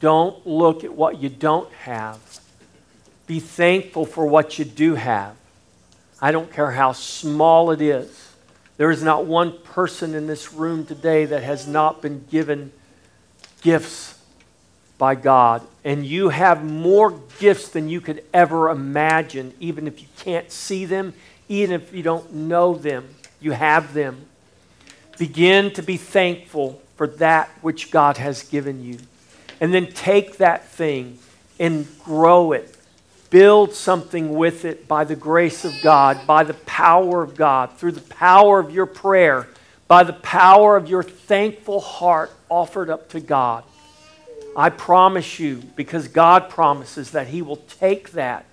Don't 0.00 0.44
look 0.44 0.82
at 0.82 0.92
what 0.92 1.22
you 1.22 1.28
don't 1.28 1.72
have. 1.74 2.18
Be 3.28 3.38
thankful 3.38 4.04
for 4.04 4.26
what 4.26 4.58
you 4.58 4.64
do 4.64 4.96
have. 4.96 5.36
I 6.20 6.32
don't 6.32 6.52
care 6.52 6.72
how 6.72 6.90
small 6.90 7.70
it 7.70 7.80
is. 7.80 8.32
There 8.78 8.90
is 8.90 9.04
not 9.04 9.24
one 9.24 9.56
person 9.56 10.16
in 10.16 10.26
this 10.26 10.52
room 10.52 10.84
today 10.84 11.26
that 11.26 11.44
has 11.44 11.68
not 11.68 12.02
been 12.02 12.26
given 12.28 12.72
gifts 13.60 14.11
by 15.02 15.16
God. 15.16 15.66
And 15.82 16.06
you 16.06 16.28
have 16.28 16.62
more 16.62 17.18
gifts 17.40 17.70
than 17.70 17.88
you 17.88 18.00
could 18.00 18.22
ever 18.32 18.70
imagine, 18.70 19.52
even 19.58 19.88
if 19.88 20.00
you 20.00 20.06
can't 20.18 20.48
see 20.52 20.84
them, 20.84 21.12
even 21.48 21.74
if 21.74 21.92
you 21.92 22.04
don't 22.04 22.32
know 22.32 22.76
them. 22.76 23.08
You 23.40 23.50
have 23.50 23.94
them. 23.94 24.26
Begin 25.18 25.72
to 25.72 25.82
be 25.82 25.96
thankful 25.96 26.80
for 26.94 27.08
that 27.08 27.48
which 27.62 27.90
God 27.90 28.16
has 28.18 28.44
given 28.44 28.84
you. 28.84 28.98
And 29.60 29.74
then 29.74 29.88
take 29.90 30.36
that 30.36 30.68
thing 30.68 31.18
and 31.58 31.88
grow 32.04 32.52
it 32.52 32.76
build 33.28 33.72
something 33.72 34.34
with 34.34 34.66
it 34.66 34.86
by 34.86 35.02
the 35.04 35.16
grace 35.16 35.64
of 35.64 35.72
God, 35.82 36.26
by 36.26 36.44
the 36.44 36.52
power 36.52 37.22
of 37.22 37.34
God, 37.34 37.78
through 37.78 37.92
the 37.92 38.02
power 38.02 38.60
of 38.60 38.70
your 38.70 38.84
prayer, 38.84 39.48
by 39.88 40.04
the 40.04 40.12
power 40.12 40.76
of 40.76 40.86
your 40.86 41.02
thankful 41.02 41.80
heart 41.80 42.30
offered 42.50 42.90
up 42.90 43.08
to 43.08 43.20
God. 43.20 43.64
I 44.54 44.68
promise 44.68 45.38
you, 45.38 45.62
because 45.76 46.08
God 46.08 46.50
promises 46.50 47.12
that 47.12 47.28
He 47.28 47.40
will 47.42 47.56
take 47.56 48.12
that 48.12 48.44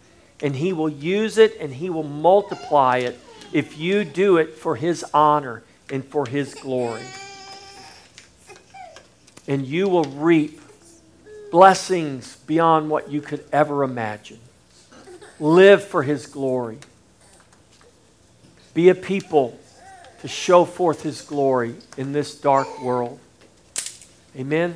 and 0.42 0.56
He 0.56 0.72
will 0.72 0.90
use 0.90 1.38
it 1.38 1.58
and 1.60 1.74
He 1.74 1.90
will 1.90 2.04
multiply 2.04 2.98
it 2.98 3.20
if 3.52 3.78
you 3.78 4.06
do 4.06 4.38
it 4.38 4.56
for 4.56 4.76
His 4.76 5.04
honor 5.14 5.64
and 5.92 6.06
for 6.06 6.26
His 6.26 6.54
glory. 6.56 7.04
And 9.48 9.66
you 9.66 9.90
will 9.90 10.04
reap 10.04 10.62
blessings 11.52 12.38
beyond 12.48 12.90
what 12.90 13.10
you 13.12 13.20
could 13.22 13.44
ever 13.52 13.84
imagine. 13.84 14.40
Live 15.40 15.84
for 15.84 16.04
His 16.04 16.28
glory. 16.28 16.78
Be 18.74 18.90
a 18.90 18.96
people 18.96 19.60
to 20.22 20.28
show 20.28 20.64
forth 20.64 21.02
His 21.02 21.22
glory 21.22 21.76
in 21.98 22.14
this 22.14 22.36
dark 22.36 22.82
world. 22.82 23.20
Amen. 24.38 24.76